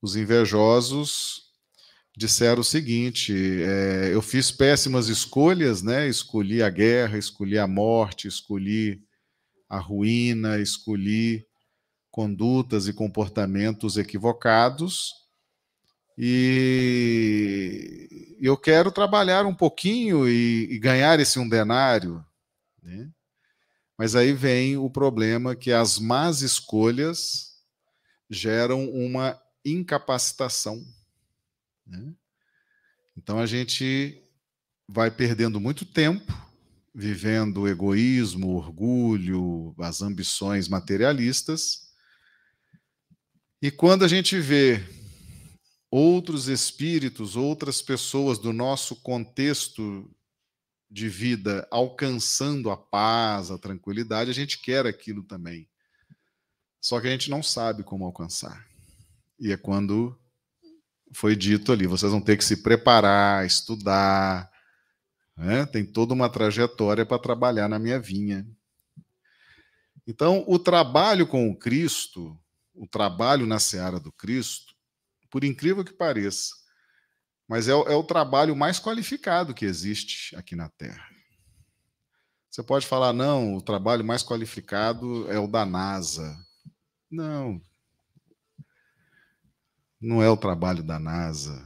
os 0.00 0.16
invejosos 0.16 1.43
disseram 2.16 2.60
o 2.60 2.64
seguinte: 2.64 3.34
é, 3.62 4.10
eu 4.12 4.22
fiz 4.22 4.50
péssimas 4.50 5.08
escolhas, 5.08 5.82
né? 5.82 6.08
Escolhi 6.08 6.62
a 6.62 6.70
guerra, 6.70 7.18
escolhi 7.18 7.58
a 7.58 7.66
morte, 7.66 8.28
escolhi 8.28 9.02
a 9.68 9.78
ruína, 9.78 10.58
escolhi 10.58 11.46
condutas 12.10 12.86
e 12.86 12.92
comportamentos 12.92 13.96
equivocados 13.96 15.24
e 16.16 18.36
eu 18.40 18.56
quero 18.56 18.92
trabalhar 18.92 19.46
um 19.46 19.54
pouquinho 19.54 20.28
e, 20.28 20.72
e 20.72 20.78
ganhar 20.78 21.18
esse 21.18 21.38
um 21.38 21.48
denário. 21.48 22.24
Né? 22.82 23.10
Mas 23.98 24.14
aí 24.14 24.32
vem 24.32 24.76
o 24.76 24.88
problema 24.88 25.56
que 25.56 25.72
as 25.72 25.98
más 25.98 26.40
escolhas 26.40 27.54
geram 28.30 28.88
uma 28.90 29.40
incapacitação. 29.64 30.84
Né? 31.86 32.14
Então 33.16 33.38
a 33.38 33.46
gente 33.46 34.22
vai 34.88 35.10
perdendo 35.10 35.60
muito 35.60 35.84
tempo 35.84 36.44
vivendo 36.94 37.66
egoísmo, 37.66 38.54
orgulho, 38.54 39.74
as 39.80 40.00
ambições 40.00 40.68
materialistas. 40.68 41.88
E 43.60 43.70
quando 43.70 44.04
a 44.04 44.08
gente 44.08 44.38
vê 44.38 44.80
outros 45.90 46.46
espíritos, 46.46 47.34
outras 47.34 47.82
pessoas 47.82 48.38
do 48.38 48.52
nosso 48.52 48.96
contexto 48.96 50.08
de 50.88 51.08
vida 51.08 51.66
alcançando 51.70 52.70
a 52.70 52.76
paz, 52.76 53.50
a 53.50 53.58
tranquilidade, 53.58 54.30
a 54.30 54.34
gente 54.34 54.60
quer 54.60 54.86
aquilo 54.86 55.24
também. 55.24 55.68
Só 56.80 57.00
que 57.00 57.08
a 57.08 57.10
gente 57.10 57.28
não 57.28 57.42
sabe 57.42 57.82
como 57.82 58.04
alcançar. 58.04 58.64
E 59.40 59.50
é 59.50 59.56
quando 59.56 60.16
foi 61.14 61.36
dito 61.36 61.72
ali: 61.72 61.86
vocês 61.86 62.10
vão 62.10 62.20
ter 62.20 62.36
que 62.36 62.44
se 62.44 62.62
preparar, 62.62 63.46
estudar. 63.46 64.50
Né? 65.36 65.66
Tem 65.66 65.84
toda 65.84 66.14
uma 66.14 66.28
trajetória 66.28 67.06
para 67.06 67.18
trabalhar 67.18 67.68
na 67.68 67.78
minha 67.78 67.98
vinha. 67.98 68.46
Então, 70.06 70.44
o 70.46 70.58
trabalho 70.58 71.26
com 71.26 71.50
o 71.50 71.56
Cristo, 71.56 72.38
o 72.74 72.86
trabalho 72.86 73.46
na 73.46 73.58
seara 73.58 73.98
do 73.98 74.12
Cristo, 74.12 74.74
por 75.30 75.42
incrível 75.44 75.84
que 75.84 75.92
pareça. 75.92 76.50
Mas 77.48 77.68
é, 77.68 77.72
é 77.72 77.94
o 77.94 78.04
trabalho 78.04 78.54
mais 78.54 78.78
qualificado 78.78 79.54
que 79.54 79.64
existe 79.64 80.34
aqui 80.36 80.54
na 80.54 80.68
Terra. 80.68 81.08
Você 82.50 82.62
pode 82.62 82.86
falar, 82.86 83.12
não, 83.12 83.56
o 83.56 83.62
trabalho 83.62 84.04
mais 84.04 84.22
qualificado 84.22 85.30
é 85.30 85.38
o 85.38 85.48
da 85.48 85.66
NASA. 85.66 86.38
Não. 87.10 87.60
Não 90.04 90.22
é 90.22 90.28
o 90.28 90.36
trabalho 90.36 90.82
da 90.82 90.98
NASA. 90.98 91.64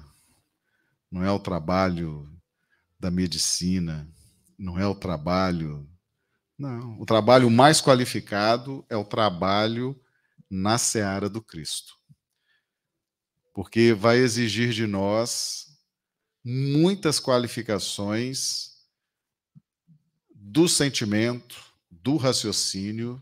Não 1.11 1.25
é 1.25 1.31
o 1.31 1.39
trabalho 1.39 2.29
da 2.99 3.11
medicina. 3.11 4.09
Não 4.59 4.79
é 4.79 4.87
o 4.87 4.95
trabalho. 4.95 5.89
Não. 6.59 7.01
O 7.01 7.07
trabalho 7.07 7.51
mais 7.51 7.81
qualificado 7.81 8.85
é 8.89 8.97
o 8.97 9.05
trabalho 9.05 10.01
na 10.51 10.79
seara 10.79 11.29
do 11.29 11.43
Cristo 11.43 11.99
porque 13.59 13.93
vai 13.93 14.19
exigir 14.19 14.71
de 14.71 14.87
nós 14.87 15.67
muitas 16.45 17.19
qualificações 17.19 18.71
do 20.33 20.69
sentimento, 20.69 21.61
do 21.91 22.17
raciocínio, 22.17 23.21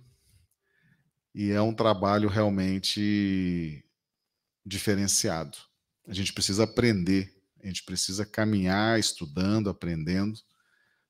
e 1.34 1.50
é 1.50 1.62
um 1.62 1.72
trabalho 1.72 2.28
realmente 2.28 3.82
diferenciado. 4.66 5.56
A 6.08 6.12
gente 6.12 6.32
precisa 6.32 6.64
aprender, 6.64 7.32
a 7.62 7.66
gente 7.66 7.84
precisa 7.84 8.26
caminhar 8.26 8.98
estudando, 8.98 9.70
aprendendo 9.70 10.38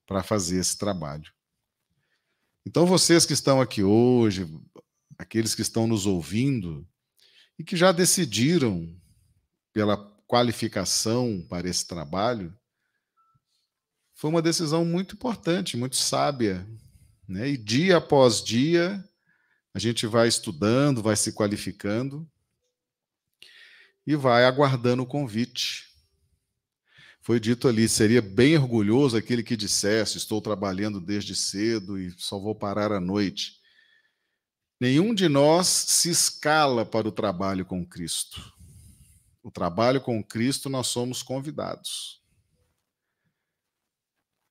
para 0.06 0.22
fazer 0.22 0.58
esse 0.58 0.76
trabalho. 0.76 1.32
Então, 2.66 2.84
vocês 2.84 3.24
que 3.24 3.32
estão 3.32 3.60
aqui 3.60 3.82
hoje, 3.82 4.46
aqueles 5.18 5.54
que 5.54 5.62
estão 5.62 5.86
nos 5.86 6.04
ouvindo 6.04 6.86
e 7.58 7.64
que 7.64 7.76
já 7.76 7.92
decidiram 7.92 8.94
pela 9.72 9.96
qualificação 10.26 11.44
para 11.48 11.68
esse 11.68 11.86
trabalho, 11.86 12.54
foi 14.14 14.30
uma 14.30 14.42
decisão 14.42 14.84
muito 14.84 15.14
importante, 15.14 15.76
muito 15.76 15.96
sábia. 15.96 16.66
Né? 17.28 17.50
E 17.50 17.56
dia 17.56 17.98
após 17.98 18.42
dia, 18.42 19.02
a 19.72 19.78
gente 19.78 20.06
vai 20.06 20.26
estudando, 20.26 21.02
vai 21.02 21.16
se 21.16 21.32
qualificando 21.32 22.28
e 24.06 24.14
vai 24.14 24.44
aguardando 24.44 25.02
o 25.02 25.06
convite. 25.06 25.86
Foi 27.20 27.40
dito 27.40 27.66
ali: 27.66 27.88
seria 27.88 28.22
bem 28.22 28.56
orgulhoso 28.56 29.16
aquele 29.16 29.42
que 29.42 29.56
dissesse: 29.56 30.18
Estou 30.18 30.40
trabalhando 30.40 31.00
desde 31.00 31.34
cedo 31.34 31.98
e 31.98 32.14
só 32.18 32.38
vou 32.38 32.54
parar 32.54 32.92
à 32.92 33.00
noite. 33.00 33.56
Nenhum 34.80 35.14
de 35.14 35.28
nós 35.28 35.66
se 35.66 36.10
escala 36.10 36.84
para 36.84 37.08
o 37.08 37.12
trabalho 37.12 37.64
com 37.64 37.84
Cristo 37.84 38.56
o 39.46 39.50
trabalho 39.50 40.00
com 40.00 40.20
Cristo, 40.24 40.68
nós 40.68 40.88
somos 40.88 41.22
convidados. 41.22 42.20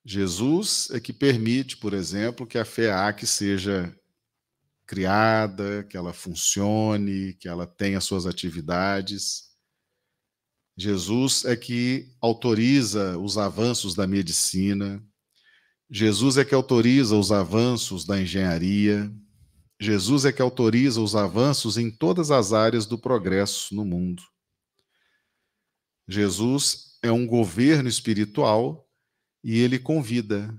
Jesus 0.05 0.89
é 0.89 1.01
que 1.01 1.11
permite, 1.11 1.75
por 1.75 1.93
exemplo, 1.93 2.47
que 2.47 2.57
a 2.57 2.63
FEAC 2.63 3.27
seja 3.27 3.93
criada, 4.87 5.83
que 5.83 5.97
ela 5.97 6.13
funcione, 6.13 7.33
que 7.33 7.49
ela 7.49 7.67
tenha 7.67 7.99
suas 7.99 8.25
atividades. 8.25 9.44
Jesus 10.77 11.45
é 11.45 11.55
que 11.55 12.11
autoriza 12.19 13.17
os 13.17 13.37
avanços 13.37 13.95
da 13.95 14.05
medicina. 14.05 15.01
Jesus 15.89 16.37
é 16.37 16.43
que 16.43 16.53
autoriza 16.53 17.15
os 17.15 17.31
avanços 17.31 18.05
da 18.05 18.21
engenharia. 18.21 19.11
Jesus 19.79 20.25
é 20.25 20.33
que 20.33 20.41
autoriza 20.41 20.99
os 21.01 21.15
avanços 21.15 21.77
em 21.77 21.89
todas 21.89 22.29
as 22.29 22.51
áreas 22.51 22.85
do 22.85 22.97
progresso 22.97 23.73
no 23.73 23.85
mundo. 23.85 24.21
Jesus 26.07 26.97
é 27.01 27.11
um 27.11 27.25
governo 27.25 27.87
espiritual 27.87 28.87
e 29.43 29.57
ele 29.59 29.79
convida, 29.79 30.53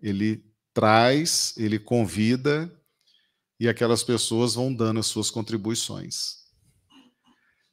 ele 0.00 0.44
traz, 0.72 1.54
ele 1.56 1.78
convida 1.78 2.70
e 3.58 3.68
aquelas 3.68 4.02
pessoas 4.02 4.54
vão 4.54 4.72
dando 4.72 5.00
as 5.00 5.06
suas 5.06 5.30
contribuições. 5.30 6.39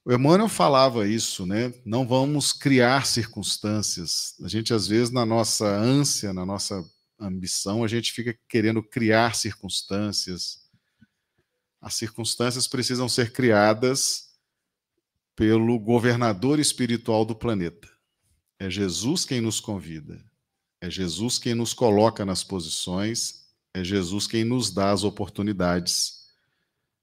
O 0.07 0.13
Emmanuel 0.13 0.47
falava 0.47 1.05
isso, 1.05 1.45
né? 1.45 1.73
Não 1.85 2.07
vamos 2.07 2.53
criar 2.53 3.05
circunstâncias. 3.05 4.35
A 4.41 4.47
gente, 4.47 4.73
às 4.73 4.87
vezes, 4.87 5.11
na 5.11 5.25
nossa 5.25 5.67
ânsia, 5.67 6.31
na 6.31 6.45
nossa 6.45 6.81
ambição, 7.19 7.83
a 7.83 7.89
gente 7.89 8.13
fica 8.13 8.33
querendo 8.47 8.81
criar 8.81 9.35
circunstâncias. 9.35 10.65
As 11.81 11.95
circunstâncias 11.95 12.69
precisam 12.69 13.09
ser 13.09 13.33
criadas 13.33 14.29
pelo 15.35 15.77
governador 15.77 16.57
espiritual 16.57 17.25
do 17.25 17.35
planeta. 17.35 17.89
É 18.57 18.69
Jesus 18.69 19.25
quem 19.25 19.41
nos 19.41 19.59
convida. 19.59 20.23
É 20.79 20.89
Jesus 20.89 21.37
quem 21.37 21.53
nos 21.53 21.73
coloca 21.73 22.25
nas 22.25 22.45
posições. 22.45 23.45
É 23.73 23.83
Jesus 23.83 24.25
quem 24.25 24.45
nos 24.45 24.71
dá 24.71 24.89
as 24.91 25.03
oportunidades 25.03 26.29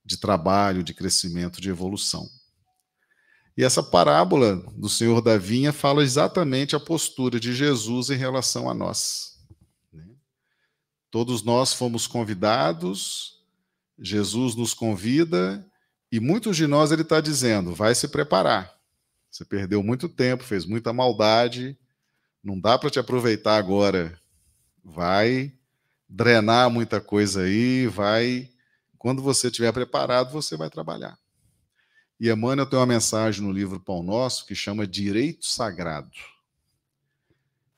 de 0.02 0.16
trabalho, 0.16 0.82
de 0.82 0.94
crescimento, 0.94 1.60
de 1.60 1.68
evolução. 1.68 2.26
E 3.56 3.62
essa 3.62 3.82
parábola 3.82 4.56
do 4.76 4.88
Senhor 4.88 5.20
da 5.20 5.38
Vinha 5.38 5.72
fala 5.72 6.02
exatamente 6.02 6.74
a 6.74 6.80
postura 6.80 7.38
de 7.38 7.54
Jesus 7.54 8.10
em 8.10 8.16
relação 8.16 8.68
a 8.68 8.74
nós. 8.74 9.38
Né? 9.92 10.04
Todos 11.10 11.42
nós 11.44 11.72
fomos 11.72 12.06
convidados, 12.06 13.40
Jesus 13.98 14.56
nos 14.56 14.74
convida, 14.74 15.64
e 16.10 16.18
muitos 16.18 16.56
de 16.56 16.66
nós 16.66 16.90
ele 16.90 17.02
está 17.02 17.20
dizendo: 17.20 17.74
vai 17.74 17.94
se 17.94 18.08
preparar. 18.08 18.74
Você 19.30 19.44
perdeu 19.44 19.82
muito 19.82 20.08
tempo, 20.08 20.44
fez 20.44 20.64
muita 20.64 20.92
maldade, 20.92 21.76
não 22.42 22.58
dá 22.58 22.78
para 22.78 22.90
te 22.90 22.98
aproveitar 22.98 23.56
agora. 23.56 24.18
Vai 24.84 25.52
drenar 26.08 26.70
muita 26.70 27.00
coisa 27.00 27.42
aí, 27.42 27.86
vai. 27.86 28.48
Quando 28.98 29.22
você 29.22 29.46
estiver 29.46 29.72
preparado, 29.72 30.30
você 30.30 30.56
vai 30.56 30.70
trabalhar. 30.70 31.18
E 32.18 32.30
Emmanuel 32.30 32.66
tem 32.66 32.78
uma 32.78 32.86
mensagem 32.86 33.42
no 33.42 33.50
livro 33.50 33.80
Pão 33.80 34.02
Nosso 34.02 34.46
que 34.46 34.54
chama 34.54 34.86
Direito 34.86 35.46
Sagrado, 35.46 36.10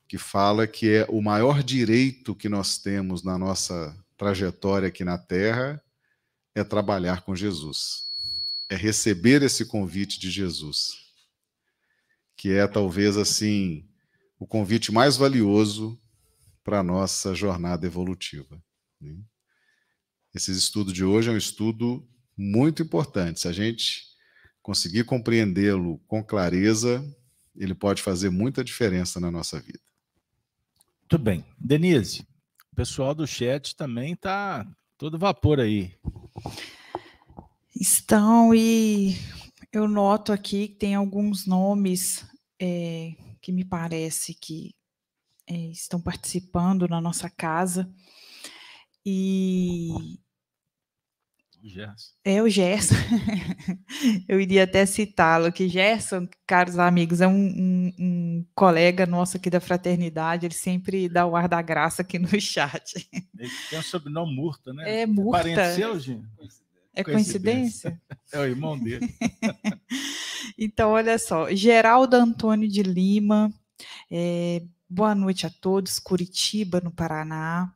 que 0.06 0.18
fala 0.18 0.66
que 0.66 0.90
é 0.90 1.06
o 1.08 1.22
maior 1.22 1.62
direito 1.62 2.34
que 2.34 2.48
nós 2.48 2.78
temos 2.78 3.22
na 3.22 3.38
nossa 3.38 3.96
trajetória 4.16 4.88
aqui 4.88 5.04
na 5.04 5.18
Terra 5.18 5.82
é 6.54 6.62
trabalhar 6.62 7.22
com 7.22 7.34
Jesus, 7.34 8.04
é 8.70 8.76
receber 8.76 9.42
esse 9.42 9.64
convite 9.66 10.18
de 10.18 10.30
Jesus, 10.30 10.92
que 12.36 12.52
é 12.52 12.66
talvez 12.66 13.16
assim 13.16 13.88
o 14.38 14.46
convite 14.46 14.92
mais 14.92 15.16
valioso 15.16 15.98
para 16.62 16.80
a 16.80 16.82
nossa 16.82 17.34
jornada 17.34 17.86
evolutiva. 17.86 18.62
Né? 19.00 19.16
Esse 20.34 20.50
estudo 20.52 20.92
de 20.92 21.04
hoje 21.04 21.30
é 21.30 21.32
um 21.32 21.36
estudo 21.36 22.06
muito 22.36 22.82
importante. 22.82 23.40
Se 23.40 23.48
a 23.48 23.52
gente 23.52 24.15
conseguir 24.66 25.04
compreendê-lo 25.04 26.00
com 26.08 26.24
clareza, 26.24 27.00
ele 27.54 27.72
pode 27.72 28.02
fazer 28.02 28.30
muita 28.30 28.64
diferença 28.64 29.20
na 29.20 29.30
nossa 29.30 29.60
vida. 29.60 29.78
Muito 31.02 31.18
bem. 31.22 31.44
Denise, 31.56 32.26
o 32.72 32.74
pessoal 32.74 33.14
do 33.14 33.28
chat 33.28 33.76
também 33.76 34.14
está 34.14 34.66
todo 34.98 35.20
vapor 35.20 35.60
aí. 35.60 35.94
Estão, 37.80 38.52
e 38.52 39.14
eu 39.72 39.86
noto 39.86 40.32
aqui 40.32 40.66
que 40.66 40.74
tem 40.74 40.96
alguns 40.96 41.46
nomes 41.46 42.26
é, 42.60 43.14
que 43.40 43.52
me 43.52 43.64
parece 43.64 44.34
que 44.34 44.74
é, 45.48 45.70
estão 45.70 46.00
participando 46.00 46.88
na 46.88 47.00
nossa 47.00 47.30
casa. 47.30 47.88
E 49.04 50.18
Gerson. 51.68 52.12
É 52.24 52.42
o 52.42 52.48
Gerson. 52.48 52.94
Eu 54.28 54.40
iria 54.40 54.64
até 54.64 54.84
citá-lo, 54.86 55.52
que 55.52 55.68
Gerson, 55.68 56.28
caros 56.46 56.78
amigos, 56.78 57.20
é 57.20 57.26
um, 57.26 57.32
um, 57.32 57.92
um, 57.98 58.46
colega 58.54 59.06
nosso 59.06 59.36
aqui 59.36 59.50
da 59.50 59.60
fraternidade, 59.60 60.46
ele 60.46 60.54
sempre 60.54 61.08
dá 61.08 61.26
o 61.26 61.36
ar 61.36 61.48
da 61.48 61.60
graça 61.62 62.02
aqui 62.02 62.18
no 62.18 62.28
chat. 62.40 63.08
Ele 63.38 63.50
tem 63.70 63.78
um 63.78 63.82
sobrenome 63.82 64.34
Murta, 64.34 64.72
né? 64.72 65.02
É 65.02 65.06
Murta. 65.06 65.42
Pareceu, 65.42 65.98
gente? 65.98 66.26
É 66.94 67.04
coincidência? 67.04 68.00
É 68.32 68.38
o 68.38 68.44
irmão 68.44 68.78
dele. 68.78 69.06
então, 70.56 70.92
olha 70.92 71.18
só, 71.18 71.54
Geraldo 71.54 72.16
Antônio 72.16 72.68
de 72.68 72.82
Lima, 72.82 73.52
é, 74.10 74.62
boa 74.88 75.14
noite 75.14 75.46
a 75.46 75.50
todos, 75.50 75.98
Curitiba, 75.98 76.80
no 76.80 76.90
Paraná 76.90 77.75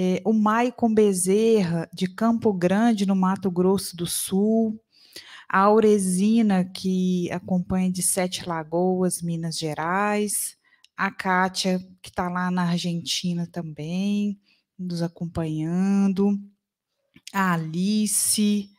é, 0.00 0.22
o 0.24 0.32
Maicon 0.32 0.94
Bezerra, 0.94 1.90
de 1.92 2.06
Campo 2.06 2.52
Grande, 2.52 3.04
no 3.04 3.16
Mato 3.16 3.50
Grosso 3.50 3.96
do 3.96 4.06
Sul, 4.06 4.80
a 5.48 5.58
Auresina, 5.58 6.64
que 6.64 7.28
acompanha 7.32 7.90
de 7.90 8.00
Sete 8.00 8.48
Lagoas, 8.48 9.20
Minas 9.20 9.58
Gerais, 9.58 10.56
a 10.96 11.10
Kátia, 11.10 11.80
que 12.00 12.10
está 12.10 12.28
lá 12.28 12.48
na 12.48 12.70
Argentina 12.70 13.44
também, 13.50 14.38
nos 14.78 15.02
acompanhando, 15.02 16.38
a 17.32 17.54
Alice, 17.54 18.70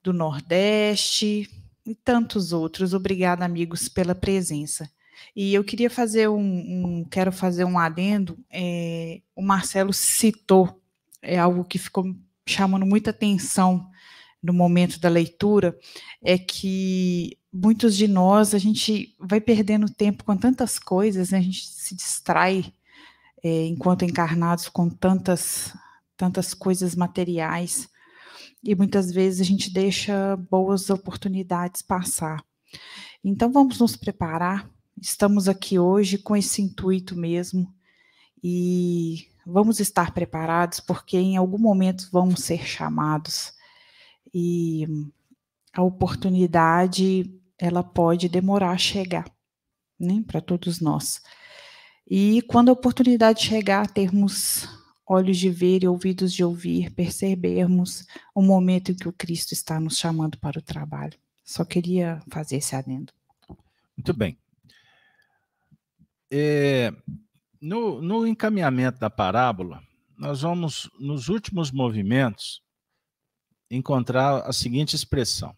do 0.00 0.12
Nordeste, 0.12 1.50
e 1.84 1.92
tantos 1.92 2.52
outros. 2.52 2.94
Obrigada, 2.94 3.44
amigos, 3.44 3.88
pela 3.88 4.14
presença. 4.14 4.88
E 5.34 5.54
eu 5.54 5.62
queria 5.64 5.90
fazer 5.90 6.28
um, 6.28 6.38
um 6.40 7.04
quero 7.04 7.32
fazer 7.32 7.64
um 7.64 7.78
adendo. 7.78 8.38
É, 8.50 9.20
o 9.34 9.42
Marcelo 9.42 9.92
citou 9.92 10.80
é 11.22 11.38
algo 11.38 11.64
que 11.64 11.78
ficou 11.78 12.14
chamando 12.46 12.86
muita 12.86 13.10
atenção 13.10 13.88
no 14.42 14.52
momento 14.52 14.98
da 14.98 15.08
leitura, 15.08 15.78
é 16.22 16.38
que 16.38 17.36
muitos 17.52 17.96
de 17.96 18.08
nós 18.08 18.54
a 18.54 18.58
gente 18.58 19.14
vai 19.18 19.40
perdendo 19.40 19.92
tempo 19.92 20.24
com 20.24 20.36
tantas 20.36 20.78
coisas, 20.78 21.30
né? 21.30 21.38
a 21.38 21.42
gente 21.42 21.66
se 21.66 21.94
distrai 21.94 22.72
é, 23.42 23.66
enquanto 23.66 24.04
encarnados 24.04 24.68
com 24.68 24.88
tantas 24.88 25.74
tantas 26.16 26.52
coisas 26.52 26.94
materiais 26.94 27.88
e 28.62 28.74
muitas 28.74 29.10
vezes 29.10 29.40
a 29.40 29.44
gente 29.44 29.72
deixa 29.72 30.36
boas 30.36 30.90
oportunidades 30.90 31.80
passar. 31.80 32.44
Então 33.24 33.50
vamos 33.50 33.78
nos 33.78 33.96
preparar 33.96 34.68
Estamos 35.00 35.48
aqui 35.48 35.78
hoje 35.78 36.18
com 36.18 36.36
esse 36.36 36.62
intuito 36.62 37.16
mesmo 37.16 37.74
e 38.42 39.28
vamos 39.46 39.80
estar 39.80 40.12
preparados 40.12 40.80
porque 40.80 41.18
em 41.18 41.36
algum 41.36 41.58
momento 41.58 42.08
vamos 42.10 42.40
ser 42.44 42.66
chamados 42.66 43.52
e 44.32 44.86
a 45.72 45.82
oportunidade 45.82 47.30
ela 47.58 47.82
pode 47.82 48.28
demorar 48.28 48.70
a 48.70 48.78
chegar, 48.78 49.30
né, 49.98 50.22
para 50.26 50.40
todos 50.40 50.80
nós. 50.80 51.20
E 52.08 52.42
quando 52.42 52.70
a 52.70 52.72
oportunidade 52.72 53.42
chegar, 53.42 53.86
termos 53.86 54.68
olhos 55.06 55.38
de 55.38 55.50
ver 55.50 55.82
e 55.82 55.88
ouvidos 55.88 56.32
de 56.32 56.42
ouvir, 56.42 56.90
percebermos 56.92 58.06
o 58.34 58.42
momento 58.42 58.92
em 58.92 58.94
que 58.94 59.08
o 59.08 59.12
Cristo 59.12 59.52
está 59.52 59.78
nos 59.78 59.98
chamando 59.98 60.38
para 60.38 60.58
o 60.58 60.62
trabalho. 60.62 61.18
Só 61.44 61.64
queria 61.64 62.22
fazer 62.30 62.56
esse 62.56 62.74
adendo. 62.74 63.12
Muito 63.96 64.14
bem. 64.14 64.39
É, 66.30 66.92
no, 67.60 68.00
no 68.00 68.26
encaminhamento 68.26 68.98
da 69.00 69.10
parábola, 69.10 69.82
nós 70.16 70.42
vamos, 70.42 70.90
nos 70.98 71.28
últimos 71.28 71.70
movimentos, 71.70 72.62
encontrar 73.70 74.42
a 74.46 74.52
seguinte 74.52 74.94
expressão. 74.94 75.56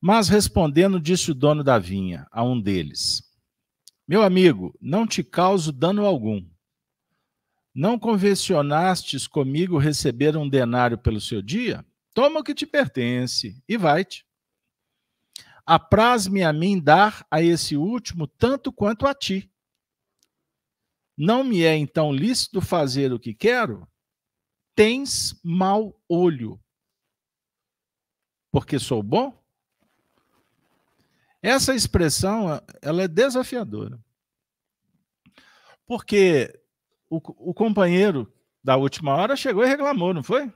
Mas 0.00 0.28
respondendo, 0.28 1.00
disse 1.00 1.30
o 1.30 1.34
dono 1.34 1.64
da 1.64 1.78
vinha 1.78 2.26
a 2.30 2.42
um 2.42 2.60
deles: 2.60 3.22
Meu 4.06 4.22
amigo, 4.22 4.76
não 4.80 5.06
te 5.06 5.22
causo 5.22 5.72
dano 5.72 6.04
algum. 6.04 6.44
Não 7.74 7.98
convencionastes 7.98 9.26
comigo 9.26 9.78
receber 9.78 10.36
um 10.36 10.48
denário 10.48 10.98
pelo 10.98 11.20
seu 11.20 11.42
dia? 11.42 11.84
Toma 12.14 12.40
o 12.40 12.42
que 12.42 12.54
te 12.54 12.66
pertence 12.66 13.62
e 13.68 13.76
vai-te. 13.76 14.25
Apraz-me 15.66 16.44
a 16.44 16.52
mim 16.52 16.80
dar 16.80 17.26
a 17.28 17.42
esse 17.42 17.76
último 17.76 18.28
tanto 18.28 18.72
quanto 18.72 19.06
a 19.06 19.12
ti. 19.12 19.52
Não 21.18 21.42
me 21.42 21.64
é 21.64 21.76
então 21.76 22.12
lícito 22.12 22.60
fazer 22.60 23.12
o 23.12 23.18
que 23.18 23.34
quero? 23.34 23.88
Tens 24.76 25.38
mau 25.42 26.00
olho, 26.08 26.60
porque 28.52 28.78
sou 28.78 29.02
bom? 29.02 29.42
Essa 31.42 31.74
expressão 31.74 32.60
ela 32.82 33.02
é 33.02 33.08
desafiadora. 33.08 33.98
Porque 35.86 36.58
o, 37.08 37.16
o 37.50 37.54
companheiro 37.54 38.32
da 38.62 38.76
última 38.76 39.14
hora 39.14 39.36
chegou 39.36 39.64
e 39.64 39.68
reclamou, 39.68 40.12
não 40.12 40.22
foi? 40.22 40.52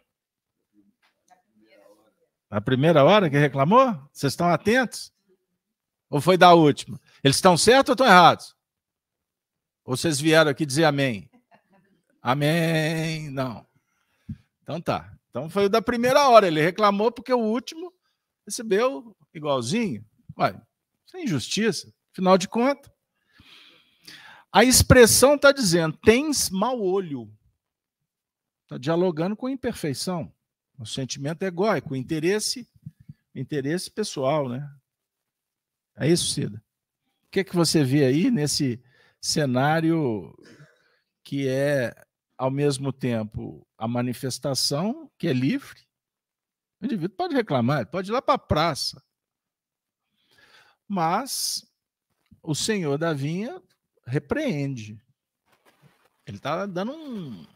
Na 2.51 2.61
primeira 2.61 3.05
hora 3.05 3.31
que 3.31 3.39
reclamou? 3.39 3.93
Vocês 4.13 4.33
estão 4.33 4.49
atentos? 4.49 5.13
Ou 6.09 6.21
foi 6.21 6.37
da 6.37 6.53
última? 6.53 7.01
Eles 7.23 7.37
estão 7.37 7.57
certos 7.57 7.91
ou 7.91 7.95
estão 7.95 8.07
errados? 8.07 8.57
Ou 9.85 9.97
vocês 9.97 10.21
vieram 10.21 10.51
aqui 10.51 10.67
dizer 10.67 10.85
amém? 10.85 11.31
Amém. 12.21 13.31
Não. 13.31 13.65
Então 14.63 14.81
tá. 14.81 15.17
Então 15.29 15.49
foi 15.49 15.67
o 15.67 15.69
da 15.69 15.81
primeira 15.81 16.29
hora. 16.29 16.49
Ele 16.49 16.61
reclamou 16.61 17.13
porque 17.13 17.33
o 17.33 17.39
último 17.39 17.93
recebeu 18.45 19.17
igualzinho. 19.33 20.05
Ué, 20.37 20.61
isso 21.07 21.17
é 21.17 21.23
injustiça. 21.23 21.95
Afinal 22.13 22.37
de 22.37 22.49
contas. 22.49 22.91
A 24.53 24.65
expressão 24.65 25.37
está 25.37 25.53
dizendo: 25.53 25.97
tens 26.03 26.51
mau 26.51 26.83
olho. 26.83 27.33
Está 28.65 28.77
dialogando 28.77 29.37
com 29.37 29.49
imperfeição. 29.49 30.33
O 30.81 30.87
sentimento 30.87 31.43
egóico, 31.43 31.93
o 31.93 31.97
interesse, 31.97 32.66
interesse 33.35 33.91
pessoal, 33.91 34.49
né? 34.49 34.66
É 35.95 36.09
isso, 36.09 36.33
Cida. 36.33 36.57
O 37.26 37.31
que, 37.31 37.41
é 37.41 37.45
que 37.45 37.55
você 37.55 37.85
vê 37.85 38.07
aí 38.07 38.31
nesse 38.31 38.83
cenário 39.20 40.35
que 41.22 41.47
é, 41.47 41.95
ao 42.39 42.51
mesmo 42.51 42.95
tempo, 42.95 43.68
a 43.76 43.87
manifestação, 43.87 45.11
que 45.18 45.28
é 45.28 45.35
livre? 45.35 45.87
O 46.81 46.87
indivíduo 46.87 47.14
pode 47.14 47.35
reclamar, 47.35 47.87
pode 47.87 48.11
ir 48.11 48.12
lá 48.12 48.22
para 48.22 48.37
a 48.37 48.39
praça. 48.39 49.03
Mas 50.89 51.70
o 52.43 52.55
senhor 52.55 52.97
da 52.97 53.12
vinha 53.12 53.61
repreende. 54.07 54.99
Ele 56.26 56.39
está 56.39 56.64
dando 56.64 56.93
um, 56.93 57.47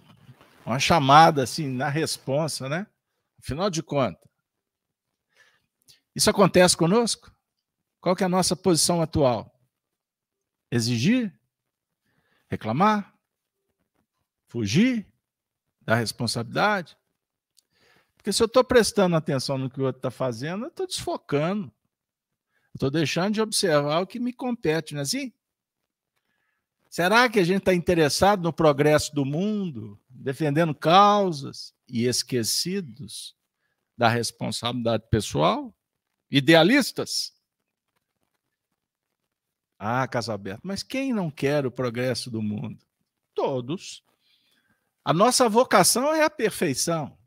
uma 0.66 0.78
chamada 0.78 1.42
assim 1.42 1.68
na 1.68 1.88
resposta, 1.88 2.68
né? 2.68 2.86
Afinal 3.44 3.68
de 3.68 3.82
contas, 3.82 4.26
isso 6.16 6.30
acontece 6.30 6.74
conosco? 6.74 7.30
Qual 8.00 8.16
é 8.18 8.24
a 8.24 8.28
nossa 8.28 8.56
posição 8.56 9.02
atual? 9.02 9.54
Exigir? 10.70 11.38
Reclamar? 12.48 13.14
Fugir 14.46 15.06
da 15.82 15.94
responsabilidade? 15.94 16.96
Porque 18.16 18.32
se 18.32 18.42
eu 18.42 18.46
estou 18.46 18.64
prestando 18.64 19.14
atenção 19.14 19.58
no 19.58 19.68
que 19.68 19.78
o 19.78 19.84
outro 19.84 19.98
está 19.98 20.10
fazendo, 20.10 20.64
eu 20.64 20.68
estou 20.68 20.86
desfocando. 20.86 21.70
Estou 22.72 22.90
deixando 22.90 23.34
de 23.34 23.42
observar 23.42 24.00
o 24.00 24.06
que 24.06 24.18
me 24.18 24.32
compete, 24.32 24.94
não 24.94 25.00
é 25.00 25.02
assim? 25.02 25.30
Será 26.88 27.28
que 27.28 27.40
a 27.40 27.44
gente 27.44 27.58
está 27.58 27.74
interessado 27.74 28.42
no 28.42 28.54
progresso 28.54 29.14
do 29.14 29.22
mundo, 29.22 30.00
defendendo 30.08 30.74
causas 30.74 31.73
e 31.88 32.06
esquecidos 32.06 33.36
da 33.96 34.08
responsabilidade 34.08 35.04
pessoal? 35.10 35.74
Idealistas? 36.30 37.32
Ah, 39.78 40.06
Casaberto, 40.08 40.62
mas 40.64 40.82
quem 40.82 41.12
não 41.12 41.30
quer 41.30 41.66
o 41.66 41.70
progresso 41.70 42.30
do 42.30 42.40
mundo? 42.40 42.84
Todos. 43.34 44.02
A 45.04 45.12
nossa 45.12 45.48
vocação 45.48 46.14
é 46.14 46.22
a 46.24 46.30
perfeição. 46.30 47.18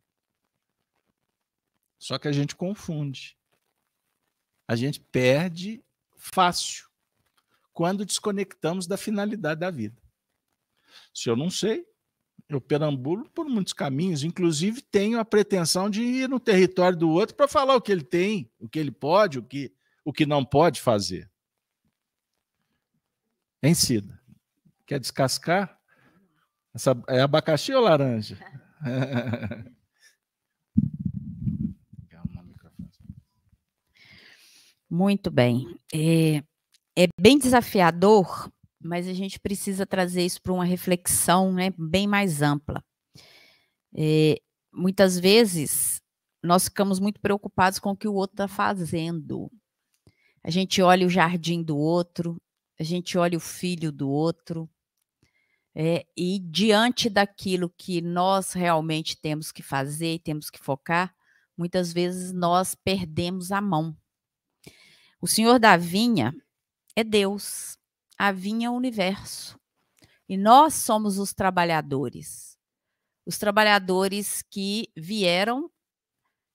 Só 2.00 2.18
que 2.18 2.28
a 2.28 2.32
gente 2.32 2.56
confunde. 2.56 3.38
A 4.68 4.76
gente 4.76 5.00
perde 5.00 5.84
fácil 6.16 6.88
quando 7.74 8.06
desconectamos 8.06 8.88
da 8.88 8.98
finalidade 8.98 9.60
da 9.60 9.70
vida. 9.70 10.02
Se 11.14 11.30
eu 11.30 11.36
não 11.36 11.50
sei, 11.50 11.88
eu 12.50 12.62
perambulo 12.62 13.30
por 13.30 13.46
muitos 13.46 13.74
caminhos, 13.74 14.24
inclusive 14.24 14.82
tenho 14.82 15.20
a 15.20 15.26
pretensão 15.26 15.90
de 15.90 16.02
ir 16.02 16.30
no 16.30 16.40
território 16.40 16.98
do 16.98 17.10
outro 17.10 17.36
para 17.36 17.48
falar 17.48 17.76
o 17.76 17.82
que 17.82 17.92
ele 17.92 18.04
tem, 18.04 18.50
o 18.58 18.70
que 18.70 18.80
ele 18.80 18.92
pode, 18.92 19.38
o 19.38 19.44
que, 19.44 19.74
o 20.06 20.14
que 20.14 20.26
não 20.26 20.46
pode 20.46 20.80
fazer. 20.80 21.30
Em 23.62 23.74
Cida, 23.74 24.18
quer 24.86 25.00
descascar? 25.00 25.78
Essa, 26.74 26.96
é 27.10 27.22
abacaxi 27.22 27.74
ou 27.74 27.82
laranja? 27.82 28.38
Muito 34.90 35.30
bem. 35.30 35.78
É, 35.94 36.38
é 36.96 37.08
bem 37.20 37.38
desafiador, 37.38 38.50
mas 38.82 39.08
a 39.08 39.14
gente 39.14 39.40
precisa 39.40 39.86
trazer 39.86 40.26
isso 40.26 40.42
para 40.42 40.54
uma 40.54 40.66
reflexão 40.66 41.52
né, 41.52 41.72
bem 41.78 42.08
mais 42.08 42.42
ampla. 42.42 42.84
É, 43.96 44.40
muitas 44.72 45.20
vezes 45.20 46.02
nós 46.44 46.66
ficamos 46.66 47.00
muito 47.00 47.20
preocupados 47.20 47.80
com 47.80 47.92
o 47.92 47.98
que 47.98 48.08
o 48.08 48.14
outro 48.14 48.36
está 48.36 48.48
fazendo. 48.48 49.52
A 50.44 50.50
gente 50.50 50.82
olha 50.82 51.06
o 51.06 51.10
jardim 51.10 51.64
do 51.64 51.78
outro, 51.78 52.42
a 52.80 52.84
gente 52.84 53.18
olha 53.18 53.38
o 53.38 53.42
filho 53.42 53.92
do 53.92 54.10
outro, 54.10 54.70
é, 55.80 56.06
e 56.18 56.40
diante 56.40 57.08
daquilo 57.08 57.70
que 57.70 58.02
nós 58.02 58.54
realmente 58.54 59.16
temos 59.16 59.52
que 59.52 59.62
fazer 59.62 60.16
e 60.16 60.20
temos 60.20 60.50
que 60.50 60.58
focar, 60.58 61.14
muitas 61.56 61.94
vezes 61.94 62.34
nós 62.34 62.74
perdemos 62.74 63.52
a 63.52 63.62
mão. 63.62 63.96
O 65.22 65.28
senhor 65.28 65.60
da 65.60 65.78
vinha, 65.78 66.34
é 66.96 67.04
Deus, 67.04 67.77
a 68.18 68.32
vinha 68.32 68.72
universo. 68.72 69.60
E 70.28 70.36
nós 70.36 70.74
somos 70.74 71.18
os 71.18 71.34
trabalhadores. 71.34 72.58
Os 73.26 73.38
trabalhadores 73.38 74.42
que 74.42 74.90
vieram 74.96 75.70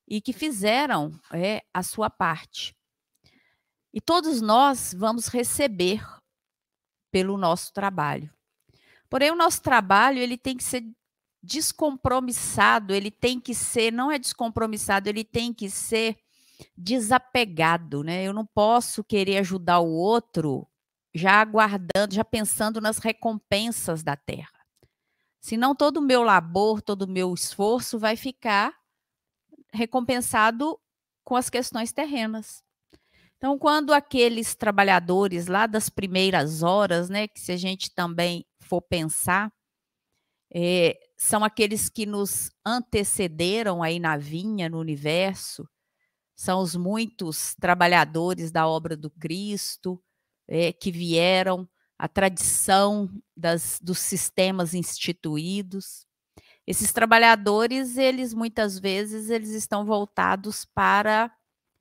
e 0.08 0.20
que 0.20 0.32
fizeram 0.32 1.18
é, 1.32 1.62
a 1.72 1.82
sua 1.82 2.10
parte. 2.10 2.74
E 3.94 4.00
todos 4.00 4.40
nós 4.40 4.94
vamos 4.96 5.28
receber 5.28 6.04
pelo 7.10 7.36
nosso 7.36 7.72
trabalho. 7.72 8.32
Porém, 9.08 9.30
o 9.30 9.36
nosso 9.36 9.62
trabalho 9.62 10.18
ele 10.18 10.38
tem 10.38 10.56
que 10.56 10.64
ser 10.64 10.82
descompromissado, 11.42 12.94
ele 12.94 13.10
tem 13.10 13.38
que 13.38 13.54
ser, 13.54 13.92
não 13.92 14.10
é 14.10 14.18
descompromissado, 14.18 15.08
ele 15.08 15.24
tem 15.24 15.52
que 15.52 15.68
ser 15.68 16.16
desapegado, 16.76 18.02
né? 18.02 18.22
Eu 18.22 18.32
não 18.32 18.46
posso 18.46 19.02
querer 19.02 19.38
ajudar 19.38 19.80
o 19.80 19.90
outro 19.90 20.66
já 21.14 21.40
aguardando, 21.40 22.14
já 22.14 22.24
pensando 22.24 22.80
nas 22.80 22.98
recompensas 22.98 24.02
da 24.02 24.16
terra. 24.16 24.62
Senão 25.40 25.74
todo 25.74 25.98
o 25.98 26.02
meu 26.02 26.22
labor, 26.22 26.80
todo 26.80 27.02
o 27.02 27.10
meu 27.10 27.34
esforço 27.34 27.98
vai 27.98 28.16
ficar 28.16 28.72
recompensado 29.72 30.78
com 31.24 31.36
as 31.36 31.50
questões 31.50 31.92
terrenas. 31.92 32.62
Então, 33.36 33.58
quando 33.58 33.92
aqueles 33.92 34.54
trabalhadores 34.54 35.48
lá 35.48 35.66
das 35.66 35.88
primeiras 35.88 36.62
horas, 36.62 37.08
né, 37.08 37.26
que 37.26 37.40
se 37.40 37.50
a 37.50 37.56
gente 37.56 37.92
também 37.92 38.46
for 38.60 38.80
pensar, 38.80 39.52
é, 40.54 40.96
são 41.16 41.42
aqueles 41.42 41.88
que 41.88 42.06
nos 42.06 42.50
antecederam 42.64 43.82
aí 43.82 43.98
na 43.98 44.16
vinha, 44.16 44.68
no 44.68 44.78
universo, 44.78 45.68
são 46.36 46.60
os 46.60 46.76
muitos 46.76 47.54
trabalhadores 47.56 48.52
da 48.52 48.66
obra 48.66 48.96
do 48.96 49.10
Cristo 49.10 50.00
é, 50.48 50.72
que 50.72 50.90
vieram, 50.90 51.68
a 51.98 52.08
tradição 52.08 53.08
das, 53.36 53.78
dos 53.80 53.98
sistemas 53.98 54.74
instituídos. 54.74 56.06
Esses 56.66 56.92
trabalhadores, 56.92 57.96
eles 57.96 58.34
muitas 58.34 58.78
vezes 58.78 59.30
eles 59.30 59.50
estão 59.50 59.84
voltados 59.84 60.64
para 60.64 61.32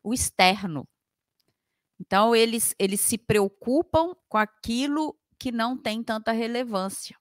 o 0.03 0.13
externo. 0.13 0.87
Então 1.99 2.35
eles 2.35 2.75
eles 2.79 2.99
se 3.01 3.17
preocupam 3.17 4.15
com 4.27 4.37
aquilo 4.37 5.15
que 5.37 5.51
não 5.51 5.77
tem 5.77 6.03
tanta 6.03 6.31
relevância. 6.31 7.17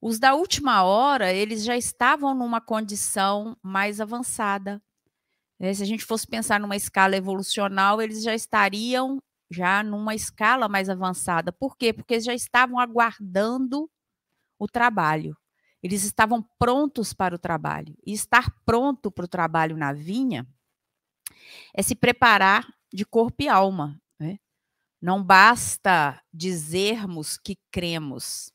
Os 0.00 0.18
da 0.18 0.34
última 0.34 0.84
hora, 0.84 1.32
eles 1.32 1.64
já 1.64 1.76
estavam 1.76 2.34
numa 2.34 2.60
condição 2.60 3.56
mais 3.62 4.00
avançada. 4.00 4.80
Né, 5.58 5.74
se 5.74 5.82
a 5.82 5.86
gente 5.86 6.04
fosse 6.04 6.26
pensar 6.26 6.60
numa 6.60 6.76
escala 6.76 7.16
evolucional, 7.16 8.00
eles 8.00 8.22
já 8.22 8.34
estariam 8.34 9.20
já 9.50 9.82
numa 9.82 10.14
escala 10.14 10.68
mais 10.68 10.88
avançada. 10.88 11.52
Por 11.52 11.76
quê? 11.76 11.92
Porque 11.92 12.14
eles 12.14 12.24
já 12.24 12.34
estavam 12.34 12.78
aguardando 12.78 13.90
o 14.58 14.66
trabalho. 14.66 15.36
Eles 15.82 16.04
estavam 16.04 16.42
prontos 16.58 17.12
para 17.12 17.34
o 17.34 17.38
trabalho. 17.38 17.96
E 18.04 18.12
estar 18.12 18.52
pronto 18.64 19.10
para 19.10 19.24
o 19.24 19.28
trabalho 19.28 19.76
na 19.76 19.92
vinha 19.92 20.46
é 21.74 21.82
se 21.82 21.94
preparar 21.94 22.66
de 22.92 23.04
corpo 23.04 23.42
e 23.42 23.48
alma. 23.48 24.00
Né? 24.18 24.38
Não 25.00 25.22
basta 25.22 26.20
dizermos 26.32 27.38
que 27.38 27.56
cremos. 27.70 28.52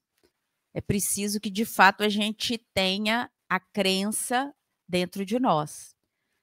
É 0.73 0.81
preciso 0.81 1.39
que, 1.39 1.49
de 1.49 1.65
fato, 1.65 2.03
a 2.03 2.09
gente 2.09 2.57
tenha 2.73 3.31
a 3.47 3.59
crença 3.59 4.53
dentro 4.87 5.25
de 5.25 5.39
nós. 5.39 5.95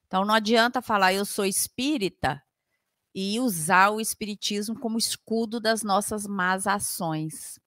Então 0.07 0.25
não 0.25 0.35
adianta 0.35 0.83
falar 0.83 1.13
eu 1.13 1.25
sou 1.25 1.45
espírita 1.45 2.43
e 3.15 3.41
usar 3.41 3.91
o 3.91 4.01
espiritismo 4.01 4.79
como 4.79 4.99
escudo 4.99 5.61
das 5.61 5.83
nossas 5.83 6.27
más 6.27 6.67
ações. 6.67 7.59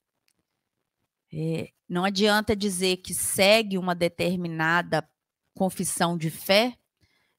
É, 1.31 1.69
não 1.89 2.05
adianta 2.05 2.55
dizer 2.55 2.97
que 2.97 3.13
segue 3.13 3.77
uma 3.77 3.95
determinada 3.95 5.07
confissão 5.55 6.17
de 6.17 6.29
fé 6.29 6.77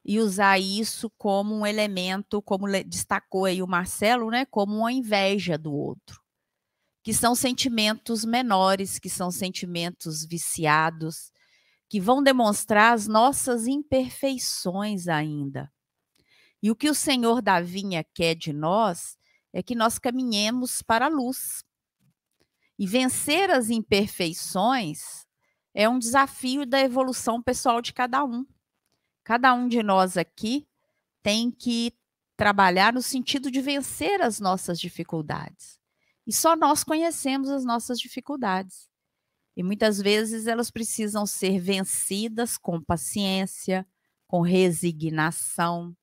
e 0.04 0.20
usar 0.20 0.58
isso 0.58 1.10
como 1.16 1.54
um 1.54 1.66
elemento, 1.66 2.42
como 2.42 2.66
destacou 2.82 3.46
aí 3.46 3.62
o 3.62 3.66
Marcelo, 3.66 4.30
né, 4.30 4.44
como 4.44 4.76
uma 4.76 4.92
inveja 4.92 5.56
do 5.56 5.72
outro, 5.72 6.20
que 7.02 7.14
são 7.14 7.34
sentimentos 7.34 8.24
menores, 8.24 8.98
que 8.98 9.08
são 9.08 9.30
sentimentos 9.30 10.26
viciados, 10.26 11.32
que 11.88 12.00
vão 12.00 12.22
demonstrar 12.22 12.92
as 12.92 13.06
nossas 13.06 13.66
imperfeições 13.66 15.08
ainda. 15.08 15.72
E 16.64 16.70
o 16.70 16.74
que 16.74 16.88
o 16.88 16.94
Senhor 16.94 17.42
da 17.42 17.60
vinha 17.60 18.02
quer 18.02 18.34
de 18.34 18.50
nós 18.50 19.18
é 19.52 19.62
que 19.62 19.74
nós 19.74 19.98
caminhemos 19.98 20.80
para 20.80 21.04
a 21.04 21.10
luz. 21.10 21.62
E 22.78 22.86
vencer 22.86 23.50
as 23.50 23.68
imperfeições 23.68 25.26
é 25.74 25.86
um 25.86 25.98
desafio 25.98 26.64
da 26.64 26.80
evolução 26.80 27.42
pessoal 27.42 27.82
de 27.82 27.92
cada 27.92 28.24
um. 28.24 28.46
Cada 29.22 29.52
um 29.52 29.68
de 29.68 29.82
nós 29.82 30.16
aqui 30.16 30.66
tem 31.22 31.50
que 31.50 31.92
trabalhar 32.34 32.94
no 32.94 33.02
sentido 33.02 33.50
de 33.50 33.60
vencer 33.60 34.22
as 34.22 34.40
nossas 34.40 34.80
dificuldades. 34.80 35.78
E 36.26 36.32
só 36.32 36.56
nós 36.56 36.82
conhecemos 36.82 37.50
as 37.50 37.62
nossas 37.62 37.98
dificuldades. 38.00 38.88
E 39.54 39.62
muitas 39.62 40.00
vezes 40.00 40.46
elas 40.46 40.70
precisam 40.70 41.26
ser 41.26 41.60
vencidas 41.60 42.56
com 42.56 42.80
paciência, 42.80 43.86
com 44.26 44.40
resignação. 44.40 45.94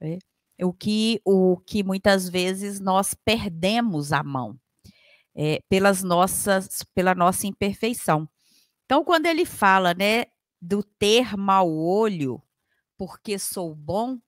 Né? 0.00 0.18
O, 0.62 0.72
que, 0.72 1.20
o 1.24 1.56
que 1.58 1.82
muitas 1.82 2.28
vezes 2.28 2.80
nós 2.80 3.14
perdemos 3.14 4.12
a 4.12 4.22
mão 4.22 4.58
é, 5.34 5.62
pelas 5.68 6.02
nossas, 6.02 6.82
pela 6.94 7.14
nossa 7.14 7.46
imperfeição. 7.46 8.28
Então, 8.84 9.04
quando 9.04 9.26
ele 9.26 9.44
fala 9.44 9.94
né, 9.94 10.24
do 10.60 10.82
ter 10.82 11.36
mau 11.36 11.70
olho, 11.70 12.42
porque 12.96 13.38
sou 13.38 13.74
bom, 13.74 14.18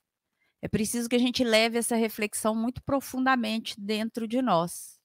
é 0.63 0.69
preciso 0.69 1.09
que 1.09 1.17
a 1.17 1.21
gente 1.21 1.43
leve 1.43 1.79
essa 1.79 1.97
reflexão 1.97 2.55
muito 2.55 2.83
profundamente 2.83 3.75
dentro 3.81 4.29
de 4.29 4.41
nós. 4.41 5.01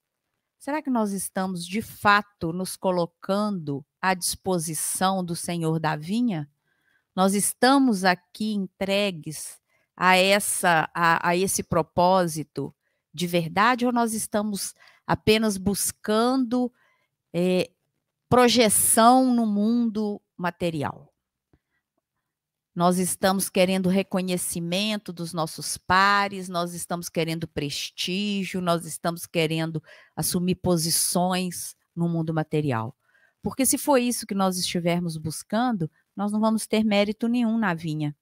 Será 0.60 0.82
que 0.82 0.90
nós 0.90 1.12
estamos 1.12 1.66
de 1.66 1.82
fato 1.82 2.52
nos 2.52 2.76
colocando 2.76 3.86
à 4.02 4.14
disposição 4.14 5.24
do 5.24 5.36
Senhor 5.36 5.80
da 5.80 5.96
vinha? 5.96 6.50
Nós 7.16 7.34
estamos 7.34 8.04
aqui 8.04 8.54
entregues 8.54 9.60
a 9.96 10.18
essa 10.18 10.90
a, 10.94 11.30
a 11.30 11.36
esse 11.36 11.64
propósito 11.64 12.74
de 13.14 13.28
verdade 13.28 13.86
ou 13.86 13.92
nós 13.92 14.14
estamos 14.14 14.74
apenas 15.08 15.58
buscando 15.58 16.72
é, 17.34 17.72
projeção 18.30 19.34
no 19.34 19.46
mundo 19.46 20.22
material? 20.38 21.14
Nós 22.76 22.98
estamos 22.98 23.50
querendo 23.50 23.88
reconhecimento 23.88 25.14
dos 25.14 25.32
nossos 25.32 25.78
pares, 25.78 26.50
nós 26.50 26.74
estamos 26.74 27.08
querendo 27.08 27.48
prestígio, 27.48 28.60
nós 28.60 28.86
estamos 28.86 29.26
querendo 29.26 29.82
assumir 30.14 30.56
posições 30.56 31.74
no 31.96 32.10
mundo 32.10 32.34
material. 32.34 32.94
Porque 33.42 33.66
se 33.66 33.78
for 33.78 33.98
isso 33.98 34.28
que 34.28 34.36
nós 34.36 34.58
estivermos 34.58 35.16
buscando, 35.16 35.90
nós 36.14 36.34
não 36.34 36.40
vamos 36.42 36.68
ter 36.68 36.84
mérito 36.84 37.30
nenhum 37.30 37.58
na 37.58 37.74
vinha. 37.74 38.14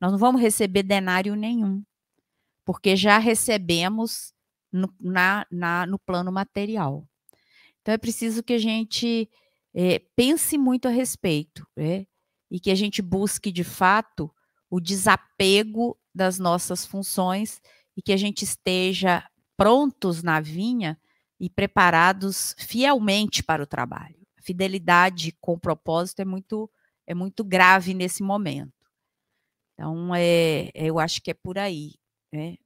Nós 0.00 0.12
não 0.12 0.18
vamos 0.18 0.40
receber 0.40 0.82
denário 0.82 1.34
nenhum. 1.34 1.82
Porque 2.64 2.96
já 2.96 3.18
recebemos 3.18 4.32
no, 4.72 4.92
na, 5.00 5.46
na, 5.50 5.86
no 5.86 5.98
plano 5.98 6.32
material. 6.32 7.06
Então 7.80 7.94
é 7.94 7.98
preciso 7.98 8.42
que 8.42 8.54
a 8.54 8.58
gente 8.58 9.30
é, 9.74 10.00
pense 10.16 10.58
muito 10.58 10.88
a 10.88 10.90
respeito. 10.90 11.66
Né? 11.76 12.06
e 12.50 12.60
que 12.60 12.70
a 12.70 12.74
gente 12.74 13.02
busque 13.02 13.50
de 13.50 13.64
fato 13.64 14.30
o 14.70 14.80
desapego 14.80 15.98
das 16.14 16.38
nossas 16.38 16.84
funções 16.84 17.60
e 17.96 18.02
que 18.02 18.12
a 18.12 18.16
gente 18.16 18.42
esteja 18.42 19.24
prontos 19.56 20.22
na 20.22 20.40
vinha 20.40 20.98
e 21.38 21.48
preparados 21.48 22.54
fielmente 22.58 23.42
para 23.42 23.62
o 23.62 23.66
trabalho. 23.66 24.16
A 24.38 24.42
fidelidade 24.42 25.36
com 25.40 25.54
o 25.54 25.60
propósito 25.60 26.20
é 26.20 26.24
muito 26.24 26.70
é 27.08 27.14
muito 27.14 27.44
grave 27.44 27.94
nesse 27.94 28.20
momento. 28.20 28.72
Então, 29.78 30.14
é, 30.14 30.70
eu 30.74 30.98
acho 30.98 31.20
que 31.20 31.30
é 31.30 31.34
por 31.34 31.58
aí. 31.58 31.94
Né? 32.32 32.56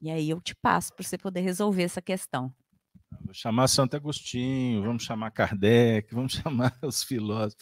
E 0.00 0.10
aí 0.10 0.30
eu 0.30 0.40
te 0.40 0.54
passo 0.54 0.94
para 0.94 1.04
você 1.04 1.18
poder 1.18 1.40
resolver 1.40 1.82
essa 1.82 2.00
questão. 2.00 2.54
Vou 3.22 3.34
chamar 3.34 3.68
Santo 3.68 3.96
Agostinho, 3.96 4.82
vamos 4.82 5.02
chamar 5.02 5.30
Kardec, 5.32 6.12
vamos 6.14 6.34
chamar 6.34 6.76
os 6.82 7.02
filósofos. 7.02 7.56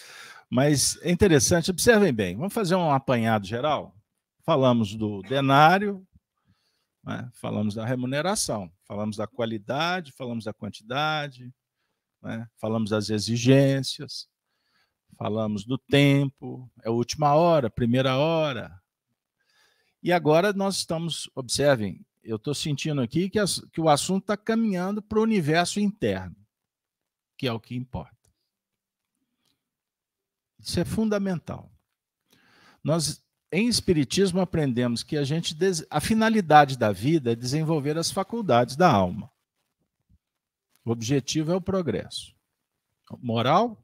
Mas 0.50 0.98
é 1.02 1.10
interessante, 1.10 1.70
observem 1.70 2.12
bem, 2.12 2.36
vamos 2.36 2.52
fazer 2.52 2.74
um 2.74 2.90
apanhado 2.90 3.46
geral? 3.46 3.94
Falamos 4.44 4.94
do 4.94 5.22
denário, 5.22 6.06
né? 7.04 7.30
falamos 7.34 7.74
da 7.74 7.86
remuneração, 7.86 8.70
falamos 8.84 9.16
da 9.16 9.26
qualidade, 9.26 10.12
falamos 10.12 10.44
da 10.44 10.52
quantidade, 10.52 11.50
né? 12.22 12.46
falamos 12.58 12.90
das 12.90 13.08
exigências, 13.08 14.28
falamos 15.22 15.64
do 15.64 15.78
tempo, 15.78 16.68
é 16.82 16.88
a 16.88 16.90
última 16.90 17.32
hora, 17.36 17.70
primeira 17.70 18.16
hora. 18.16 18.76
E 20.02 20.12
agora 20.12 20.52
nós 20.52 20.78
estamos, 20.78 21.30
observem, 21.32 22.04
eu 22.24 22.34
estou 22.34 22.52
sentindo 22.52 23.00
aqui 23.00 23.30
que, 23.30 23.38
as, 23.38 23.60
que 23.72 23.80
o 23.80 23.88
assunto 23.88 24.24
está 24.24 24.36
caminhando 24.36 25.00
para 25.00 25.20
o 25.20 25.22
universo 25.22 25.78
interno, 25.78 26.34
que 27.38 27.46
é 27.46 27.52
o 27.52 27.60
que 27.60 27.76
importa. 27.76 28.16
Isso 30.58 30.80
é 30.80 30.84
fundamental. 30.84 31.70
Nós, 32.82 33.24
em 33.52 33.68
Espiritismo, 33.68 34.40
aprendemos 34.40 35.04
que 35.04 35.16
a 35.16 35.22
gente 35.22 35.56
a 35.88 36.00
finalidade 36.00 36.76
da 36.76 36.90
vida 36.90 37.30
é 37.30 37.36
desenvolver 37.36 37.96
as 37.96 38.10
faculdades 38.10 38.74
da 38.74 38.90
alma. 38.90 39.30
O 40.84 40.90
objetivo 40.90 41.52
é 41.52 41.54
o 41.54 41.60
progresso 41.60 42.34
moral 43.20 43.78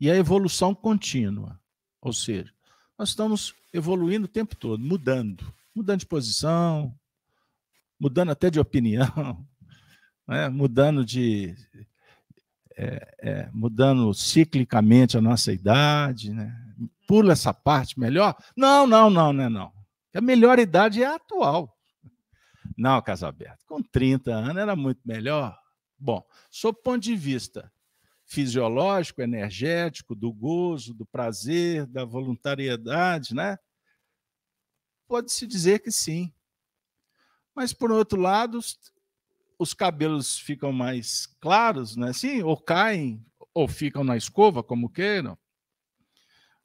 e 0.00 0.10
a 0.10 0.16
evolução 0.16 0.74
contínua. 0.74 1.60
Ou 2.00 2.12
seja, 2.12 2.52
nós 2.98 3.10
estamos 3.10 3.54
evoluindo 3.72 4.24
o 4.24 4.28
tempo 4.28 4.56
todo, 4.56 4.82
mudando, 4.82 5.52
mudando 5.74 6.00
de 6.00 6.06
posição, 6.06 6.94
mudando 7.98 8.30
até 8.30 8.50
de 8.50 8.58
opinião, 8.58 9.46
né? 10.26 10.48
mudando 10.48 11.04
de 11.04 11.54
é, 12.76 13.14
é, 13.18 13.50
mudando 13.52 14.14
ciclicamente 14.14 15.18
a 15.18 15.20
nossa 15.20 15.52
idade, 15.52 16.32
né? 16.32 16.56
Pula 17.06 17.32
essa 17.32 17.52
parte 17.52 18.00
melhor? 18.00 18.34
Não, 18.56 18.86
não, 18.86 19.10
não, 19.10 19.32
não 19.34 19.44
é 19.44 19.48
não. 19.50 19.72
A 20.14 20.20
melhor 20.20 20.58
idade 20.58 21.02
é 21.02 21.06
a 21.06 21.16
atual. 21.16 21.76
Não, 22.76 23.02
Casaberto, 23.02 23.66
com 23.66 23.82
30 23.82 24.32
anos 24.32 24.56
era 24.56 24.74
muito 24.74 25.00
melhor. 25.04 25.58
Bom, 25.98 26.24
sob 26.50 26.78
ponto 26.82 27.00
de 27.02 27.14
vista 27.14 27.70
fisiológico, 28.30 29.20
energético, 29.20 30.14
do 30.14 30.32
gozo, 30.32 30.94
do 30.94 31.04
prazer, 31.04 31.84
da 31.84 32.04
voluntariedade, 32.04 33.34
né? 33.34 33.58
Pode-se 35.08 35.48
dizer 35.48 35.80
que 35.80 35.90
sim. 35.90 36.32
Mas, 37.52 37.72
por 37.72 37.90
outro 37.90 38.20
lado, 38.20 38.60
os 39.58 39.74
cabelos 39.74 40.38
ficam 40.38 40.72
mais 40.72 41.26
claros, 41.40 41.96
né? 41.96 42.12
Sim, 42.12 42.40
ou 42.42 42.56
caem, 42.56 43.26
ou 43.52 43.66
ficam 43.66 44.04
na 44.04 44.16
escova, 44.16 44.62
como 44.62 44.88
queiram. 44.88 45.36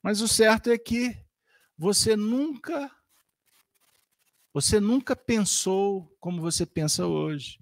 Mas 0.04 0.22
o 0.22 0.28
certo 0.28 0.70
é 0.70 0.78
que 0.78 1.18
você 1.76 2.16
nunca 2.16 2.92
você 4.54 4.80
nunca 4.80 5.16
pensou 5.16 6.16
como 6.20 6.40
você 6.40 6.64
pensa 6.64 7.08
hoje. 7.08 7.60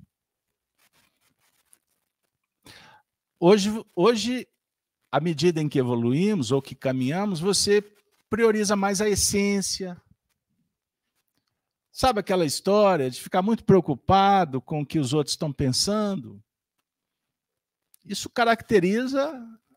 Hoje, 3.45 3.69
hoje 3.93 4.47
à 5.11 5.19
medida 5.19 5.61
em 5.61 5.67
que 5.67 5.77
evoluímos 5.77 6.49
ou 6.49 6.61
que 6.61 6.73
caminhamos, 6.73 7.41
você 7.41 7.81
prioriza 8.29 8.73
mais 8.73 9.01
a 9.01 9.09
essência, 9.09 10.01
Sabe 11.91 12.19
aquela 12.21 12.43
história 12.43 13.07
de 13.07 13.21
ficar 13.21 13.43
muito 13.43 13.63
preocupado 13.63 14.59
com 14.59 14.81
o 14.81 14.85
que 14.85 14.97
os 14.97 15.13
outros 15.13 15.33
estão 15.33 15.53
pensando? 15.53 16.43
Isso 18.03 18.31
caracteriza 18.31 19.31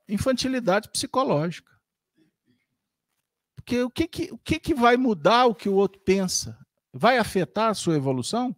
infantilidade 0.09 0.89
psicológica. 0.89 1.71
Porque 3.55 3.83
o 3.83 3.91
que, 3.91 4.09
que, 4.09 4.33
o 4.33 4.39
que, 4.39 4.59
que 4.59 4.75
vai 4.75 4.97
mudar 4.97 5.45
o 5.45 5.55
que 5.55 5.69
o 5.69 5.75
outro 5.75 6.01
pensa? 6.01 6.59
Vai 6.91 7.19
afetar 7.19 7.69
a 7.69 7.75
sua 7.75 7.97
evolução? 7.97 8.57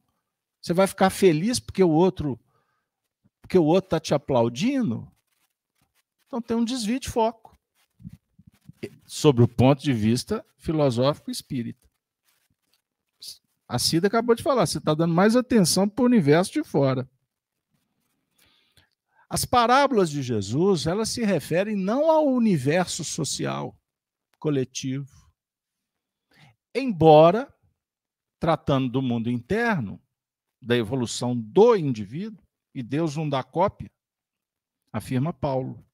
Você 0.61 0.73
vai 0.73 0.87
ficar 0.87 1.11
feliz 1.11 1.59
porque 1.59 1.83
o 1.83 1.91
outro 1.91 2.39
porque 3.49 3.57
o 3.57 3.65
outro 3.65 3.87
está 3.87 3.99
te 3.99 4.13
aplaudindo? 4.13 5.11
Então 6.27 6.39
tem 6.39 6.55
um 6.55 6.65
desvio 6.67 7.01
de 7.01 7.09
foco 7.09 7.59
sobre 9.07 9.43
o 9.43 9.49
ponto 9.49 9.83
de 9.83 9.91
vista 9.91 10.45
filosófico 10.59 11.31
espírita. 11.31 11.89
A 13.67 13.79
Cida 13.79 14.07
acabou 14.07 14.35
de 14.35 14.43
falar, 14.43 14.67
você 14.67 14.77
está 14.77 14.93
dando 14.93 15.15
mais 15.15 15.35
atenção 15.35 15.89
para 15.89 16.03
o 16.03 16.05
universo 16.05 16.53
de 16.53 16.63
fora. 16.63 17.09
As 19.31 19.47
parábolas 19.47 20.11
de 20.11 20.23
Jesus, 20.23 20.87
elas 20.87 21.09
se 21.09 21.25
referem 21.25 21.75
não 21.75 22.11
ao 22.11 22.27
universo 22.27 23.03
social 23.03 23.75
coletivo. 24.39 25.27
Embora, 26.75 27.51
tratando 28.39 28.91
do 28.91 29.01
mundo 29.01 29.31
interno, 29.31 29.99
da 30.61 30.77
evolução 30.77 31.35
do 31.35 31.75
indivíduo, 31.75 32.47
e 32.79 32.83
Deus 32.85 33.17
não 33.17 33.29
dá 33.29 33.43
cópia, 33.43 33.91
afirma 34.93 35.33
Paulo. 35.33 35.85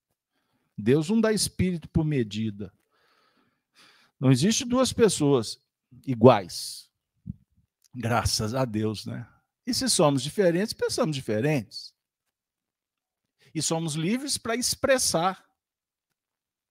Deus 0.77 1.09
não 1.09 1.19
dá 1.19 1.33
espírito 1.33 1.89
por 1.89 2.05
medida. 2.05 2.71
Não 4.21 4.31
existe 4.31 4.67
duas 4.67 4.93
pessoas 4.93 5.59
iguais. 6.07 6.91
Graças 7.95 8.55
a 8.55 8.67
Deus, 8.67 9.07
né? 9.07 9.27
E 9.67 9.73
se 9.73 9.89
somos 9.89 10.23
diferentes, 10.23 10.75
pensamos 10.75 11.17
diferentes. 11.17 11.95
E 13.55 13.63
somos 13.63 13.95
livres 13.95 14.37
para 14.37 14.55
expressar. 14.55 15.43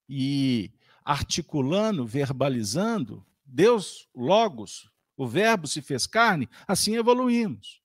E 0.07 0.77
articulando, 1.03 2.05
verbalizando, 2.05 3.25
Deus, 3.43 4.07
Logos, 4.13 4.91
o 5.17 5.25
Verbo 5.25 5.65
se 5.65 5.81
fez 5.81 6.05
carne, 6.05 6.47
assim 6.67 6.97
evoluímos. 6.97 7.81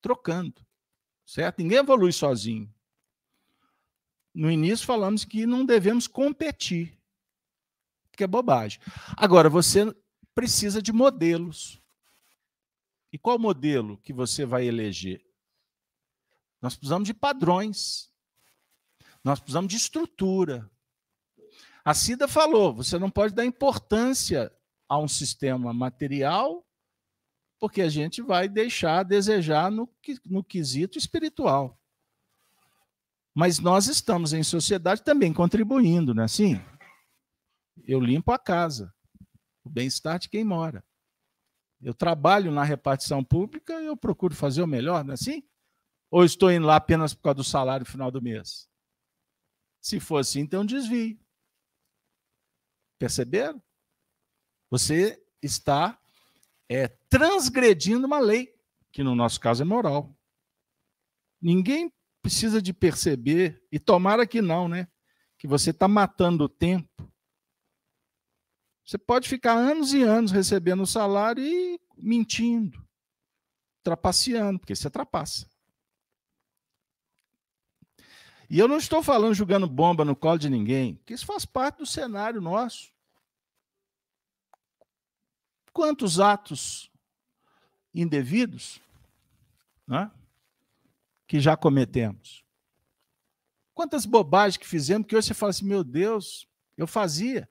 Trocando. 0.00 0.69
Certo? 1.30 1.62
Ninguém 1.62 1.78
evolui 1.78 2.12
sozinho. 2.12 2.68
No 4.34 4.50
início 4.50 4.84
falamos 4.84 5.24
que 5.24 5.46
não 5.46 5.64
devemos 5.64 6.08
competir, 6.08 6.98
que 8.10 8.24
é 8.24 8.26
bobagem. 8.26 8.80
Agora, 9.16 9.48
você 9.48 9.94
precisa 10.34 10.82
de 10.82 10.92
modelos. 10.92 11.80
E 13.12 13.18
qual 13.18 13.38
modelo 13.38 13.96
que 13.98 14.12
você 14.12 14.44
vai 14.44 14.66
eleger? 14.66 15.24
Nós 16.60 16.74
precisamos 16.74 17.06
de 17.06 17.14
padrões. 17.14 18.12
Nós 19.22 19.38
precisamos 19.38 19.70
de 19.70 19.76
estrutura. 19.76 20.68
A 21.84 21.94
Cida 21.94 22.26
falou: 22.26 22.74
você 22.74 22.98
não 22.98 23.08
pode 23.08 23.34
dar 23.34 23.44
importância 23.44 24.52
a 24.88 24.98
um 24.98 25.06
sistema 25.06 25.72
material, 25.72 26.66
porque 27.60 27.82
a 27.82 27.88
gente 27.90 28.22
vai 28.22 28.48
deixar 28.48 29.00
a 29.00 29.02
desejar 29.02 29.70
no, 29.70 29.88
no 30.24 30.42
quesito 30.42 30.96
espiritual. 30.96 31.78
Mas 33.34 33.58
nós 33.58 33.86
estamos 33.86 34.32
em 34.32 34.42
sociedade 34.42 35.02
também 35.02 35.32
contribuindo, 35.32 36.14
não 36.14 36.22
é 36.22 36.24
assim? 36.24 36.58
Eu 37.84 38.00
limpo 38.00 38.32
a 38.32 38.38
casa, 38.38 38.92
o 39.62 39.68
bem-estar 39.68 40.18
de 40.18 40.28
quem 40.28 40.42
mora. 40.42 40.82
Eu 41.82 41.94
trabalho 41.94 42.50
na 42.50 42.64
repartição 42.64 43.22
pública 43.22 43.80
e 43.80 43.86
eu 43.86 43.96
procuro 43.96 44.34
fazer 44.34 44.62
o 44.62 44.66
melhor, 44.66 45.04
não 45.04 45.12
é 45.12 45.14
assim? 45.14 45.42
Ou 46.10 46.24
estou 46.24 46.50
indo 46.50 46.66
lá 46.66 46.76
apenas 46.76 47.14
por 47.14 47.22
causa 47.22 47.36
do 47.36 47.44
salário 47.44 47.86
final 47.86 48.10
do 48.10 48.22
mês? 48.22 48.68
Se 49.80 50.00
for 50.00 50.18
assim, 50.18 50.48
um 50.52 50.64
desvio. 50.64 51.18
Perceberam? 52.98 53.62
Você 54.70 55.22
está 55.42 55.98
é, 56.68 56.96
transgredindo 57.10 58.06
uma 58.06 58.20
lei, 58.20 58.54
que 58.92 59.02
no 59.02 59.14
nosso 59.14 59.40
caso 59.40 59.62
é 59.62 59.66
moral. 59.66 60.16
Ninguém 61.42 61.92
precisa 62.22 62.62
de 62.62 62.72
perceber, 62.72 63.62
e 63.70 63.78
tomara 63.78 64.26
que 64.26 64.40
não, 64.40 64.68
né? 64.68 64.88
Que 65.36 65.46
você 65.46 65.70
está 65.70 65.88
matando 65.88 66.44
o 66.44 66.48
tempo. 66.48 67.12
Você 68.84 68.96
pode 68.96 69.28
ficar 69.28 69.54
anos 69.54 69.92
e 69.92 70.02
anos 70.02 70.30
recebendo 70.30 70.82
o 70.82 70.86
salário 70.86 71.44
e 71.44 71.80
mentindo, 71.96 72.86
trapaceando, 73.82 74.58
porque 74.58 74.74
você 74.74 74.88
trapaça. 74.88 75.48
E 78.48 78.58
eu 78.58 78.66
não 78.66 78.78
estou 78.78 79.02
falando 79.02 79.34
jogando 79.34 79.68
bomba 79.68 80.04
no 80.04 80.16
colo 80.16 80.38
de 80.38 80.50
ninguém, 80.50 81.00
que 81.06 81.14
isso 81.14 81.24
faz 81.24 81.44
parte 81.44 81.78
do 81.78 81.86
cenário 81.86 82.40
nosso. 82.40 82.92
Quantos 85.72 86.18
atos 86.18 86.89
indevidos 87.94 88.80
né, 89.86 90.10
que 91.26 91.40
já 91.40 91.56
cometemos? 91.56 92.44
Quantas 93.74 94.04
bobagens 94.04 94.56
que 94.56 94.68
fizemos 94.68 95.06
que 95.06 95.16
hoje 95.16 95.28
você 95.28 95.34
fala 95.34 95.50
assim: 95.50 95.64
meu 95.64 95.82
Deus, 95.82 96.48
eu 96.76 96.86
fazia. 96.86 97.48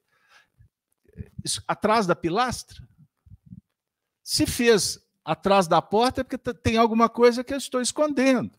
Isso, 1.43 1.63
atrás 1.67 2.05
da 2.05 2.15
pilastra? 2.15 2.87
Se 4.23 4.45
fez 4.45 4.99
atrás 5.23 5.67
da 5.67 5.81
porta 5.81 6.21
é 6.21 6.23
porque 6.23 6.53
tem 6.53 6.77
alguma 6.77 7.07
coisa 7.09 7.43
que 7.43 7.53
eu 7.53 7.57
estou 7.57 7.81
escondendo. 7.81 8.51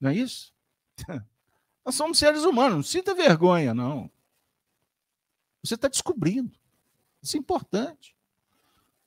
Não 0.00 0.10
é 0.10 0.14
isso? 0.14 0.52
Nós 1.84 1.94
somos 1.94 2.18
seres 2.18 2.42
humanos, 2.42 2.74
não 2.74 2.82
sinta 2.82 3.14
vergonha, 3.14 3.72
não. 3.72 4.10
Você 5.62 5.74
está 5.74 5.88
descobrindo. 5.88 6.56
Isso 7.22 7.36
é 7.36 7.40
importante. 7.40 8.16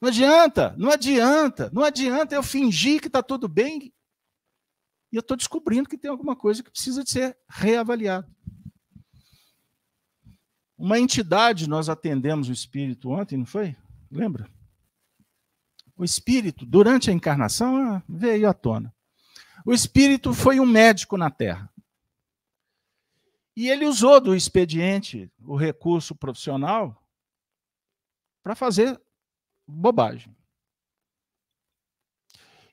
Não 0.02 0.10
adianta, 0.10 0.76
não 0.80 0.90
adianta, 0.90 1.70
não 1.72 1.84
adianta 1.84 2.34
eu 2.34 2.42
fingir 2.42 3.00
que 3.00 3.06
está 3.06 3.22
tudo 3.22 3.48
bem 3.48 3.94
e 5.12 5.16
eu 5.16 5.20
estou 5.20 5.38
descobrindo 5.38 5.88
que 5.88 5.98
tem 5.98 6.10
alguma 6.10 6.36
coisa 6.36 6.64
que 6.64 6.72
precisa 6.72 7.04
de 7.04 7.12
ser 7.12 7.38
reavaliada. 7.48 8.28
Uma 10.76 10.98
entidade, 10.98 11.70
nós 11.70 11.88
atendemos 11.88 12.50
o 12.50 12.52
espírito 12.52 13.12
ontem, 13.12 13.38
não 13.38 13.46
foi? 13.46 13.76
Lembra? 14.10 14.50
O 15.96 16.04
espírito, 16.04 16.66
durante 16.66 17.12
a 17.12 17.14
encarnação, 17.14 17.78
ah, 17.78 18.04
veio 18.10 18.50
à 18.50 18.54
tona. 18.54 18.92
O 19.64 19.72
espírito 19.72 20.34
foi 20.34 20.60
um 20.60 20.66
médico 20.66 21.16
na 21.16 21.30
Terra. 21.30 21.72
E 23.56 23.70
ele 23.70 23.86
usou 23.86 24.20
do 24.20 24.36
expediente 24.36 25.32
o 25.46 25.56
recurso 25.56 26.16
profissional 26.16 27.06
para 28.42 28.56
fazer 28.56 29.00
bobagem. 29.72 30.36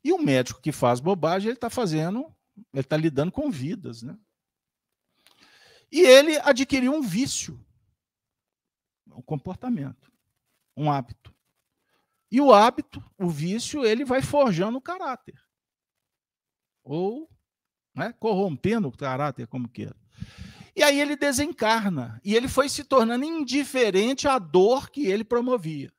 E 0.02 0.12
o 0.12 0.18
médico 0.18 0.60
que 0.60 0.72
faz 0.72 1.00
bobagem, 1.00 1.48
ele 1.48 1.56
está 1.56 1.68
fazendo, 1.68 2.34
ele 2.72 2.80
está 2.80 2.96
lidando 2.96 3.32
com 3.32 3.50
vidas, 3.50 4.02
né? 4.02 4.18
E 5.90 6.00
ele 6.00 6.38
adquiriu 6.38 6.92
um 6.92 7.02
vício, 7.02 7.58
um 9.06 9.22
comportamento, 9.22 10.12
um 10.76 10.90
hábito. 10.90 11.34
E 12.30 12.40
o 12.40 12.52
hábito, 12.52 13.02
o 13.18 13.28
vício, 13.28 13.84
ele 13.84 14.04
vai 14.04 14.20
forjando 14.20 14.78
o 14.78 14.82
caráter. 14.82 15.40
Ou 16.84 17.28
né, 17.94 18.14
corrompendo 18.18 18.88
o 18.88 18.96
caráter, 18.96 19.46
como 19.46 19.68
queira. 19.68 19.96
E 20.76 20.82
aí 20.82 21.00
ele 21.00 21.16
desencarna. 21.16 22.20
E 22.22 22.36
ele 22.36 22.46
foi 22.46 22.68
se 22.68 22.84
tornando 22.84 23.24
indiferente 23.24 24.28
à 24.28 24.38
dor 24.38 24.90
que 24.90 25.06
ele 25.06 25.24
promovia. 25.24 25.92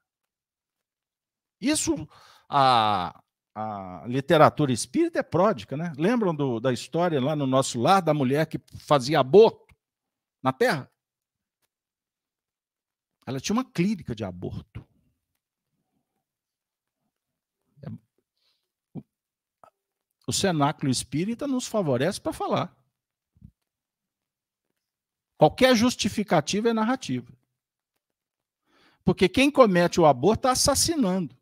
Isso, 1.59 2.07
a, 2.47 3.21
a 3.53 4.03
literatura 4.07 4.71
espírita 4.71 5.19
é 5.19 5.23
pródica, 5.23 5.75
né? 5.75 5.93
Lembram 5.97 6.33
do, 6.33 6.59
da 6.59 6.71
história 6.71 7.19
lá 7.19 7.35
no 7.35 7.45
nosso 7.45 7.79
lar 7.79 8.01
da 8.01 8.13
mulher 8.13 8.45
que 8.45 8.59
fazia 8.77 9.19
aborto 9.19 9.75
na 10.41 10.53
Terra? 10.53 10.89
Ela 13.25 13.39
tinha 13.39 13.53
uma 13.53 13.65
clínica 13.65 14.15
de 14.15 14.23
aborto. 14.23 14.87
O 20.25 20.31
cenáculo 20.31 20.91
espírita 20.91 21.47
nos 21.47 21.67
favorece 21.67 22.21
para 22.21 22.31
falar. 22.31 22.77
Qualquer 25.37 25.75
justificativa 25.75 26.69
é 26.69 26.73
narrativa. 26.73 27.33
Porque 29.03 29.29
quem 29.29 29.49
comete 29.49 29.99
o 29.99 30.05
aborto 30.05 30.41
está 30.41 30.51
assassinando. 30.51 31.38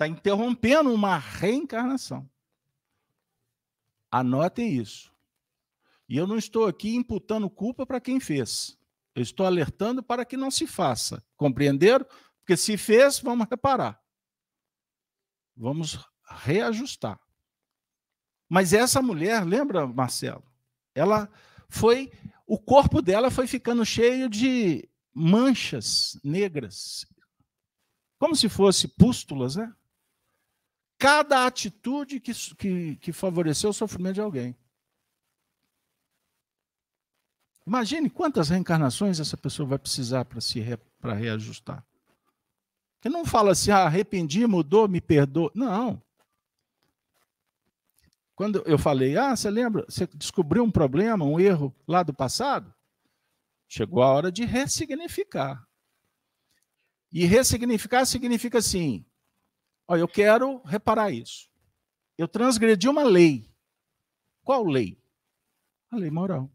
Está 0.00 0.08
interrompendo 0.08 0.94
uma 0.94 1.18
reencarnação. 1.18 2.26
Anotem 4.10 4.72
isso. 4.72 5.12
E 6.08 6.16
eu 6.16 6.26
não 6.26 6.38
estou 6.38 6.66
aqui 6.66 6.94
imputando 6.96 7.50
culpa 7.50 7.84
para 7.84 8.00
quem 8.00 8.18
fez. 8.18 8.78
Eu 9.14 9.20
estou 9.20 9.44
alertando 9.44 10.02
para 10.02 10.24
que 10.24 10.38
não 10.38 10.50
se 10.50 10.66
faça. 10.66 11.22
Compreenderam? 11.36 12.06
Porque 12.38 12.56
se 12.56 12.78
fez, 12.78 13.20
vamos 13.20 13.46
reparar. 13.50 14.02
Vamos 15.54 15.98
reajustar. 16.24 17.20
Mas 18.48 18.72
essa 18.72 19.02
mulher, 19.02 19.44
lembra, 19.44 19.86
Marcelo? 19.86 20.50
Ela 20.94 21.30
foi 21.68 22.10
o 22.46 22.58
corpo 22.58 23.02
dela 23.02 23.30
foi 23.30 23.46
ficando 23.46 23.84
cheio 23.84 24.30
de 24.30 24.88
manchas 25.12 26.18
negras, 26.24 27.04
como 28.18 28.34
se 28.34 28.48
fosse 28.48 28.88
pústulas, 28.88 29.56
né? 29.56 29.70
Cada 31.00 31.46
atitude 31.46 32.20
que, 32.20 32.32
que, 32.56 32.96
que 32.96 33.10
favoreceu 33.10 33.70
o 33.70 33.72
sofrimento 33.72 34.16
de 34.16 34.20
alguém. 34.20 34.54
Imagine 37.66 38.10
quantas 38.10 38.50
reencarnações 38.50 39.18
essa 39.18 39.34
pessoa 39.34 39.66
vai 39.66 39.78
precisar 39.78 40.26
para 40.26 40.42
se 40.42 40.60
re, 40.60 40.76
para 41.00 41.14
reajustar. 41.14 41.82
Que 43.00 43.08
não 43.08 43.24
fala 43.24 43.52
assim, 43.52 43.70
ah, 43.70 43.86
arrependi, 43.86 44.46
mudou, 44.46 44.86
me 44.86 45.00
perdoa. 45.00 45.50
Não. 45.54 46.02
Quando 48.34 48.62
eu 48.66 48.78
falei, 48.78 49.16
ah, 49.16 49.34
você 49.34 49.48
lembra, 49.48 49.86
você 49.88 50.06
descobriu 50.14 50.62
um 50.62 50.70
problema, 50.70 51.24
um 51.24 51.40
erro 51.40 51.74
lá 51.88 52.02
do 52.02 52.12
passado? 52.12 52.74
Chegou 53.66 54.02
a 54.02 54.12
hora 54.12 54.30
de 54.30 54.44
ressignificar. 54.44 55.66
E 57.10 57.24
ressignificar 57.24 58.04
significa 58.04 58.58
assim: 58.58 59.06
ó, 59.90 59.96
eu 59.96 60.06
quero 60.06 60.62
reparar 60.62 61.10
isso. 61.10 61.50
Eu 62.16 62.28
transgredi 62.28 62.88
uma 62.88 63.02
lei. 63.02 63.52
Qual 64.44 64.64
lei? 64.64 65.02
A 65.90 65.96
lei 65.96 66.10
moral. 66.10 66.50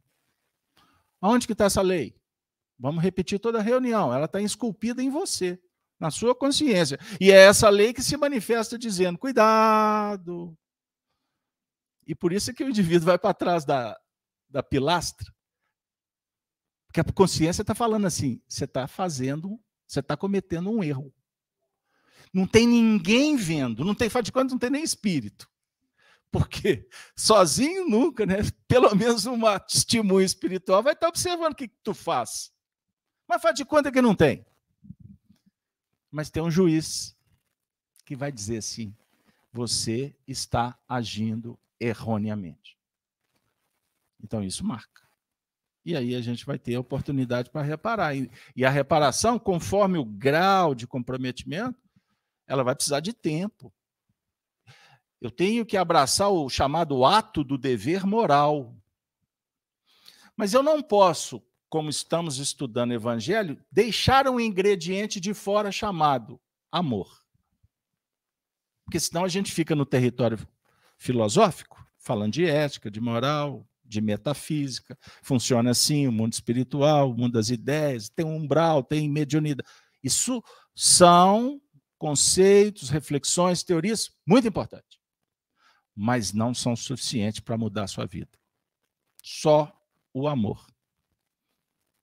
Aonde 1.19 1.45
que 1.45 1.53
está 1.53 1.65
essa 1.65 1.81
lei? 1.81 2.15
Vamos 2.79 3.03
repetir 3.03 3.39
toda 3.39 3.59
a 3.59 3.61
reunião. 3.61 4.13
Ela 4.13 4.25
está 4.25 4.41
esculpida 4.41 5.01
em 5.03 5.09
você, 5.09 5.61
na 5.99 6.11
sua 6.11 6.35
consciência. 6.35 6.97
E 7.19 7.31
é 7.31 7.35
essa 7.35 7.69
lei 7.69 7.93
que 7.93 8.01
se 8.01 8.15
manifesta 8.17 8.77
dizendo: 8.77 9.17
cuidado, 9.17 10.57
E 12.05 12.13
por 12.13 12.31
isso 12.31 12.51
é 12.51 12.53
que 12.53 12.63
o 12.63 12.69
indivíduo 12.69 13.07
vai 13.07 13.17
para 13.17 13.33
trás 13.33 13.65
da, 13.65 13.99
da 14.49 14.61
pilastra. 14.61 15.33
Porque 16.87 16.99
a 16.99 17.13
consciência 17.13 17.61
está 17.61 17.73
falando 17.73 18.07
assim: 18.07 18.41
você 18.47 18.65
está 18.65 18.87
fazendo, 18.87 19.59
você 19.87 19.99
está 19.99 20.15
cometendo 20.15 20.69
um 20.69 20.83
erro. 20.83 21.13
Não 22.35 22.45
tem 22.45 22.67
ninguém 22.67 23.37
vendo, 23.37 23.85
não 23.85 23.95
tem, 23.95 24.09
faz 24.09 24.25
de 24.25 24.31
conta, 24.33 24.51
não 24.51 24.59
tem 24.59 24.69
nem 24.69 24.83
espírito. 24.83 25.49
Porque 26.29 26.85
sozinho 27.15 27.87
nunca, 27.87 28.25
né? 28.25 28.39
Pelo 28.67 28.93
menos 28.93 29.25
uma 29.25 29.57
testemunha 29.57 30.25
espiritual 30.25 30.83
vai 30.83 30.91
estar 30.91 31.07
observando 31.07 31.53
o 31.53 31.55
que, 31.55 31.69
que 31.69 31.79
tu 31.81 31.93
faz. 31.93 32.51
Mas 33.25 33.41
faz 33.41 33.55
de 33.55 33.63
conta 33.63 33.89
que 33.89 34.01
não 34.01 34.13
tem. 34.13 34.45
Mas 36.11 36.29
tem 36.29 36.43
um 36.43 36.51
juiz 36.51 37.15
que 38.03 38.17
vai 38.17 38.33
dizer 38.33 38.57
assim: 38.57 38.93
você 39.49 40.13
está 40.27 40.77
agindo 40.89 41.57
erroneamente. 41.79 42.77
Então 44.21 44.43
isso 44.43 44.65
marca. 44.65 45.03
E 45.85 45.95
aí 45.95 46.13
a 46.15 46.21
gente 46.21 46.45
vai 46.45 46.59
ter 46.59 46.75
a 46.75 46.81
oportunidade 46.81 47.49
para 47.49 47.61
reparar. 47.61 48.13
E 48.13 48.65
a 48.65 48.69
reparação, 48.69 49.39
conforme 49.39 49.97
o 49.97 50.03
grau 50.03 50.75
de 50.75 50.85
comprometimento, 50.85 51.84
ela 52.47 52.63
vai 52.63 52.75
precisar 52.75 52.99
de 52.99 53.13
tempo. 53.13 53.73
Eu 55.19 55.31
tenho 55.31 55.65
que 55.65 55.77
abraçar 55.77 56.29
o 56.29 56.49
chamado 56.49 57.03
ato 57.05 57.43
do 57.43 57.57
dever 57.57 58.05
moral. 58.05 58.75
Mas 60.35 60.53
eu 60.53 60.61
não 60.61 60.81
posso, 60.81 61.41
como 61.69 61.89
estamos 61.89 62.37
estudando 62.37 62.93
evangelho, 62.93 63.59
deixar 63.71 64.27
um 64.27 64.39
ingrediente 64.39 65.19
de 65.19 65.33
fora 65.33 65.71
chamado 65.71 66.39
amor. 66.71 67.23
Porque 68.83 68.99
senão 68.99 69.23
a 69.23 69.27
gente 69.27 69.51
fica 69.51 69.73
no 69.73 69.85
território 69.85 70.37
filosófico, 70.97 71.83
falando 71.97 72.33
de 72.33 72.45
ética, 72.45 72.91
de 72.91 73.01
moral, 73.01 73.67
de 73.83 74.01
metafísica. 74.01 74.97
Funciona 75.23 75.71
assim 75.71 76.07
o 76.07 76.11
mundo 76.11 76.33
espiritual, 76.33 77.09
o 77.09 77.17
mundo 77.17 77.33
das 77.33 77.49
ideias, 77.49 78.09
tem 78.09 78.25
um 78.25 78.35
umbral, 78.35 78.83
tem 78.83 79.09
mediunidade. 79.09 79.67
Isso 80.03 80.43
são 80.75 81.59
conceitos, 81.97 82.89
reflexões, 82.89 83.63
teorias 83.63 84.11
muito 84.25 84.47
importantes. 84.47 84.99
Mas 85.95 86.33
não 86.33 86.53
são 86.53 86.75
suficientes 86.75 87.39
para 87.39 87.57
mudar 87.57 87.83
a 87.83 87.87
sua 87.87 88.05
vida. 88.05 88.37
Só 89.23 89.71
o 90.13 90.27
amor. 90.27 90.65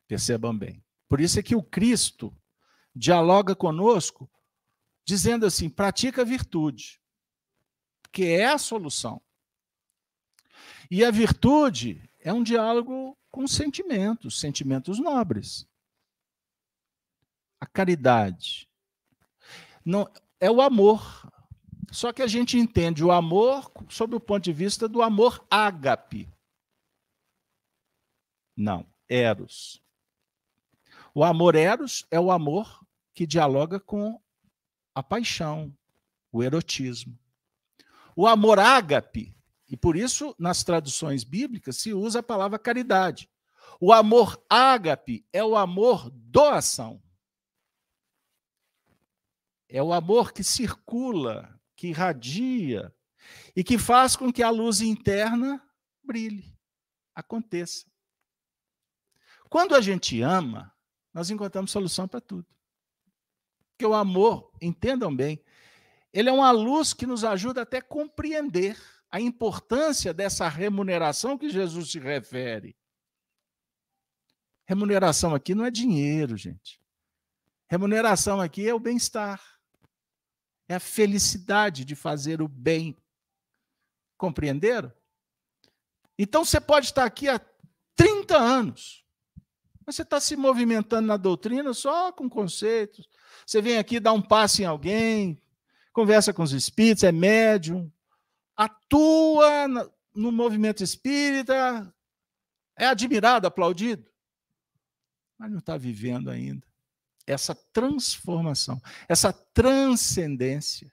Percebam 0.09 0.57
bem. 0.57 0.82
Por 1.09 1.20
isso 1.20 1.38
é 1.38 1.43
que 1.43 1.55
o 1.55 1.62
Cristo 1.62 2.34
dialoga 2.95 3.55
conosco 3.55 4.30
dizendo 5.05 5.47
assim: 5.47 5.68
pratica 5.68 6.22
a 6.22 6.24
virtude, 6.24 7.01
que 8.11 8.24
é 8.24 8.47
a 8.47 8.59
solução. 8.59 9.20
E 10.90 11.05
a 11.05 11.11
virtude 11.11 12.09
é 12.20 12.32
um 12.32 12.43
diálogo 12.43 13.16
com 13.30 13.47
sentimentos, 13.47 14.38
sentimentos 14.38 14.99
nobres. 14.99 15.66
A 17.59 17.66
caridade 17.66 18.68
não 19.85 20.11
é 20.41 20.51
o 20.51 20.61
amor. 20.61 21.30
Só 21.91 22.12
que 22.12 22.22
a 22.22 22.26
gente 22.26 22.57
entende 22.57 23.05
o 23.05 23.12
amor 23.12 23.70
sob 23.89 24.16
o 24.16 24.20
ponto 24.20 24.45
de 24.45 24.53
vista 24.53 24.89
do 24.89 25.03
amor 25.03 25.45
ágape. 25.51 26.28
Não, 28.57 28.87
eros. 29.09 29.83
O 31.14 31.22
amor 31.22 31.55
eros 31.55 32.07
é 32.11 32.18
o 32.18 32.30
amor 32.30 32.83
que 33.14 33.26
dialoga 33.26 33.78
com 33.78 34.18
a 34.95 35.03
paixão, 35.03 35.74
o 36.30 36.43
erotismo. 36.43 37.18
O 38.16 38.26
amor 38.26 38.59
ágape, 38.59 39.35
e 39.68 39.76
por 39.76 39.97
isso 39.97 40.35
nas 40.39 40.64
traduções 40.64 41.24
bíblicas 41.24 41.76
se 41.76 41.93
usa 41.93 42.20
a 42.20 42.22
palavra 42.22 42.59
caridade. 42.59 43.28
O 43.80 43.93
amor 43.93 44.43
ágape 44.49 45.26
é 45.33 45.45
o 45.45 45.57
amor 45.57 46.11
doação. 46.11 47.03
É 49.75 49.83
o 49.83 49.91
amor 49.91 50.35
que 50.35 50.45
circula, 50.45 51.59
que 51.75 51.89
irradia 51.89 52.95
e 53.57 53.64
que 53.64 53.79
faz 53.79 54.14
com 54.14 54.31
que 54.31 54.43
a 54.43 54.51
luz 54.51 54.83
interna 54.83 55.66
brilhe, 56.05 56.55
aconteça. 57.14 57.87
Quando 59.49 59.75
a 59.75 59.81
gente 59.81 60.20
ama, 60.20 60.70
nós 61.14 61.31
encontramos 61.31 61.70
solução 61.70 62.07
para 62.07 62.20
tudo. 62.20 62.47
Porque 63.70 63.87
o 63.87 63.95
amor, 63.95 64.53
entendam 64.61 65.14
bem, 65.14 65.43
ele 66.12 66.29
é 66.29 66.33
uma 66.33 66.51
luz 66.51 66.93
que 66.93 67.07
nos 67.07 67.25
ajuda 67.25 67.62
até 67.62 67.79
a 67.79 67.83
compreender 67.83 68.79
a 69.11 69.18
importância 69.23 70.12
dessa 70.12 70.49
remuneração 70.49 71.39
que 71.39 71.49
Jesus 71.49 71.91
se 71.91 71.99
refere. 71.99 72.77
Remuneração 74.66 75.35
aqui 75.35 75.55
não 75.55 75.64
é 75.64 75.70
dinheiro, 75.70 76.37
gente. 76.37 76.79
Remuneração 77.70 78.39
aqui 78.39 78.68
é 78.68 78.75
o 78.75 78.79
bem-estar. 78.79 79.52
É 80.73 80.77
a 80.77 80.81
felicidade 80.81 81.85
de 81.85 81.95
fazer 81.95 82.41
o 82.41 82.49
bem. 82.49 82.97
Compreenderam? 84.16 84.91
Então 86.18 86.47
você 86.47 86.59
pode 86.59 86.87
estar 86.87 87.05
aqui 87.05 87.29
há 87.29 87.39
30 87.95 88.39
anos, 88.39 89.05
mas 89.85 89.97
você 89.97 90.01
está 90.01 90.18
se 90.18 90.35
movimentando 90.35 91.07
na 91.07 91.18
doutrina 91.18 91.75
só 91.75 92.11
com 92.11 92.27
conceitos. 92.27 93.07
Você 93.47 93.61
vem 93.61 93.77
aqui 93.77 94.01
dar 94.01 94.14
um 94.14 94.23
passo 94.23 94.62
em 94.62 94.64
alguém, 94.64 95.39
conversa 95.93 96.33
com 96.33 96.43
os 96.43 96.53
espíritos, 96.53 97.05
é 97.05 97.12
médium, 97.12 97.93
atua 98.57 99.68
no 100.14 100.33
movimento 100.33 100.83
espírita, 100.83 101.95
é 102.79 102.87
admirado, 102.87 103.47
aplaudido, 103.47 104.11
mas 105.37 105.51
não 105.51 105.59
está 105.59 105.77
vivendo 105.77 106.31
ainda 106.31 106.72
essa 107.33 107.55
transformação, 107.55 108.80
essa 109.09 109.33
transcendência, 109.33 110.93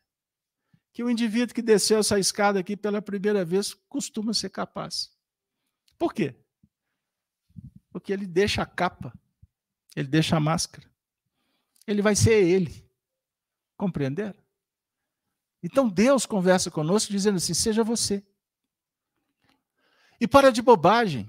que 0.92 1.04
o 1.04 1.10
indivíduo 1.10 1.54
que 1.54 1.62
desceu 1.62 2.00
essa 2.00 2.20
escada 2.20 2.60
aqui 2.60 2.76
pela 2.76 3.02
primeira 3.02 3.46
vez 3.46 3.74
costuma 3.88 4.34
ser 4.34 4.50
capaz. 4.50 5.12
Por 5.98 6.14
quê? 6.14 6.36
Porque 7.92 8.12
ele 8.12 8.26
deixa 8.26 8.62
a 8.62 8.66
capa, 8.66 9.14
ele 9.96 10.08
deixa 10.08 10.36
a 10.36 10.40
máscara. 10.40 10.90
Ele 11.86 12.02
vai 12.02 12.16
ser 12.16 12.44
ele. 12.44 12.88
Compreenderam? 13.76 14.40
Então 15.62 15.90
Deus 15.90 16.26
conversa 16.26 16.70
conosco 16.70 17.12
dizendo 17.12 17.38
assim: 17.38 17.54
seja 17.54 17.84
você. 17.84 18.24
E 20.20 20.28
para 20.28 20.52
de 20.52 20.62
bobagem. 20.62 21.28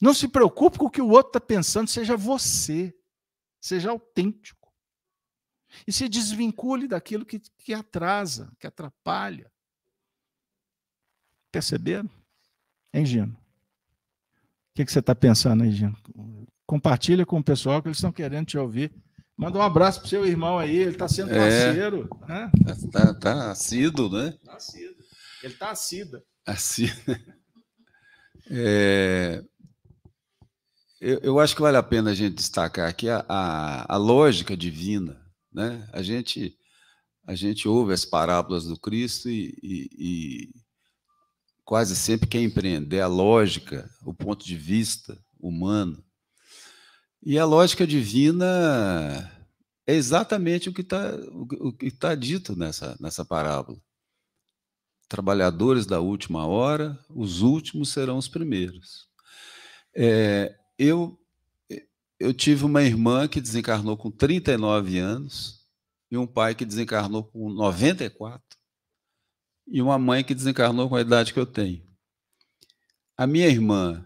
Não 0.00 0.12
se 0.12 0.26
preocupe 0.26 0.78
com 0.78 0.86
o 0.86 0.90
que 0.90 1.00
o 1.00 1.08
outro 1.08 1.28
está 1.28 1.40
pensando, 1.40 1.88
seja 1.88 2.16
você. 2.16 2.92
Seja 3.62 3.90
autêntico. 3.90 4.74
E 5.86 5.92
se 5.92 6.08
desvincule 6.08 6.88
daquilo 6.88 7.24
que, 7.24 7.38
que 7.38 7.72
atrasa, 7.72 8.52
que 8.58 8.66
atrapalha. 8.66 9.50
Perceberam? 11.52 12.10
Hein, 12.92 13.06
Gino? 13.06 13.32
O 13.32 14.74
que, 14.74 14.84
que 14.84 14.92
você 14.92 14.98
está 14.98 15.14
pensando 15.14 15.62
aí, 15.62 15.70
Gino? 15.70 15.96
Compartilha 16.66 17.24
com 17.24 17.38
o 17.38 17.44
pessoal 17.44 17.80
que 17.80 17.88
eles 17.88 17.98
estão 17.98 18.10
querendo 18.10 18.46
te 18.46 18.58
ouvir. 18.58 18.92
Manda 19.36 19.58
um 19.58 19.62
abraço 19.62 20.00
pro 20.00 20.08
seu 20.08 20.26
irmão 20.26 20.58
aí, 20.58 20.76
ele 20.76 20.90
está 20.90 21.06
sendo 21.06 21.30
é. 21.30 21.38
parceiro. 21.38 22.08
É, 22.24 22.28
né? 22.28 22.50
Tá, 22.90 23.14
tá 23.14 23.50
assíduo, 23.52 24.10
né? 24.10 24.36
Tá 24.44 24.56
assíduo. 24.56 25.04
Ele 25.42 25.52
está 25.52 25.70
assíduo. 25.70 26.22
Assíduo. 26.44 27.16
É, 28.54 29.42
eu, 31.02 31.18
eu, 31.18 31.40
acho 31.40 31.56
que 31.56 31.60
vale 31.60 31.76
a 31.76 31.82
pena 31.82 32.10
a 32.10 32.14
gente 32.14 32.36
destacar 32.36 32.88
aqui 32.88 33.08
a, 33.08 33.24
a, 33.28 33.94
a 33.94 33.96
lógica 33.96 34.56
divina. 34.56 35.20
Né? 35.52 35.84
A, 35.92 36.00
gente, 36.00 36.56
a 37.26 37.34
gente 37.34 37.66
ouve 37.66 37.92
as 37.92 38.04
parábolas 38.04 38.66
do 38.66 38.78
Cristo 38.78 39.28
e, 39.28 39.52
e, 39.60 39.88
e 39.98 40.48
quase 41.64 41.96
sempre 41.96 42.28
quer 42.28 42.40
empreender 42.40 43.00
a 43.00 43.08
lógica, 43.08 43.90
o 44.06 44.14
ponto 44.14 44.44
de 44.44 44.56
vista 44.56 45.18
humano. 45.40 46.00
E 47.20 47.36
a 47.36 47.44
lógica 47.44 47.84
divina 47.84 49.28
é 49.84 49.94
exatamente 49.94 50.68
o 50.68 50.72
que 50.72 50.82
está 50.82 51.16
o 51.60 51.72
que 51.72 51.90
tá 51.90 52.14
dito 52.14 52.54
nessa, 52.54 52.96
nessa 53.00 53.24
parábola. 53.24 53.76
Trabalhadores 55.08 55.84
da 55.84 55.98
última 55.98 56.46
hora, 56.46 56.96
os 57.10 57.42
últimos 57.42 57.88
serão 57.88 58.18
os 58.18 58.28
primeiros. 58.28 59.08
É, 59.96 60.61
eu, 60.78 61.18
eu 62.18 62.32
tive 62.32 62.64
uma 62.64 62.82
irmã 62.82 63.28
que 63.28 63.40
desencarnou 63.40 63.96
com 63.96 64.10
39 64.10 64.98
anos 64.98 65.66
e 66.10 66.16
um 66.16 66.26
pai 66.26 66.54
que 66.54 66.64
desencarnou 66.64 67.24
com 67.24 67.50
94 67.50 68.42
e 69.66 69.80
uma 69.80 69.98
mãe 69.98 70.22
que 70.22 70.34
desencarnou 70.34 70.88
com 70.88 70.96
a 70.96 71.00
idade 71.00 71.32
que 71.32 71.38
eu 71.38 71.46
tenho. 71.46 71.82
A 73.16 73.26
minha 73.26 73.46
irmã 73.46 74.04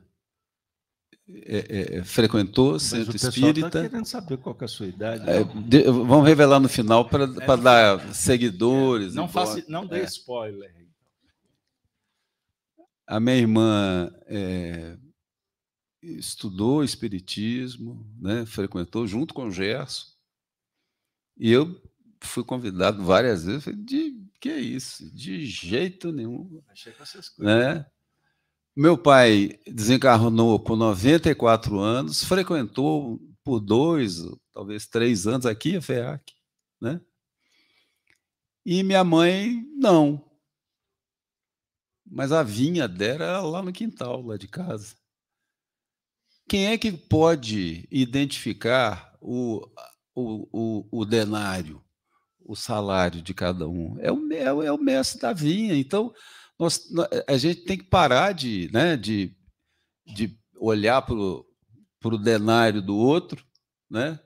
é, 1.28 1.58
é, 1.58 1.98
é, 1.98 2.04
frequentou 2.04 2.74
Mas 2.74 2.82
centro 2.82 3.12
o 3.12 3.16
espírita. 3.16 3.66
Está 3.66 3.82
querendo 3.82 4.06
saber 4.06 4.36
qual 4.36 4.56
é 4.60 4.64
a 4.64 4.68
sua 4.68 4.86
idade. 4.86 5.28
É, 5.28 5.42
de, 5.42 5.82
vamos 5.82 6.24
revelar 6.24 6.60
no 6.60 6.68
final 6.68 7.08
para 7.08 7.24
é, 7.24 7.56
dar 7.56 8.14
seguidores. 8.14 9.14
Não, 9.14 9.26
faça, 9.26 9.64
não 9.68 9.84
dê 9.84 10.04
spoiler. 10.04 10.72
A 13.06 13.18
minha 13.18 13.36
irmã 13.36 14.12
é, 14.26 14.96
estudou 16.06 16.84
Espiritismo, 16.84 18.06
né, 18.18 18.46
frequentou 18.46 19.06
junto 19.06 19.34
com 19.34 19.46
o 19.46 19.50
Gerson. 19.50 20.06
E 21.38 21.50
eu 21.50 21.80
fui 22.20 22.44
convidado 22.44 23.04
várias 23.04 23.44
vezes. 23.44 23.64
Falei, 23.64 23.80
de 23.80 24.26
que 24.40 24.48
é 24.48 24.60
isso? 24.60 25.10
De 25.14 25.44
jeito 25.44 26.12
nenhum. 26.12 26.62
Achei 26.68 26.92
com 26.92 27.02
essas 27.02 27.28
coisas. 27.28 27.54
Né? 27.54 27.86
Meu 28.74 28.98
pai 28.98 29.58
desencarnou 29.66 30.60
com 30.60 30.76
94 30.76 31.78
anos, 31.78 32.22
frequentou 32.22 33.18
por 33.42 33.58
dois, 33.58 34.22
talvez 34.52 34.86
três 34.86 35.26
anos 35.26 35.46
aqui 35.46 35.76
a 35.76 35.80
FEAC, 35.80 36.34
né? 36.80 37.00
E 38.64 38.82
minha 38.82 39.02
mãe, 39.02 39.64
não. 39.76 40.22
Mas 42.04 42.32
a 42.32 42.42
vinha 42.42 42.86
dela 42.86 43.24
era 43.24 43.40
lá 43.40 43.62
no 43.62 43.72
quintal, 43.72 44.20
lá 44.22 44.36
de 44.36 44.46
casa. 44.46 44.94
Quem 46.48 46.66
é 46.66 46.78
que 46.78 46.92
pode 46.92 47.88
identificar 47.90 49.16
o, 49.20 49.66
o, 50.14 50.48
o, 50.52 51.00
o 51.00 51.04
denário, 51.04 51.82
o 52.44 52.54
salário 52.54 53.20
de 53.20 53.34
cada 53.34 53.68
um? 53.68 53.96
É 53.98 54.12
o, 54.12 54.32
é, 54.62 54.72
o 54.72 54.78
mestre 54.78 55.20
da 55.20 55.32
vinha. 55.32 55.76
Então, 55.76 56.14
nós, 56.58 56.88
a 57.28 57.36
gente 57.36 57.64
tem 57.64 57.76
que 57.76 57.84
parar 57.84 58.32
de, 58.32 58.70
né, 58.72 58.96
de, 58.96 59.36
de 60.06 60.38
olhar 60.58 61.02
para 61.02 61.14
o 61.14 62.18
denário 62.18 62.80
do 62.80 62.96
outro, 62.96 63.44
né? 63.90 64.20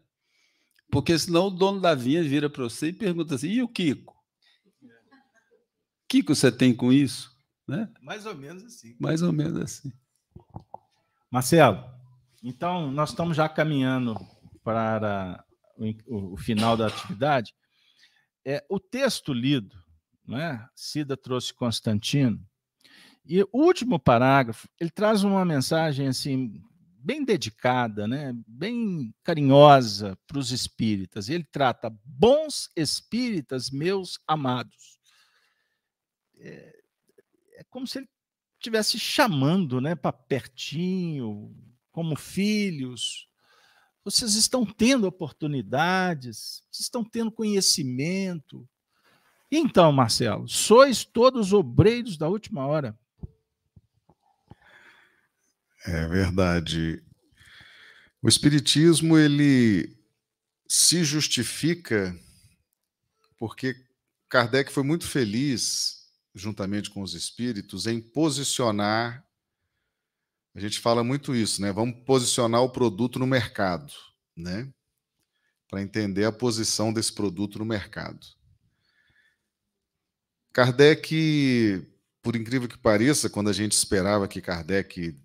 porque 0.91 1.17
senão 1.19 1.47
o 1.47 1.51
dono 1.51 1.81
da 1.81 1.95
vinha 1.95 2.23
vira 2.23 2.51
para 2.51 2.65
você 2.65 2.89
e 2.89 2.93
pergunta 2.93 3.37
assim: 3.37 3.49
e 3.49 3.63
o 3.63 3.69
Kiko? 3.69 4.15
Kiko, 6.09 6.35
você 6.35 6.51
tem 6.51 6.75
com 6.75 6.93
isso? 6.93 7.31
Né? 7.67 7.89
Mais 8.03 8.27
ou 8.27 8.35
menos 8.35 8.65
assim. 8.65 8.97
Mais 8.99 9.23
ou 9.23 9.33
menos 9.33 9.63
assim. 9.63 9.93
Marcelo, 11.31 11.85
então 12.43 12.91
nós 12.91 13.11
estamos 13.11 13.37
já 13.37 13.49
caminhando 13.49 14.15
para 14.63 15.45
o, 16.07 16.35
o 16.35 16.37
final 16.37 16.77
da 16.77 16.87
atividade. 16.87 17.55
É, 18.45 18.65
o 18.69 18.81
texto 18.81 19.33
lido 19.33 19.77
né? 20.31 20.65
Cida 20.75 21.17
trouxe 21.17 21.53
Constantino. 21.53 22.41
E 23.27 23.43
o 23.43 23.49
último 23.53 23.99
parágrafo, 23.99 24.69
ele 24.79 24.91
traz 24.91 25.25
uma 25.25 25.45
mensagem 25.45 26.07
assim 26.07 26.63
bem 27.03 27.25
dedicada, 27.25 28.07
né? 28.07 28.33
bem 28.47 29.13
carinhosa 29.25 30.17
para 30.27 30.39
os 30.39 30.53
espíritas. 30.53 31.29
Ele 31.29 31.45
trata 31.45 31.93
bons 32.05 32.71
espíritas, 32.77 33.71
meus 33.71 34.19
amados. 34.27 34.99
É, 36.39 36.81
é 37.57 37.65
como 37.69 37.87
se 37.87 37.99
ele 37.99 38.09
estivesse 38.59 38.99
chamando 38.99 39.81
né, 39.81 39.95
para 39.95 40.13
pertinho, 40.13 41.55
como 41.93 42.17
filhos. 42.17 43.29
Vocês 44.05 44.35
estão 44.35 44.65
tendo 44.65 45.07
oportunidades, 45.07 46.63
vocês 46.71 46.87
estão 46.87 47.05
tendo 47.05 47.31
conhecimento, 47.31 48.69
então, 49.51 49.91
Marcelo, 49.91 50.49
sois 50.49 51.05
todos 51.05 51.53
obreiros 51.53 52.17
da 52.17 52.29
última 52.29 52.67
hora. 52.67 52.97
É 55.85 56.07
verdade. 56.07 57.03
O 58.23 58.29
espiritismo 58.29 59.19
ele 59.19 59.99
se 60.69 61.03
justifica 61.03 62.17
porque 63.37 63.75
Kardec 64.29 64.71
foi 64.71 64.85
muito 64.85 65.09
feliz, 65.09 66.07
juntamente 66.35 66.91
com 66.91 67.03
os 67.03 67.15
espíritos, 67.15 67.87
em 67.87 68.01
posicionar. 68.01 69.27
A 70.55 70.61
gente 70.61 70.81
fala 70.81 71.05
muito 71.05 71.35
isso, 71.35 71.63
né? 71.63 71.73
Vamos 71.73 72.03
posicionar 72.05 72.63
o 72.63 72.71
produto 72.71 73.19
no 73.19 73.27
mercado, 73.27 73.93
né? 74.37 74.73
Para 75.69 75.83
entender 75.83 76.25
a 76.25 76.33
posição 76.33 76.93
desse 76.93 77.13
produto 77.13 77.59
no 77.59 77.65
mercado. 77.65 78.27
Kardec, 80.53 81.87
por 82.21 82.35
incrível 82.35 82.69
que 82.69 82.77
pareça, 82.77 83.31
quando 83.31 83.49
a 83.49 83.53
gente 83.53 83.73
esperava 83.73 84.27
que 84.27 84.41
Kardec 84.41 85.17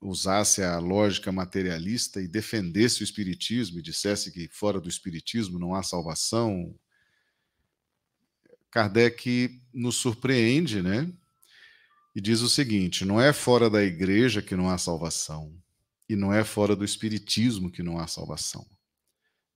usasse 0.00 0.62
a 0.62 0.78
lógica 0.78 1.32
materialista 1.32 2.20
e 2.20 2.28
defendesse 2.28 3.02
o 3.02 3.04
espiritismo 3.04 3.78
e 3.78 3.82
dissesse 3.82 4.30
que 4.30 4.48
fora 4.48 4.80
do 4.80 4.88
espiritismo 4.88 5.58
não 5.58 5.74
há 5.74 5.82
salvação, 5.82 6.74
Kardec 8.70 9.62
nos 9.72 9.96
surpreende, 9.96 10.82
né? 10.82 11.10
E 12.14 12.20
diz 12.20 12.40
o 12.40 12.48
seguinte: 12.48 13.04
não 13.04 13.20
é 13.20 13.32
fora 13.32 13.70
da 13.70 13.82
igreja 13.82 14.42
que 14.42 14.56
não 14.56 14.68
há 14.68 14.78
salvação, 14.78 15.54
e 16.08 16.16
não 16.16 16.32
é 16.32 16.44
fora 16.44 16.74
do 16.74 16.84
espiritismo 16.84 17.70
que 17.70 17.82
não 17.82 17.98
há 17.98 18.06
salvação. 18.06 18.66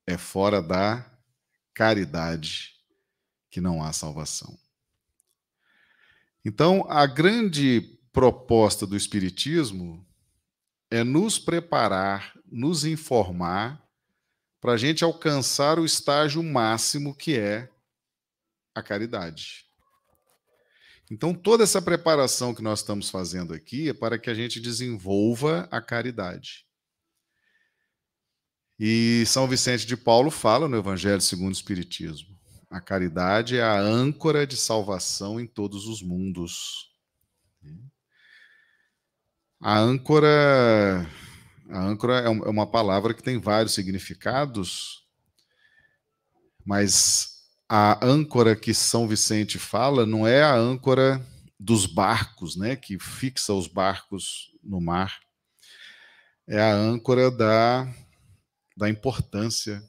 É 0.07 0.17
fora 0.17 0.63
da 0.63 1.11
caridade 1.73 2.75
que 3.51 3.61
não 3.61 3.83
há 3.83 3.93
salvação. 3.93 4.57
Então, 6.45 6.85
a 6.91 7.07
grande 7.07 7.99
proposta 8.13 8.87
do 8.87 8.97
Espiritismo 8.97 10.07
é 10.91 11.03
nos 11.03 11.39
preparar, 11.39 12.35
nos 12.47 12.85
informar, 12.85 13.83
para 14.61 14.73
a 14.73 14.77
gente 14.77 15.03
alcançar 15.03 15.79
o 15.79 15.85
estágio 15.85 16.43
máximo 16.43 17.15
que 17.15 17.37
é 17.37 17.71
a 18.75 18.83
caridade. 18.83 19.64
Então, 21.11 21.35
toda 21.35 21.65
essa 21.65 21.83
preparação 21.83 22.55
que 22.55 22.63
nós 22.63 22.81
estamos 22.81 23.11
fazendo 23.11 23.53
aqui 23.53 23.91
é 23.91 23.95
para 23.95 24.19
que 24.19 24.31
a 24.31 24.35
gente 24.35 24.59
desenvolva 24.59 25.69
a 25.71 25.81
caridade. 25.81 26.67
E 28.79 29.25
São 29.27 29.47
Vicente 29.47 29.87
de 29.87 29.97
Paulo 29.97 30.31
fala 30.31 30.69
no 30.69 30.77
Evangelho 30.77 31.21
segundo 31.21 31.51
o 31.51 31.53
Espiritismo: 31.53 32.37
a 32.71 32.81
caridade 32.81 33.57
é 33.57 33.63
a 33.63 33.79
âncora 33.79 34.47
de 34.47 34.57
salvação 34.57 35.39
em 35.39 35.47
todos 35.47 35.87
os 35.87 36.03
mundos. 36.03 36.91
A 39.61 39.79
âncora, 39.79 41.09
a 41.71 41.81
âncora 41.81 42.21
é, 42.21 42.27
é 42.27 42.29
uma 42.29 42.67
palavra 42.67 43.15
que 43.15 43.23
tem 43.23 43.39
vários 43.39 43.75
significados, 43.75 45.07
mas 46.67 47.34
a 47.69 48.05
âncora 48.05 48.55
que 48.55 48.75
São 48.75 49.09
Vicente 49.09 49.59
fala 49.59 50.05
não 50.05 50.27
é 50.27 50.43
a 50.43 50.55
âncora 50.55 51.25
dos 51.59 51.87
barcos, 51.87 52.57
né, 52.57 52.77
que 52.77 52.99
fixa 52.99 53.53
os 53.53 53.67
barcos 53.67 54.53
no 54.63 54.81
mar. 54.81 55.21
É 56.47 56.61
a 56.61 56.75
âncora 56.75 57.31
da, 57.31 57.89
da 58.77 58.89
importância 58.89 59.83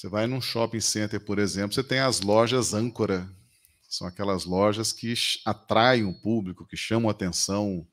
você 0.00 0.08
vai 0.08 0.26
num 0.26 0.40
shopping 0.40 0.80
center, 0.80 1.20
por 1.20 1.38
exemplo, 1.38 1.74
você 1.74 1.84
tem 1.84 1.98
as 1.98 2.22
lojas 2.22 2.72
âncora. 2.72 3.30
São 3.86 4.06
aquelas 4.06 4.46
lojas 4.46 4.94
que 4.94 5.12
atraem 5.44 6.04
o 6.04 6.18
público, 6.22 6.66
que 6.66 6.74
chamam 6.74 7.10
atenção. 7.10 7.86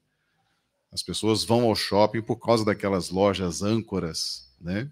As 0.90 1.04
pessoas 1.04 1.44
vão 1.44 1.66
ao 1.66 1.76
shopping 1.76 2.22
por 2.22 2.38
causa 2.38 2.64
daquelas 2.64 3.10
lojas 3.10 3.62
âncoras, 3.62 4.56
né? 4.58 4.90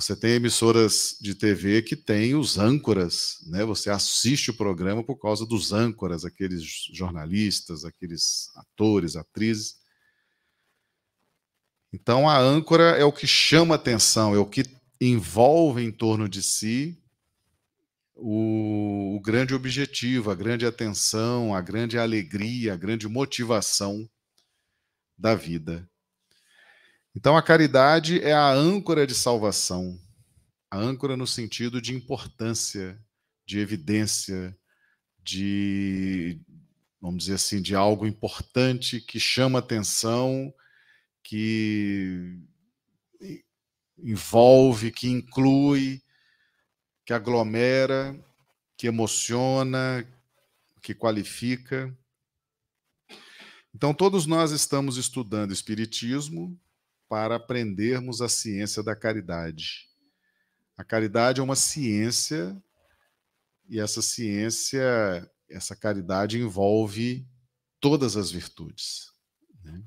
Você 0.00 0.16
tem 0.16 0.30
emissoras 0.30 1.18
de 1.20 1.34
TV 1.34 1.82
que 1.82 1.94
têm 1.94 2.34
os 2.34 2.56
âncoras, 2.56 3.36
né? 3.46 3.66
Você 3.66 3.90
assiste 3.90 4.50
o 4.50 4.56
programa 4.56 5.04
por 5.04 5.16
causa 5.16 5.44
dos 5.44 5.74
âncoras, 5.74 6.24
aqueles 6.24 6.64
jornalistas, 6.90 7.84
aqueles 7.84 8.48
atores, 8.56 9.14
atrizes. 9.14 9.78
Então 11.92 12.26
a 12.26 12.38
âncora 12.38 12.96
é 12.96 13.04
o 13.04 13.12
que 13.12 13.26
chama 13.26 13.74
atenção, 13.74 14.34
é 14.34 14.38
o 14.38 14.46
que 14.46 14.64
envolve 14.98 15.84
em 15.84 15.92
torno 15.92 16.30
de 16.30 16.42
si 16.42 16.98
o, 18.14 19.16
o, 19.16 19.20
grande 19.20 19.54
objetivo, 19.54 20.30
a 20.30 20.34
grande 20.34 20.64
atenção, 20.64 21.54
a 21.54 21.60
grande 21.60 21.98
alegria, 21.98 22.72
a 22.72 22.76
grande 22.76 23.06
motivação 23.06 24.08
da 25.18 25.34
vida. 25.34 25.89
Então, 27.14 27.36
a 27.36 27.42
caridade 27.42 28.20
é 28.22 28.32
a 28.32 28.52
âncora 28.52 29.04
de 29.04 29.14
salvação, 29.14 30.00
a 30.70 30.78
âncora 30.78 31.16
no 31.16 31.26
sentido 31.26 31.82
de 31.82 31.92
importância, 31.92 32.96
de 33.44 33.58
evidência, 33.58 34.56
de, 35.18 36.40
vamos 37.00 37.24
dizer 37.24 37.34
assim, 37.34 37.60
de 37.60 37.74
algo 37.74 38.06
importante 38.06 39.00
que 39.00 39.18
chama 39.18 39.58
atenção, 39.58 40.54
que 41.24 42.38
envolve, 43.98 44.92
que 44.92 45.08
inclui, 45.08 46.00
que 47.04 47.12
aglomera, 47.12 48.16
que 48.76 48.86
emociona, 48.86 50.06
que 50.80 50.94
qualifica. 50.94 51.92
Então, 53.74 53.92
todos 53.92 54.26
nós 54.26 54.52
estamos 54.52 54.96
estudando 54.96 55.52
Espiritismo 55.52 56.56
para 57.10 57.34
aprendermos 57.34 58.22
a 58.22 58.28
ciência 58.28 58.84
da 58.84 58.94
caridade. 58.94 59.88
A 60.76 60.84
caridade 60.84 61.40
é 61.40 61.42
uma 61.42 61.56
ciência, 61.56 62.56
e 63.68 63.80
essa 63.80 64.00
ciência 64.00 65.28
essa 65.50 65.74
caridade 65.74 66.38
envolve 66.38 67.26
todas 67.80 68.16
as 68.16 68.30
virtudes. 68.30 69.10
Né? 69.64 69.82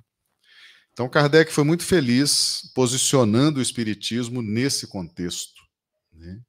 Então, 0.92 1.08
Kardec 1.08 1.52
foi 1.52 1.64
muito 1.64 1.84
feliz 1.84 2.70
posicionando 2.76 3.60
o 3.60 3.62
Espiritismo 3.62 4.42
nesse 4.42 4.86
contexto. 4.88 5.64
Né? 6.12 6.42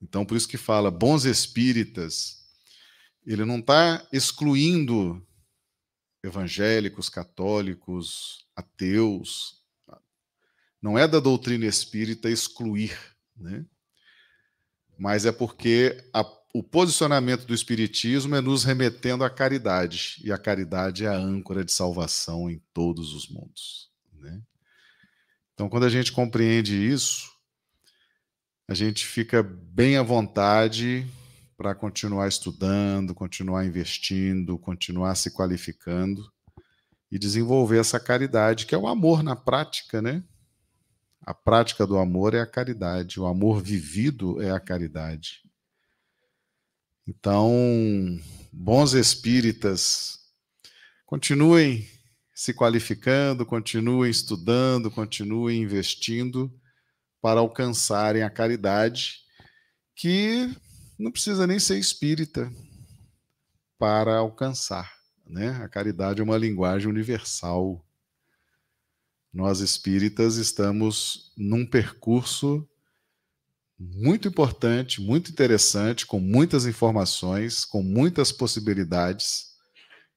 Então, 0.00 0.24
por 0.24 0.36
isso 0.36 0.48
que 0.48 0.56
fala 0.56 0.90
bons 0.90 1.26
espíritas, 1.26 2.38
ele 3.26 3.44
não 3.44 3.58
está 3.58 4.08
excluindo 4.10 5.22
evangélicos, 6.24 7.08
católicos, 7.10 8.46
ateus. 8.56 9.57
Não 10.80 10.98
é 10.98 11.08
da 11.08 11.20
doutrina 11.20 11.66
espírita 11.66 12.30
excluir, 12.30 12.96
né? 13.36 13.64
mas 14.98 15.24
é 15.24 15.32
porque 15.32 15.96
a, 16.12 16.24
o 16.52 16.62
posicionamento 16.62 17.46
do 17.46 17.54
Espiritismo 17.54 18.34
é 18.34 18.40
nos 18.40 18.64
remetendo 18.64 19.22
à 19.22 19.30
caridade, 19.30 20.20
e 20.24 20.32
a 20.32 20.38
caridade 20.38 21.04
é 21.04 21.08
a 21.08 21.16
âncora 21.16 21.64
de 21.64 21.72
salvação 21.72 22.50
em 22.50 22.60
todos 22.74 23.14
os 23.14 23.28
mundos. 23.28 23.90
Né? 24.12 24.42
Então, 25.54 25.68
quando 25.68 25.84
a 25.84 25.88
gente 25.88 26.12
compreende 26.12 26.74
isso, 26.74 27.30
a 28.66 28.74
gente 28.74 29.06
fica 29.06 29.42
bem 29.42 29.96
à 29.96 30.02
vontade 30.02 31.06
para 31.56 31.74
continuar 31.74 32.28
estudando, 32.28 33.14
continuar 33.14 33.64
investindo, 33.64 34.58
continuar 34.58 35.14
se 35.14 35.30
qualificando 35.32 36.30
e 37.10 37.18
desenvolver 37.18 37.78
essa 37.78 37.98
caridade, 37.98 38.66
que 38.66 38.74
é 38.74 38.78
o 38.78 38.86
amor 38.86 39.22
na 39.22 39.34
prática, 39.34 40.02
né? 40.02 40.22
A 41.20 41.34
prática 41.34 41.86
do 41.86 41.98
amor 41.98 42.34
é 42.34 42.40
a 42.40 42.46
caridade, 42.46 43.20
o 43.20 43.26
amor 43.26 43.62
vivido 43.62 44.40
é 44.40 44.50
a 44.50 44.60
caridade. 44.60 45.42
Então, 47.06 47.50
bons 48.52 48.92
espíritas, 48.92 50.18
continuem 51.06 51.88
se 52.34 52.54
qualificando, 52.54 53.44
continuem 53.44 54.10
estudando, 54.10 54.90
continuem 54.90 55.62
investindo 55.62 56.52
para 57.20 57.40
alcançarem 57.40 58.22
a 58.22 58.30
caridade, 58.30 59.20
que 59.96 60.54
não 60.98 61.10
precisa 61.10 61.46
nem 61.46 61.58
ser 61.58 61.78
espírita 61.78 62.52
para 63.78 64.18
alcançar. 64.18 64.92
Né? 65.26 65.48
A 65.62 65.68
caridade 65.68 66.20
é 66.20 66.24
uma 66.24 66.38
linguagem 66.38 66.88
universal 66.88 67.84
nós 69.32 69.60
espíritas 69.60 70.36
estamos 70.36 71.32
num 71.36 71.66
percurso 71.66 72.68
muito 73.78 74.26
importante, 74.26 75.00
muito 75.00 75.30
interessante, 75.30 76.04
com 76.04 76.18
muitas 76.18 76.66
informações, 76.66 77.64
com 77.64 77.82
muitas 77.82 78.32
possibilidades 78.32 79.56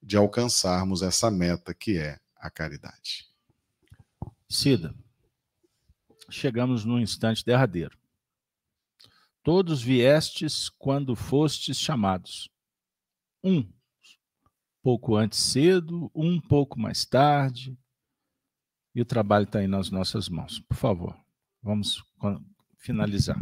de 0.01 0.17
alcançarmos 0.17 1.03
essa 1.03 1.29
meta 1.29 1.73
que 1.73 1.97
é 1.97 2.19
a 2.35 2.49
caridade. 2.49 3.29
Cida, 4.49 4.95
chegamos 6.29 6.83
no 6.83 6.99
instante 6.99 7.45
derradeiro. 7.45 7.95
Todos 9.43 9.81
viestes 9.81 10.69
quando 10.69 11.15
fostes 11.15 11.77
chamados. 11.77 12.49
Um 13.43 13.67
pouco 14.81 15.15
antes 15.15 15.39
cedo, 15.39 16.11
um 16.15 16.39
pouco 16.41 16.79
mais 16.79 17.05
tarde, 17.05 17.77
e 18.93 19.01
o 19.01 19.05
trabalho 19.05 19.43
está 19.43 19.59
aí 19.59 19.67
nas 19.67 19.89
nossas 19.89 20.29
mãos. 20.29 20.59
Por 20.59 20.75
favor, 20.75 21.15
vamos 21.61 22.03
finalizar. 22.77 23.37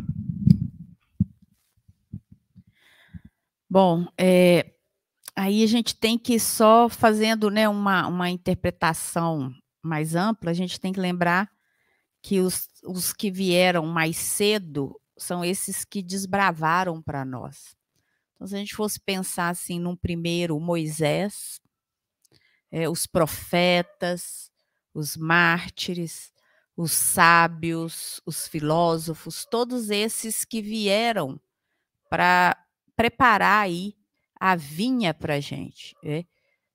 Bom, 3.69 4.07
é, 4.17 4.73
aí 5.35 5.63
a 5.63 5.67
gente 5.67 5.95
tem 5.95 6.17
que 6.17 6.39
só 6.39 6.89
fazendo 6.89 7.49
né, 7.49 7.69
uma, 7.69 8.07
uma 8.07 8.29
interpretação 8.29 9.53
mais 9.81 10.15
ampla, 10.15 10.51
a 10.51 10.53
gente 10.53 10.79
tem 10.79 10.91
que 10.91 10.99
lembrar 10.99 11.49
que 12.21 12.39
os, 12.39 12.67
os 12.83 13.13
que 13.13 13.31
vieram 13.31 13.85
mais 13.85 14.17
cedo 14.17 14.99
são 15.17 15.43
esses 15.43 15.85
que 15.85 16.01
desbravaram 16.01 17.01
para 17.01 17.23
nós. 17.23 17.75
Então, 18.35 18.47
se 18.47 18.55
a 18.55 18.59
gente 18.59 18.75
fosse 18.75 18.99
pensar 18.99 19.49
assim, 19.49 19.79
num 19.79 19.95
primeiro 19.95 20.59
Moisés, 20.59 21.59
é, 22.71 22.89
os 22.89 23.05
profetas, 23.05 24.49
os 24.99 25.17
mártires, 25.17 26.31
os 26.77 26.91
sábios, 26.91 28.21
os 28.25 28.47
filósofos, 28.47 29.45
todos 29.45 29.89
esses 29.89 30.45
que 30.45 30.61
vieram 30.61 31.39
para 32.09 32.57
preparar 32.95 33.63
aí 33.63 33.95
a 34.39 34.55
vinha 34.55 35.13
para 35.13 35.35
a 35.35 35.39
gente. 35.39 35.95
Né? 36.03 36.25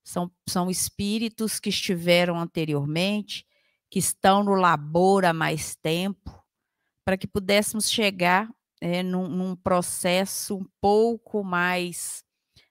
São, 0.03 0.31
são 0.49 0.71
espíritos 0.71 1.59
que 1.59 1.71
estiveram 1.71 2.39
anteriormente, 2.39 3.47
que 3.91 3.99
estão 3.99 4.43
no 4.43 4.55
labor 4.55 5.25
há 5.25 5.33
mais 5.33 5.75
tempo, 5.77 6.43
para 7.05 7.17
que 7.17 7.27
pudéssemos 7.27 7.91
chegar 7.91 8.49
é, 8.81 9.03
num, 9.03 9.29
num 9.29 9.57
processo 9.57 10.57
um 10.57 10.67
pouco 10.81 11.43
mais 11.43 12.25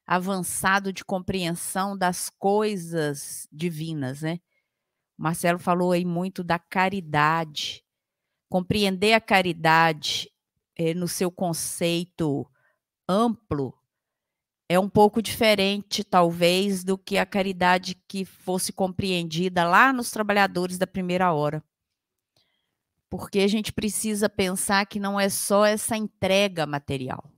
avançado 0.05 0.91
de 0.91 1.03
compreensão 1.03 1.97
das 1.97 2.29
coisas 2.29 3.47
divinas, 3.51 4.21
né? 4.21 4.39
Marcelo 5.18 5.59
falou 5.59 5.91
aí 5.91 6.05
muito 6.05 6.43
da 6.43 6.57
caridade. 6.57 7.84
Compreender 8.49 9.14
a 9.14 9.22
caridade 9.22 10.32
é, 10.76 10.93
no 10.93 11.07
seu 11.07 11.32
conceito 11.32 12.49
amplo 13.07 13.74
é 14.70 14.80
um 14.80 14.89
pouco 14.89 15.22
diferente, 15.22 16.03
talvez, 16.03 16.84
do 16.84 16.97
que 16.97 17.18
a 17.18 17.26
caridade 17.26 17.95
que 18.07 18.26
fosse 18.26 18.72
compreendida 18.72 19.64
lá 19.68 19.91
nos 19.93 20.09
trabalhadores 20.09 20.78
da 20.78 20.88
primeira 20.88 21.32
hora. 21.34 21.64
Porque 23.09 23.39
a 23.39 23.47
gente 23.47 23.72
precisa 23.72 24.28
pensar 24.28 24.86
que 24.88 24.99
não 24.99 25.20
é 25.20 25.30
só 25.30 25.66
essa 25.66 25.95
entrega 25.95 26.66
material. 26.66 27.32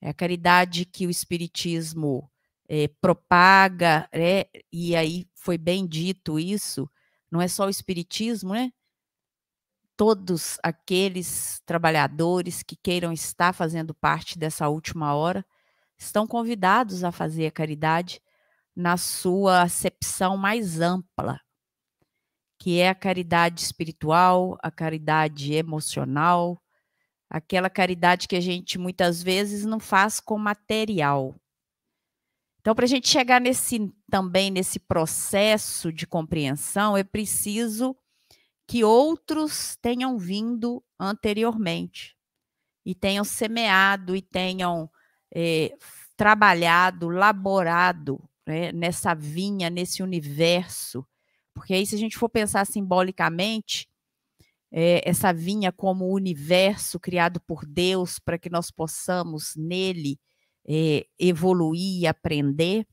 É 0.00 0.08
a 0.08 0.14
caridade 0.14 0.86
que 0.86 1.06
o 1.06 1.10
Espiritismo 1.10 2.29
é, 2.72 2.86
propaga, 3.00 4.08
é, 4.12 4.48
e 4.72 4.94
aí 4.94 5.26
foi 5.34 5.58
bem 5.58 5.84
dito 5.88 6.38
isso, 6.38 6.88
não 7.28 7.42
é 7.42 7.48
só 7.48 7.66
o 7.66 7.70
Espiritismo, 7.70 8.52
né? 8.54 8.70
Todos 9.96 10.56
aqueles 10.62 11.60
trabalhadores 11.66 12.62
que 12.62 12.76
queiram 12.76 13.12
estar 13.12 13.52
fazendo 13.52 13.92
parte 13.92 14.38
dessa 14.38 14.68
última 14.68 15.14
hora 15.14 15.44
estão 15.98 16.28
convidados 16.28 17.02
a 17.02 17.10
fazer 17.10 17.48
a 17.48 17.50
caridade 17.50 18.22
na 18.74 18.96
sua 18.96 19.62
acepção 19.62 20.36
mais 20.36 20.80
ampla, 20.80 21.40
que 22.56 22.78
é 22.78 22.88
a 22.88 22.94
caridade 22.94 23.62
espiritual, 23.62 24.56
a 24.62 24.70
caridade 24.70 25.54
emocional, 25.54 26.62
aquela 27.28 27.68
caridade 27.68 28.28
que 28.28 28.36
a 28.36 28.40
gente 28.40 28.78
muitas 28.78 29.20
vezes 29.20 29.64
não 29.64 29.80
faz 29.80 30.20
com 30.20 30.38
material, 30.38 31.34
então, 32.60 32.74
para 32.74 32.84
a 32.84 32.88
gente 32.88 33.08
chegar 33.08 33.40
nesse 33.40 33.90
também 34.10 34.50
nesse 34.50 34.78
processo 34.78 35.90
de 35.92 36.06
compreensão, 36.06 36.96
é 36.96 37.02
preciso 37.02 37.96
que 38.66 38.84
outros 38.84 39.76
tenham 39.80 40.18
vindo 40.18 40.82
anteriormente 40.98 42.16
e 42.84 42.94
tenham 42.94 43.24
semeado 43.24 44.14
e 44.14 44.20
tenham 44.20 44.90
é, 45.34 45.74
trabalhado, 46.16 47.08
laborado 47.08 48.22
né, 48.46 48.70
nessa 48.72 49.14
vinha, 49.14 49.70
nesse 49.70 50.02
universo. 50.02 51.06
Porque 51.54 51.72
aí, 51.72 51.86
se 51.86 51.94
a 51.94 51.98
gente 51.98 52.18
for 52.18 52.28
pensar 52.28 52.66
simbolicamente, 52.66 53.88
é, 54.70 55.08
essa 55.08 55.32
vinha 55.32 55.72
como 55.72 56.12
universo 56.12 57.00
criado 57.00 57.40
por 57.40 57.64
Deus 57.64 58.18
para 58.18 58.38
que 58.38 58.50
nós 58.50 58.70
possamos 58.70 59.56
nele 59.56 60.20
é, 60.72 61.04
evoluir, 61.18 62.08
aprender 62.08 62.86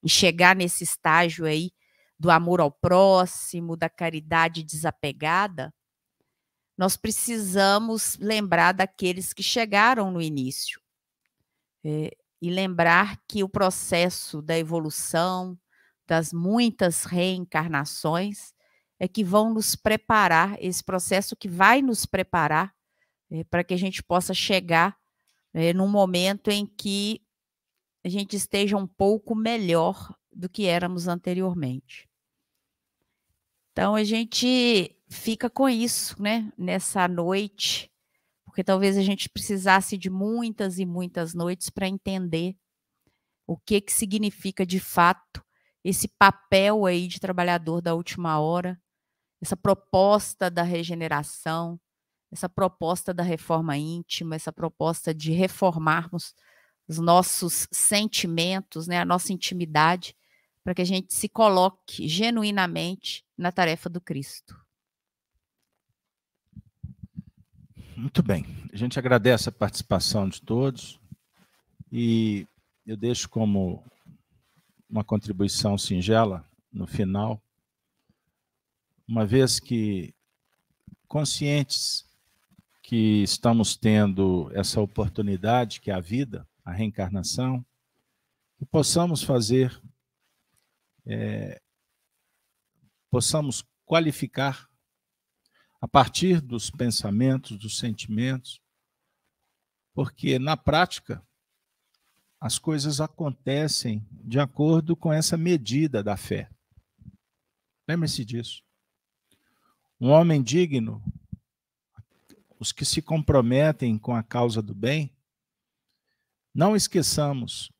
e 0.00 0.08
chegar 0.08 0.54
nesse 0.54 0.84
estágio 0.84 1.44
aí 1.44 1.72
do 2.16 2.30
amor 2.30 2.60
ao 2.60 2.70
próximo, 2.70 3.76
da 3.76 3.90
caridade 3.90 4.62
desapegada, 4.62 5.74
nós 6.78 6.96
precisamos 6.96 8.16
lembrar 8.18 8.70
daqueles 8.70 9.32
que 9.32 9.42
chegaram 9.42 10.12
no 10.12 10.22
início 10.22 10.80
é, 11.84 12.16
e 12.40 12.50
lembrar 12.50 13.18
que 13.28 13.42
o 13.42 13.48
processo 13.48 14.40
da 14.40 14.56
evolução, 14.56 15.58
das 16.06 16.32
muitas 16.32 17.04
reencarnações, 17.04 18.52
é 18.98 19.08
que 19.08 19.24
vão 19.24 19.52
nos 19.52 19.74
preparar, 19.74 20.56
esse 20.60 20.84
processo 20.84 21.34
que 21.34 21.48
vai 21.48 21.82
nos 21.82 22.06
preparar 22.06 22.72
é, 23.28 23.42
para 23.42 23.64
que 23.64 23.74
a 23.74 23.78
gente 23.78 24.04
possa 24.04 24.32
chegar 24.32 24.96
é, 25.52 25.72
num 25.72 25.88
momento 25.88 26.50
em 26.50 26.66
que 26.66 27.23
a 28.04 28.08
gente 28.08 28.36
esteja 28.36 28.76
um 28.76 28.86
pouco 28.86 29.34
melhor 29.34 30.14
do 30.30 30.48
que 30.48 30.66
éramos 30.66 31.08
anteriormente. 31.08 32.08
Então 33.72 33.94
a 33.94 34.04
gente 34.04 34.94
fica 35.08 35.48
com 35.48 35.68
isso, 35.68 36.20
né, 36.20 36.52
nessa 36.56 37.08
noite, 37.08 37.90
porque 38.44 38.62
talvez 38.62 38.96
a 38.96 39.02
gente 39.02 39.28
precisasse 39.28 39.96
de 39.96 40.10
muitas 40.10 40.78
e 40.78 40.84
muitas 40.84 41.34
noites 41.34 41.70
para 41.70 41.88
entender 41.88 42.56
o 43.46 43.56
que 43.56 43.80
que 43.80 43.92
significa 43.92 44.64
de 44.64 44.78
fato 44.78 45.42
esse 45.82 46.08
papel 46.08 46.86
aí 46.86 47.08
de 47.08 47.20
trabalhador 47.20 47.80
da 47.80 47.94
última 47.94 48.38
hora, 48.38 48.80
essa 49.40 49.56
proposta 49.56 50.50
da 50.50 50.62
regeneração, 50.62 51.78
essa 52.32 52.48
proposta 52.48 53.12
da 53.12 53.22
reforma 53.22 53.76
íntima, 53.76 54.34
essa 54.34 54.52
proposta 54.52 55.14
de 55.14 55.32
reformarmos 55.32 56.34
os 56.88 56.98
nossos 56.98 57.66
sentimentos, 57.72 58.86
né, 58.86 58.98
a 58.98 59.04
nossa 59.04 59.32
intimidade, 59.32 60.14
para 60.62 60.74
que 60.74 60.82
a 60.82 60.86
gente 60.86 61.14
se 61.14 61.28
coloque 61.28 62.08
genuinamente 62.08 63.24
na 63.36 63.52
tarefa 63.52 63.88
do 63.88 64.00
Cristo. 64.00 64.58
Muito 67.96 68.22
bem. 68.22 68.44
A 68.72 68.76
gente 68.76 68.98
agradece 68.98 69.48
a 69.48 69.52
participação 69.52 70.28
de 70.28 70.42
todos 70.42 70.98
e 71.92 72.46
eu 72.86 72.96
deixo 72.96 73.28
como 73.28 73.84
uma 74.88 75.04
contribuição 75.04 75.78
singela 75.78 76.44
no 76.72 76.86
final, 76.86 77.40
uma 79.06 79.24
vez 79.24 79.60
que 79.60 80.14
conscientes 81.06 82.04
que 82.82 83.22
estamos 83.22 83.76
tendo 83.76 84.50
essa 84.52 84.80
oportunidade 84.80 85.80
que 85.80 85.90
é 85.90 85.94
a 85.94 86.00
vida, 86.00 86.46
a 86.64 86.72
reencarnação, 86.72 87.64
que 88.56 88.64
possamos 88.64 89.22
fazer, 89.22 89.80
é, 91.06 91.60
possamos 93.10 93.64
qualificar 93.84 94.68
a 95.80 95.86
partir 95.86 96.40
dos 96.40 96.70
pensamentos, 96.70 97.58
dos 97.58 97.78
sentimentos, 97.78 98.60
porque 99.92 100.38
na 100.38 100.56
prática 100.56 101.22
as 102.40 102.58
coisas 102.58 103.00
acontecem 103.00 104.06
de 104.10 104.40
acordo 104.40 104.96
com 104.96 105.12
essa 105.12 105.36
medida 105.36 106.02
da 106.02 106.16
fé. 106.16 106.50
Lembre-se 107.86 108.24
disso. 108.24 108.62
Um 110.00 110.08
homem 110.10 110.42
digno, 110.42 111.02
os 112.58 112.72
que 112.72 112.84
se 112.84 113.00
comprometem 113.00 113.98
com 113.98 114.14
a 114.14 114.22
causa 114.22 114.62
do 114.62 114.74
bem, 114.74 115.13
não 116.54 116.76
esqueçamos 116.76 117.70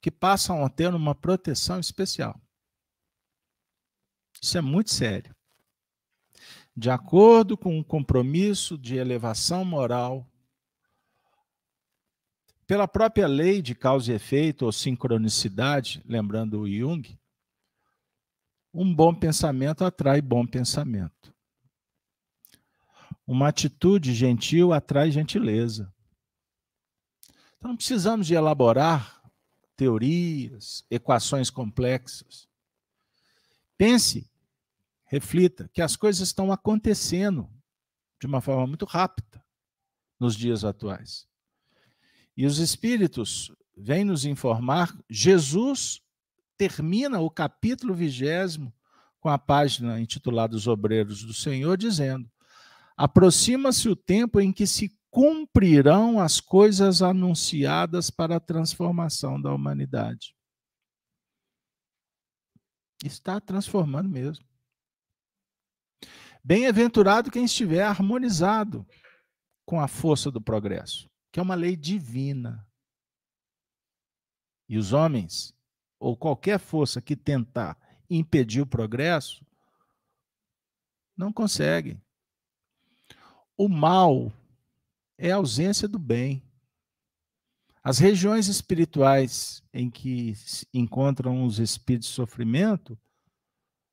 que 0.00 0.10
passam 0.10 0.64
a 0.64 0.70
ter 0.70 0.94
uma 0.94 1.14
proteção 1.14 1.80
especial. 1.80 2.40
Isso 4.40 4.56
é 4.56 4.60
muito 4.60 4.90
sério 4.90 5.34
de 6.76 6.88
acordo 6.88 7.56
com 7.56 7.78
um 7.78 7.82
compromisso 7.82 8.78
de 8.78 8.96
elevação 8.96 9.64
moral, 9.64 10.26
pela 12.66 12.86
própria 12.86 13.26
lei 13.26 13.60
de 13.60 13.74
causa 13.74 14.12
e 14.12 14.14
efeito 14.14 14.64
ou 14.64 14.72
sincronicidade, 14.72 16.02
lembrando 16.06 16.60
o 16.60 16.70
Jung, 16.70 17.18
um 18.72 18.94
bom 18.94 19.12
pensamento 19.12 19.84
atrai 19.84 20.22
bom 20.22 20.46
pensamento. 20.46 21.34
Uma 23.26 23.48
atitude 23.48 24.14
gentil 24.14 24.72
atrai 24.72 25.10
gentileza. 25.10 25.92
Então 27.60 27.72
não 27.72 27.76
precisamos 27.76 28.26
de 28.26 28.32
elaborar 28.32 29.22
teorias, 29.76 30.82
equações 30.90 31.50
complexas. 31.50 32.48
Pense 33.76 34.30
reflita 35.04 35.68
que 35.72 35.82
as 35.82 35.94
coisas 35.94 36.28
estão 36.28 36.50
acontecendo 36.50 37.50
de 38.18 38.26
uma 38.26 38.40
forma 38.40 38.66
muito 38.66 38.86
rápida 38.86 39.44
nos 40.18 40.34
dias 40.34 40.64
atuais. 40.64 41.28
E 42.34 42.46
os 42.46 42.58
espíritos 42.58 43.52
vêm 43.76 44.04
nos 44.04 44.24
informar, 44.24 44.96
Jesus 45.08 46.00
termina 46.56 47.20
o 47.20 47.28
capítulo 47.28 47.92
vigésimo 47.92 48.72
com 49.18 49.28
a 49.28 49.38
página 49.38 50.00
intitulada 50.00 50.56
Os 50.56 50.66
Obreiros 50.66 51.24
do 51.24 51.34
Senhor, 51.34 51.76
dizendo: 51.76 52.30
Aproxima-se 52.96 53.86
o 53.88 53.96
tempo 53.96 54.40
em 54.40 54.50
que 54.50 54.66
se 54.66 54.96
cumprirão 55.10 56.20
as 56.20 56.40
coisas 56.40 57.02
anunciadas 57.02 58.10
para 58.10 58.36
a 58.36 58.40
transformação 58.40 59.40
da 59.40 59.52
humanidade. 59.52 60.36
Está 63.04 63.40
transformando 63.40 64.08
mesmo. 64.08 64.44
Bem-aventurado 66.44 67.30
quem 67.30 67.44
estiver 67.44 67.82
harmonizado 67.82 68.86
com 69.66 69.80
a 69.80 69.88
força 69.88 70.30
do 70.30 70.40
progresso, 70.40 71.10
que 71.32 71.40
é 71.40 71.42
uma 71.42 71.54
lei 71.54 71.76
divina. 71.76 72.66
E 74.68 74.78
os 74.78 74.92
homens, 74.92 75.54
ou 75.98 76.16
qualquer 76.16 76.58
força 76.58 77.02
que 77.02 77.16
tentar 77.16 77.76
impedir 78.08 78.60
o 78.60 78.66
progresso, 78.66 79.44
não 81.16 81.32
conseguem. 81.32 82.00
O 83.56 83.68
mal 83.68 84.32
é 85.20 85.30
a 85.30 85.36
ausência 85.36 85.86
do 85.86 85.98
bem. 85.98 86.42
As 87.84 87.98
regiões 87.98 88.48
espirituais 88.48 89.62
em 89.72 89.90
que 89.90 90.34
se 90.34 90.66
encontram 90.72 91.44
os 91.44 91.58
espíritos 91.58 92.08
de 92.08 92.14
sofrimento 92.14 92.98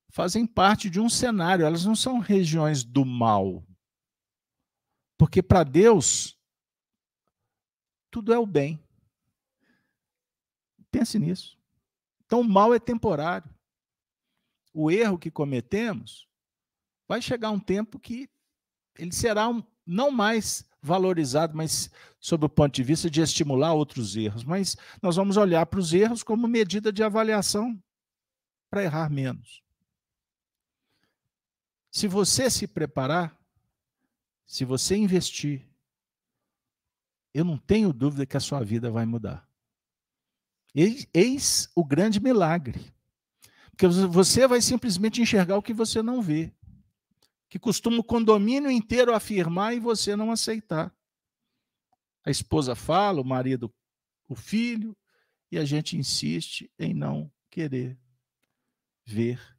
fazem 0.09 0.47
parte 0.47 0.89
de 0.89 1.01
um 1.01 1.09
cenário, 1.09 1.65
elas 1.65 1.85
não 1.85 1.95
são 1.95 2.19
regiões 2.19 2.83
do 2.83 3.05
mal. 3.05 3.61
Porque 5.17 5.43
para 5.43 5.63
Deus, 5.63 6.39
tudo 8.09 8.33
é 8.33 8.39
o 8.39 8.45
bem. 8.45 8.81
Pense 10.89 11.19
nisso. 11.19 11.59
Então, 12.25 12.39
o 12.39 12.47
mal 12.47 12.73
é 12.73 12.79
temporário. 12.79 13.53
O 14.73 14.89
erro 14.89 15.17
que 15.17 15.29
cometemos 15.29 16.27
vai 17.05 17.21
chegar 17.21 17.51
um 17.51 17.59
tempo 17.59 17.99
que 17.99 18.29
ele 18.97 19.11
será 19.11 19.49
um, 19.49 19.61
não 19.87 20.11
mais 20.11 20.67
valorizado, 20.81 21.55
mas 21.55 21.89
sob 22.19 22.45
o 22.45 22.49
ponto 22.49 22.73
de 22.73 22.83
vista 22.83 23.09
de 23.09 23.21
estimular 23.21 23.73
outros 23.73 24.15
erros. 24.15 24.43
Mas 24.43 24.75
nós 25.01 25.15
vamos 25.15 25.37
olhar 25.37 25.65
para 25.65 25.79
os 25.79 25.93
erros 25.93 26.23
como 26.23 26.47
medida 26.47 26.91
de 26.91 27.03
avaliação 27.03 27.81
para 28.69 28.83
errar 28.83 29.09
menos. 29.09 29.61
Se 31.91 32.07
você 32.07 32.49
se 32.49 32.67
preparar, 32.67 33.35
se 34.45 34.63
você 34.63 34.95
investir, 34.95 35.65
eu 37.33 37.43
não 37.43 37.57
tenho 37.57 37.93
dúvida 37.93 38.25
que 38.25 38.37
a 38.37 38.41
sua 38.41 38.63
vida 38.63 38.91
vai 38.91 39.05
mudar. 39.05 39.47
Eis, 41.13 41.69
o 41.75 41.83
grande 41.83 42.19
milagre. 42.19 42.93
Porque 43.71 43.87
você 43.87 44.47
vai 44.47 44.61
simplesmente 44.61 45.21
enxergar 45.21 45.57
o 45.57 45.61
que 45.61 45.73
você 45.73 46.01
não 46.01 46.21
vê. 46.21 46.51
Que 47.49 47.57
costuma 47.57 47.99
o 47.99 48.03
condomínio 48.03 48.69
inteiro 48.69 49.13
afirmar 49.13 49.75
e 49.75 49.79
você 49.79 50.15
não 50.15 50.31
aceitar. 50.31 50.93
A 52.25 52.29
esposa 52.29 52.75
fala, 52.75 53.21
o 53.21 53.25
marido, 53.25 53.73
o 54.27 54.35
filho, 54.35 54.95
e 55.51 55.57
a 55.57 55.63
gente 55.63 55.97
insiste 55.97 56.69
em 56.77 56.93
não 56.93 57.31
querer 57.49 57.97
ver 59.05 59.57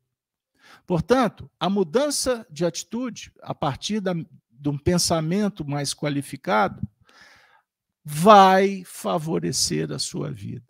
Portanto, 0.86 1.51
a 1.59 1.69
mudança 1.69 2.47
de 2.51 2.65
atitude, 2.65 3.32
a 3.43 3.55
partir 3.55 4.01
da, 4.01 4.12
de 4.15 4.69
um 4.69 4.78
pensamento 4.78 5.65
mais 5.65 5.94
qualificado, 5.94 6.86
vai 8.05 8.82
favorecer 8.85 9.93
a 9.93 9.98
sua 9.98 10.31
vida. 10.31 10.66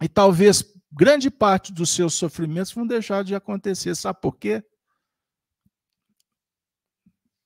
E 0.00 0.08
talvez 0.08 0.64
grande 0.90 1.30
parte 1.30 1.72
dos 1.72 1.90
seus 1.90 2.14
sofrimentos 2.14 2.72
vão 2.72 2.86
deixar 2.86 3.22
de 3.22 3.34
acontecer. 3.34 3.94
Sabe 3.94 4.20
por 4.20 4.36
quê? 4.36 4.64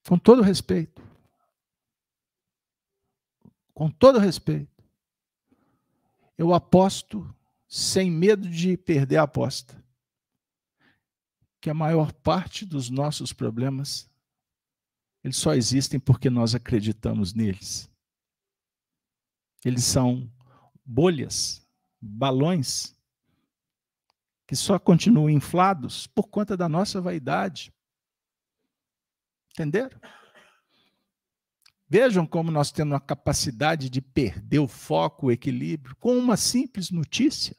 Com 0.09 0.19
todo 0.19 0.43
respeito. 0.43 1.03
Com 3.73 3.91
todo 3.91 4.19
respeito. 4.19 4.83
Eu 6.37 6.53
aposto 6.53 7.35
sem 7.67 8.11
medo 8.11 8.49
de 8.49 8.77
perder 8.77 9.17
a 9.17 9.23
aposta 9.23 9.83
que 11.61 11.71
a 11.71 11.75
maior 11.75 12.13
parte 12.13 12.67
dos 12.67 12.91
nossos 12.91 13.33
problemas 13.33 14.09
eles 15.25 15.39
só 15.39 15.55
existem 15.55 15.99
porque 15.99 16.29
nós 16.29 16.55
acreditamos 16.55 17.33
neles. 17.33 17.91
Eles 19.65 19.83
são 19.83 20.31
bolhas, 20.85 21.67
balões 21.99 22.95
que 24.47 24.55
só 24.55 24.79
continuam 24.79 25.31
inflados 25.31 26.07
por 26.07 26.29
conta 26.29 26.55
da 26.55 26.69
nossa 26.69 27.01
vaidade. 27.01 27.74
Entenderam? 29.55 30.01
Vejam 31.89 32.27
como 32.27 32.51
nós 32.51 32.73
temos 32.73 32.97
a 32.97 33.01
capacidade 33.01 33.89
de 33.89 34.01
perder 34.01 34.59
o 34.59 34.67
foco, 34.67 35.27
o 35.27 35.31
equilíbrio, 35.31 35.95
com 35.97 36.19
uma 36.19 36.37
simples 36.37 36.91
notícia. 36.91 37.57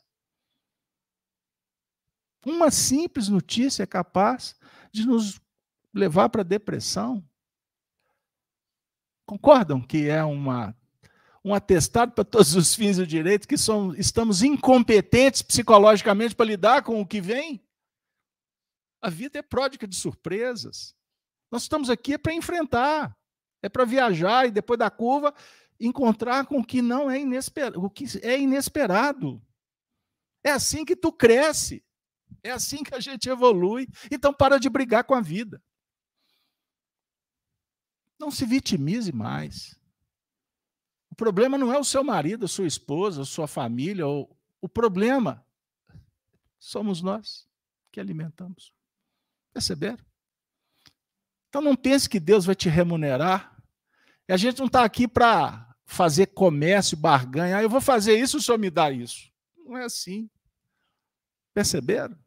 Uma 2.46 2.70
simples 2.70 3.30
notícia 3.30 3.84
é 3.84 3.88
capaz 3.88 4.60
de 4.92 5.06
nos 5.06 5.40
levar 5.94 6.28
para 6.28 6.42
a 6.42 6.46
depressão. 6.46 7.26
Concordam 9.26 9.82
que 9.82 10.10
é 10.10 10.22
uma, 10.22 10.78
um 11.44 11.54
atestado 11.54 12.12
para 12.12 12.26
todos 12.26 12.56
os 12.56 12.76
fins 12.76 12.98
do 12.98 13.08
direito 13.08 13.48
que 13.48 13.58
são, 13.58 13.96
estamos 13.96 14.44
incompetentes 14.44 15.42
psicologicamente 15.42 16.36
para 16.36 16.46
lidar 16.46 16.84
com 16.84 17.00
o 17.00 17.08
que 17.08 17.22
vem? 17.22 17.66
A 19.02 19.10
vida 19.10 19.40
é 19.40 19.42
pródiga 19.42 19.88
de 19.88 19.96
surpresas. 19.96 20.94
Nós 21.52 21.64
estamos 21.64 21.90
aqui 21.90 22.18
para 22.18 22.34
enfrentar, 22.34 23.18
é 23.62 23.70
para 23.70 23.86
viajar 23.86 24.46
e 24.46 24.52
depois 24.52 24.80
da 24.80 24.90
curva 24.90 25.34
encontrar 25.80 26.46
com 26.46 26.60
o 26.60 26.66
que 26.66 26.82
não 26.82 27.10
é 27.10 27.20
inesperado, 27.20 27.84
o 27.84 27.90
que 27.90 28.06
é 28.22 28.40
inesperado. 28.40 29.42
É 30.44 30.52
assim 30.52 30.86
que 30.86 30.96
tu 30.96 31.12
cresce. 31.12 31.84
É 32.44 32.52
assim 32.52 32.84
que 32.84 32.94
a 32.94 33.00
gente 33.00 33.28
evolui. 33.28 33.88
Então 34.12 34.34
para 34.34 34.60
de 34.60 34.70
brigar 34.70 35.04
com 35.04 35.16
a 35.16 35.22
vida. 35.22 35.62
Não 38.20 38.30
se 38.32 38.46
vitimize 38.46 39.12
mais. 39.12 39.80
O 41.10 41.16
problema 41.16 41.58
não 41.58 41.74
é 41.74 41.80
o 41.80 41.84
seu 41.84 42.04
marido, 42.04 42.46
a 42.46 42.48
sua 42.48 42.68
esposa, 42.68 43.22
a 43.22 43.26
sua 43.26 43.48
família. 43.48 44.06
Ou... 44.06 44.38
O 44.62 44.70
problema 44.70 45.46
somos 46.60 47.02
nós 47.02 47.48
que 47.92 48.00
alimentamos. 48.00 48.74
Perceberam? 49.54 50.04
Então 51.56 51.64
não 51.64 51.74
pense 51.74 52.10
que 52.10 52.20
Deus 52.20 52.44
vai 52.44 52.54
te 52.54 52.68
remunerar. 52.68 53.58
E 54.28 54.34
a 54.34 54.36
gente 54.36 54.60
não 54.60 54.66
está 54.66 54.84
aqui 54.84 55.08
para 55.08 55.74
fazer 55.86 56.26
comércio, 56.26 56.98
barganha. 56.98 57.56
Ah, 57.56 57.64
eu 57.64 57.70
vou 57.70 57.80
fazer 57.80 58.20
isso, 58.20 58.36
o 58.36 58.42
senhor 58.42 58.58
me 58.58 58.70
dá 58.70 58.92
isso. 58.92 59.32
Não 59.66 59.78
é 59.78 59.86
assim. 59.86 60.30
Perceberam? 61.54 62.20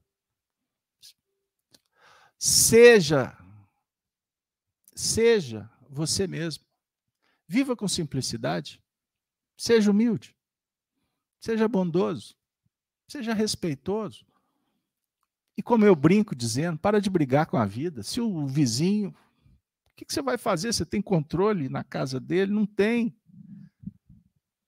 Seja, 2.38 3.36
seja 4.94 5.70
você 5.90 6.26
mesmo. 6.26 6.64
Viva 7.46 7.76
com 7.76 7.86
simplicidade. 7.86 8.82
Seja 9.59 9.90
humilde. 9.90 10.34
Seja 11.38 11.68
bondoso. 11.68 12.34
Seja 13.06 13.34
respeitoso. 13.34 14.24
E 15.59 15.62
como 15.62 15.85
eu 15.85 15.97
brinco 15.97 16.36
dizendo, 16.36 16.78
para 16.78 17.01
de 17.01 17.10
brigar 17.10 17.47
com 17.47 17.56
a 17.56 17.66
vida. 17.66 18.05
Se 18.05 18.20
o 18.20 18.47
vizinho. 18.47 19.10
O 19.90 19.97
que 19.97 20.05
você 20.09 20.22
vai 20.22 20.39
fazer? 20.39 20.72
Você 20.72 20.86
tem 20.86 21.02
controle 21.02 21.68
na 21.68 21.82
casa 21.82 22.20
dele? 22.20 22.52
Não 22.52 22.64
tem. 22.64 23.12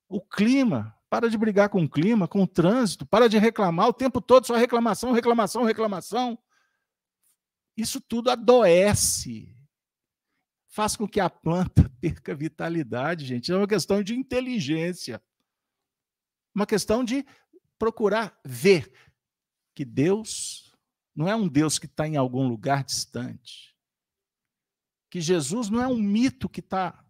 O 0.08 0.20
clima. 0.20 0.92
Para 1.08 1.30
de 1.30 1.38
brigar 1.38 1.68
com 1.68 1.84
o 1.84 1.88
clima, 1.88 2.26
com 2.26 2.42
o 2.42 2.46
trânsito. 2.46 3.06
Para 3.06 3.28
de 3.28 3.38
reclamar 3.38 3.86
o 3.86 3.92
tempo 3.92 4.20
todo, 4.20 4.48
só 4.48 4.56
reclamação, 4.56 5.12
reclamação, 5.12 5.62
reclamação. 5.62 6.36
Isso 7.76 8.00
tudo 8.00 8.28
adoece 8.28 9.56
faz 10.70 10.96
com 10.96 11.06
que 11.06 11.20
a 11.20 11.30
planta 11.30 11.88
perca 12.00 12.34
vitalidade, 12.34 13.26
gente. 13.26 13.52
É 13.52 13.56
uma 13.56 13.68
questão 13.68 14.02
de 14.02 14.16
inteligência. 14.16 15.22
Uma 16.52 16.66
questão 16.66 17.04
de 17.04 17.24
procurar 17.78 18.36
ver 18.44 18.92
que 19.72 19.84
Deus 19.84 20.69
não 21.14 21.28
é 21.28 21.34
um 21.34 21.48
Deus 21.48 21.78
que 21.78 21.86
está 21.86 22.06
em 22.06 22.16
algum 22.16 22.46
lugar 22.48 22.84
distante. 22.84 23.76
Que 25.10 25.20
Jesus 25.20 25.68
não 25.68 25.82
é 25.82 25.88
um 25.88 25.98
mito 25.98 26.48
que 26.48 26.60
está 26.60 27.04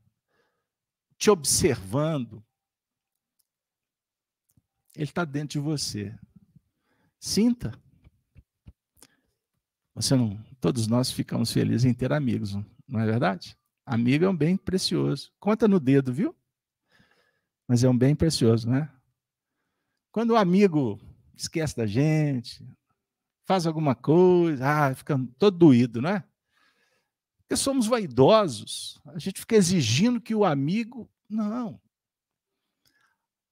te 1.18 1.30
observando. 1.30 2.44
Ele 4.94 5.04
está 5.04 5.24
dentro 5.24 5.52
de 5.52 5.58
você. 5.58 6.18
Sinta. 7.18 7.72
Você 9.94 10.16
não, 10.16 10.42
todos 10.60 10.86
nós 10.86 11.12
ficamos 11.12 11.52
felizes 11.52 11.84
em 11.84 11.92
ter 11.92 12.12
amigos. 12.12 12.54
Não? 12.88 13.00
É 13.00 13.04
verdade? 13.04 13.56
Amigo 13.84 14.24
é 14.24 14.28
um 14.28 14.36
bem 14.36 14.56
precioso. 14.56 15.30
Conta 15.38 15.68
no 15.68 15.78
dedo, 15.78 16.12
viu? 16.12 16.34
Mas 17.68 17.84
é 17.84 17.88
um 17.88 17.96
bem 17.96 18.16
precioso, 18.16 18.68
né? 18.68 18.90
Quando 20.10 20.30
o 20.30 20.36
amigo 20.36 20.98
esquece 21.36 21.76
da 21.76 21.86
gente, 21.86 22.66
faz 23.50 23.66
alguma 23.66 23.96
coisa, 23.96 24.64
ah, 24.64 24.94
fica 24.94 25.18
todo 25.36 25.58
doído, 25.58 26.00
né? 26.00 26.22
Porque 27.40 27.56
somos 27.56 27.88
vaidosos. 27.88 29.00
A 29.06 29.18
gente 29.18 29.40
fica 29.40 29.56
exigindo 29.56 30.20
que 30.20 30.36
o 30.36 30.44
amigo. 30.44 31.10
Não. 31.28 31.82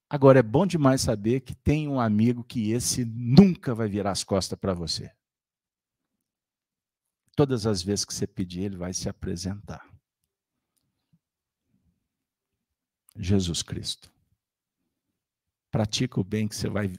Agora, 0.09 0.39
é 0.39 0.43
bom 0.43 0.65
demais 0.69 1.01
saber 1.01 1.41
que 1.41 1.53
tem 1.53 1.89
um 1.89 1.99
amigo 1.99 2.45
que 2.45 2.71
esse 2.71 3.05
nunca 3.05 3.75
vai 3.75 3.89
virar 3.89 4.13
as 4.13 4.23
costas 4.23 4.57
para 4.57 4.73
você. 4.73 5.13
Todas 7.35 7.67
as 7.67 7.83
vezes 7.83 8.05
que 8.05 8.15
você 8.15 8.25
pedir, 8.25 8.67
ele 8.67 8.77
vai 8.77 8.95
se 8.95 9.09
apresentar. 9.09 9.85
Jesus 13.17 13.65
Cristo. 13.65 14.13
Pratica 15.73 16.21
o 16.21 16.25
bem 16.25 16.47
que 16.47 16.55
você 16.55 16.69
vai 16.69 16.95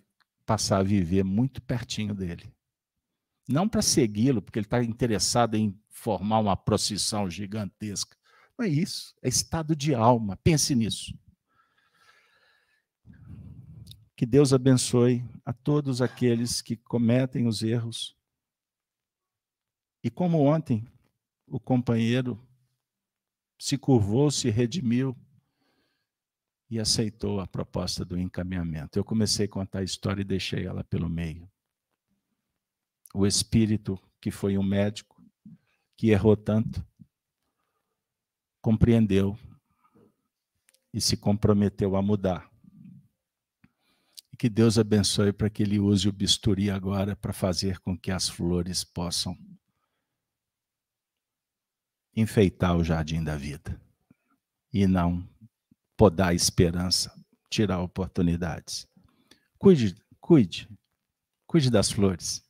passar 0.46 0.80
a 0.80 0.84
viver 0.84 1.24
muito 1.24 1.62
pertinho 1.62 2.14
dele. 2.14 2.59
Não 3.50 3.68
para 3.68 3.82
segui-lo, 3.82 4.42
porque 4.42 4.60
ele 4.60 4.68
está 4.68 4.84
interessado 4.84 5.56
em 5.56 5.76
formar 5.90 6.40
uma 6.40 6.56
procissão 6.56 7.28
gigantesca. 7.28 8.16
Não 8.58 8.66
é 8.66 8.70
isso. 8.70 9.16
É 9.24 9.28
estado 9.28 9.76
de 9.76 9.96
alma. 9.96 10.38
Pense 10.38 10.76
nisso. 10.76 11.18
Que 14.16 14.26
Deus 14.26 14.54
abençoe 14.54 15.26
a 15.44 15.52
todos 15.52 16.00
aqueles 16.02 16.62
que 16.62 16.76
cometem 16.76 17.48
os 17.48 17.64
erros 17.64 18.16
e 20.04 20.10
como 20.10 20.40
ontem 20.40 20.86
o 21.48 21.60
companheiro 21.60 22.40
se 23.58 23.78
curvou, 23.78 24.30
se 24.30 24.50
redimiu 24.50 25.18
e 26.70 26.80
aceitou 26.80 27.40
a 27.40 27.48
proposta 27.48 28.06
do 28.06 28.18
encaminhamento. 28.18 28.98
Eu 28.98 29.04
comecei 29.04 29.46
a 29.46 29.50
contar 29.50 29.80
a 29.80 29.84
história 29.84 30.22
e 30.22 30.26
deixei 30.26 30.66
ela 30.66 30.84
pelo 30.84 31.10
meio. 31.10 31.50
O 33.14 33.26
espírito, 33.26 34.00
que 34.22 34.32
foi 34.32 34.58
um 34.58 34.64
médico, 34.64 35.24
que 35.98 36.10
errou 36.10 36.38
tanto, 36.38 36.86
compreendeu 38.62 39.38
e 40.94 41.02
se 41.02 41.18
comprometeu 41.18 41.96
a 41.96 42.02
mudar. 42.02 42.50
E 44.32 44.38
que 44.38 44.50
Deus 44.50 44.78
abençoe 44.78 45.34
para 45.34 45.50
que 45.50 45.64
ele 45.64 45.80
use 45.80 46.08
o 46.08 46.14
bisturi 46.14 46.70
agora 46.70 47.16
para 47.16 47.34
fazer 47.34 47.80
com 47.80 47.98
que 47.98 48.12
as 48.12 48.30
flores 48.30 48.84
possam 48.84 49.38
enfeitar 52.16 52.76
o 52.76 52.84
jardim 52.84 53.24
da 53.24 53.36
vida 53.36 53.80
e 54.74 54.86
não 54.86 55.28
podar 55.98 56.30
a 56.30 56.34
esperança, 56.34 57.14
tirar 57.50 57.82
oportunidades. 57.82 58.88
Cuide, 59.58 59.96
cuide, 60.20 60.70
cuide 61.46 61.70
das 61.70 61.92
flores. 61.92 62.49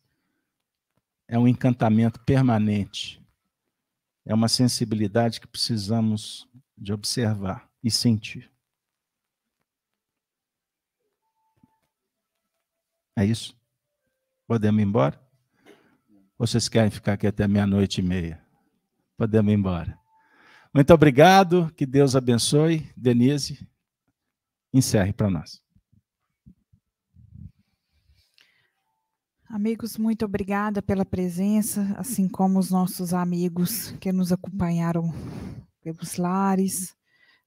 É 1.29 1.37
um 1.37 1.47
encantamento 1.47 2.19
permanente. 2.21 3.23
É 4.25 4.33
uma 4.33 4.47
sensibilidade 4.47 5.39
que 5.39 5.47
precisamos 5.47 6.49
de 6.75 6.91
observar 6.91 7.69
e 7.83 7.91
sentir. 7.91 8.51
É 13.15 13.23
isso? 13.23 13.55
Podemos 14.47 14.81
ir 14.81 14.85
embora? 14.85 15.21
Ou 16.35 16.47
vocês 16.47 16.67
querem 16.67 16.89
ficar 16.89 17.13
aqui 17.13 17.27
até 17.27 17.47
meia-noite 17.47 18.01
e 18.01 18.03
meia? 18.03 18.43
Podemos 19.15 19.51
ir 19.51 19.55
embora. 19.55 19.99
Muito 20.73 20.91
obrigado, 20.91 21.71
que 21.77 21.85
Deus 21.85 22.15
abençoe. 22.15 22.91
Denise, 22.97 23.67
encerre 24.73 25.13
para 25.13 25.29
nós. 25.29 25.61
Amigos, 29.49 29.97
muito 29.97 30.25
obrigada 30.25 30.79
pela 30.79 31.03
presença, 31.03 31.81
assim 31.97 32.29
como 32.29 32.59
os 32.59 32.69
nossos 32.69 33.15
amigos 33.15 33.89
que 33.93 34.11
nos 34.11 34.31
acompanharam 34.31 35.11
pelos 35.81 36.17
lares. 36.17 36.95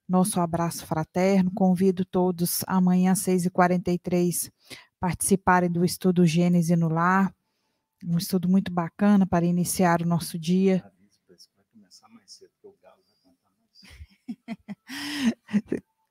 Nosso 0.08 0.40
abraço 0.40 0.84
fraterno. 0.84 1.52
Convido 1.54 2.04
todos 2.04 2.64
amanhã, 2.66 3.12
às 3.12 3.20
6h43, 3.20 4.50
participarem 4.98 5.70
do 5.70 5.84
estudo 5.84 6.26
Gênese 6.26 6.74
no 6.74 6.88
Lar. 6.88 7.32
Um 8.04 8.18
estudo 8.18 8.48
muito 8.48 8.72
bacana 8.72 9.24
para 9.24 9.46
iniciar 9.46 10.02
o 10.02 10.06
nosso 10.06 10.36
dia. 10.36 10.84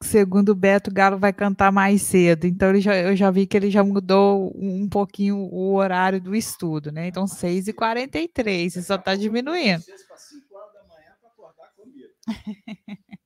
Segundo 0.01 0.49
o 0.49 0.55
Beto, 0.55 0.91
Galo 0.91 1.19
vai 1.19 1.31
cantar 1.31 1.71
mais 1.71 2.01
cedo. 2.01 2.45
Então 2.45 2.69
ele 2.69 2.81
já, 2.81 2.97
eu 2.97 3.15
já 3.15 3.29
vi 3.29 3.45
que 3.45 3.55
ele 3.55 3.69
já 3.69 3.83
mudou 3.83 4.51
um 4.55 4.89
pouquinho 4.89 5.37
o 5.37 5.75
horário 5.75 6.19
do 6.19 6.35
estudo, 6.35 6.91
né? 6.91 7.07
Então, 7.07 7.25
6h43, 7.25 8.69
você 8.69 8.81
só 8.81 8.95
está 8.95 9.15
diminuindo. 9.15 9.83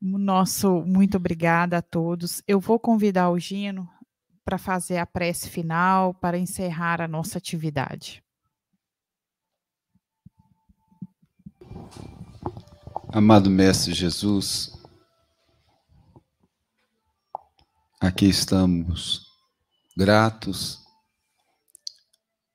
Nosso 0.00 0.82
muito 0.86 1.16
obrigada 1.16 1.78
a 1.78 1.82
todos. 1.82 2.42
Eu 2.46 2.60
vou 2.60 2.78
convidar 2.78 3.30
o 3.30 3.38
Gino 3.38 3.88
para 4.44 4.58
fazer 4.58 4.98
a 4.98 5.06
prece 5.06 5.48
final, 5.48 6.12
para 6.14 6.38
encerrar 6.38 7.00
a 7.00 7.08
nossa 7.08 7.38
atividade. 7.38 8.22
Amado 13.08 13.50
Mestre 13.50 13.92
Jesus, 13.92 14.81
aqui 18.02 18.26
estamos 18.26 19.28
gratos 19.96 20.82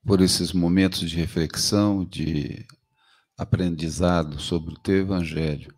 por 0.06 0.20
esses 0.20 0.52
momentos 0.52 1.10
de 1.10 1.16
reflexão, 1.16 2.04
de 2.04 2.68
aprendizado 3.38 4.42
sobre 4.42 4.74
o 4.74 4.78
teu 4.78 4.98
evangelho, 4.98 5.74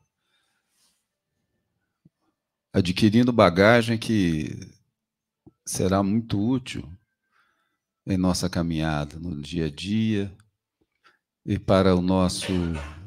adquirindo 2.74 3.32
bagagem 3.32 3.96
que 3.96 4.60
será 5.64 6.02
muito 6.02 6.44
útil 6.44 6.92
em 8.08 8.18
nossa 8.18 8.50
caminhada 8.50 9.20
no 9.20 9.40
dia 9.40 9.68
a 9.68 9.70
dia 9.70 10.36
e 11.46 11.60
para 11.60 11.96
o 11.96 12.02
nosso 12.02 12.52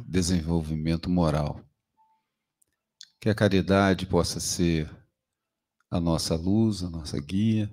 desenvolvimento 0.06 1.10
moral. 1.10 1.60
Que 3.20 3.28
a 3.28 3.34
caridade 3.34 4.06
possa 4.06 4.38
ser 4.38 5.01
a 5.92 6.00
nossa 6.00 6.34
luz, 6.34 6.82
a 6.82 6.88
nossa 6.88 7.20
guia, 7.20 7.70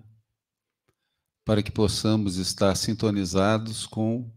para 1.46 1.64
que 1.64 1.72
possamos 1.72 2.36
estar 2.36 2.76
sintonizados 2.76 3.88
com 3.88 4.30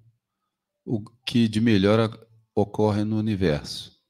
o 0.85 1.03
que 1.27 1.49
de 1.49 1.61
melhor 1.61 2.29
ocorre 2.55 3.03
no 3.03 3.19
universo. 3.19 4.01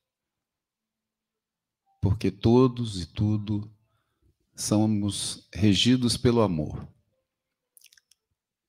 Porque 2.02 2.30
todos 2.30 3.00
e 3.00 3.06
tudo 3.06 3.74
somos 4.54 5.48
regidos 5.54 6.18
pelo 6.18 6.42
amor. 6.42 6.86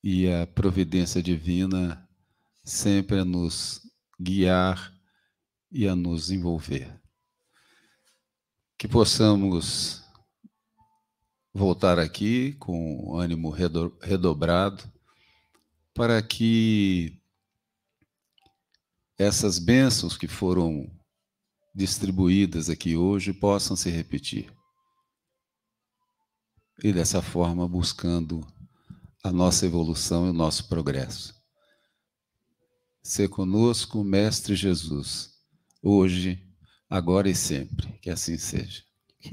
E 0.02 0.32
a 0.32 0.48
providência 0.48 1.22
divina 1.22 2.08
sempre 2.64 3.20
a 3.20 3.26
nos 3.26 3.82
guiar 4.18 4.98
e 5.70 5.86
a 5.86 5.98
nos 5.98 6.32
envolver. 6.32 6.98
Que 8.78 8.88
possamos 8.88 10.03
voltar 11.54 12.00
aqui 12.00 12.54
com 12.54 13.16
ânimo 13.16 13.50
redobrado 14.02 14.84
para 15.94 16.22
que 16.22 17.22
essas 19.18 19.60
bênçãos 19.60 20.18
que 20.18 20.28
foram 20.28 20.90
distribuídas 21.76 22.70
aqui 22.70 22.98
hoje 22.98 23.32
possam 23.32 23.76
se 23.76 23.90
repetir. 23.90 24.52
E 26.84 26.92
dessa 26.92 27.22
forma 27.22 27.68
buscando 27.68 28.46
a 29.24 29.32
nossa 29.32 29.66
evolução 29.66 30.28
e 30.28 30.30
o 30.32 30.34
nosso 30.34 30.68
progresso. 30.68 31.34
Se 33.02 33.28
conosco, 33.28 34.04
Mestre 34.04 34.56
Jesus, 34.56 35.34
hoje, 35.82 36.42
agora 36.90 37.30
e 37.30 37.36
sempre. 37.36 37.92
Que 38.00 38.10
assim 38.10 38.38
seja. 38.38 38.84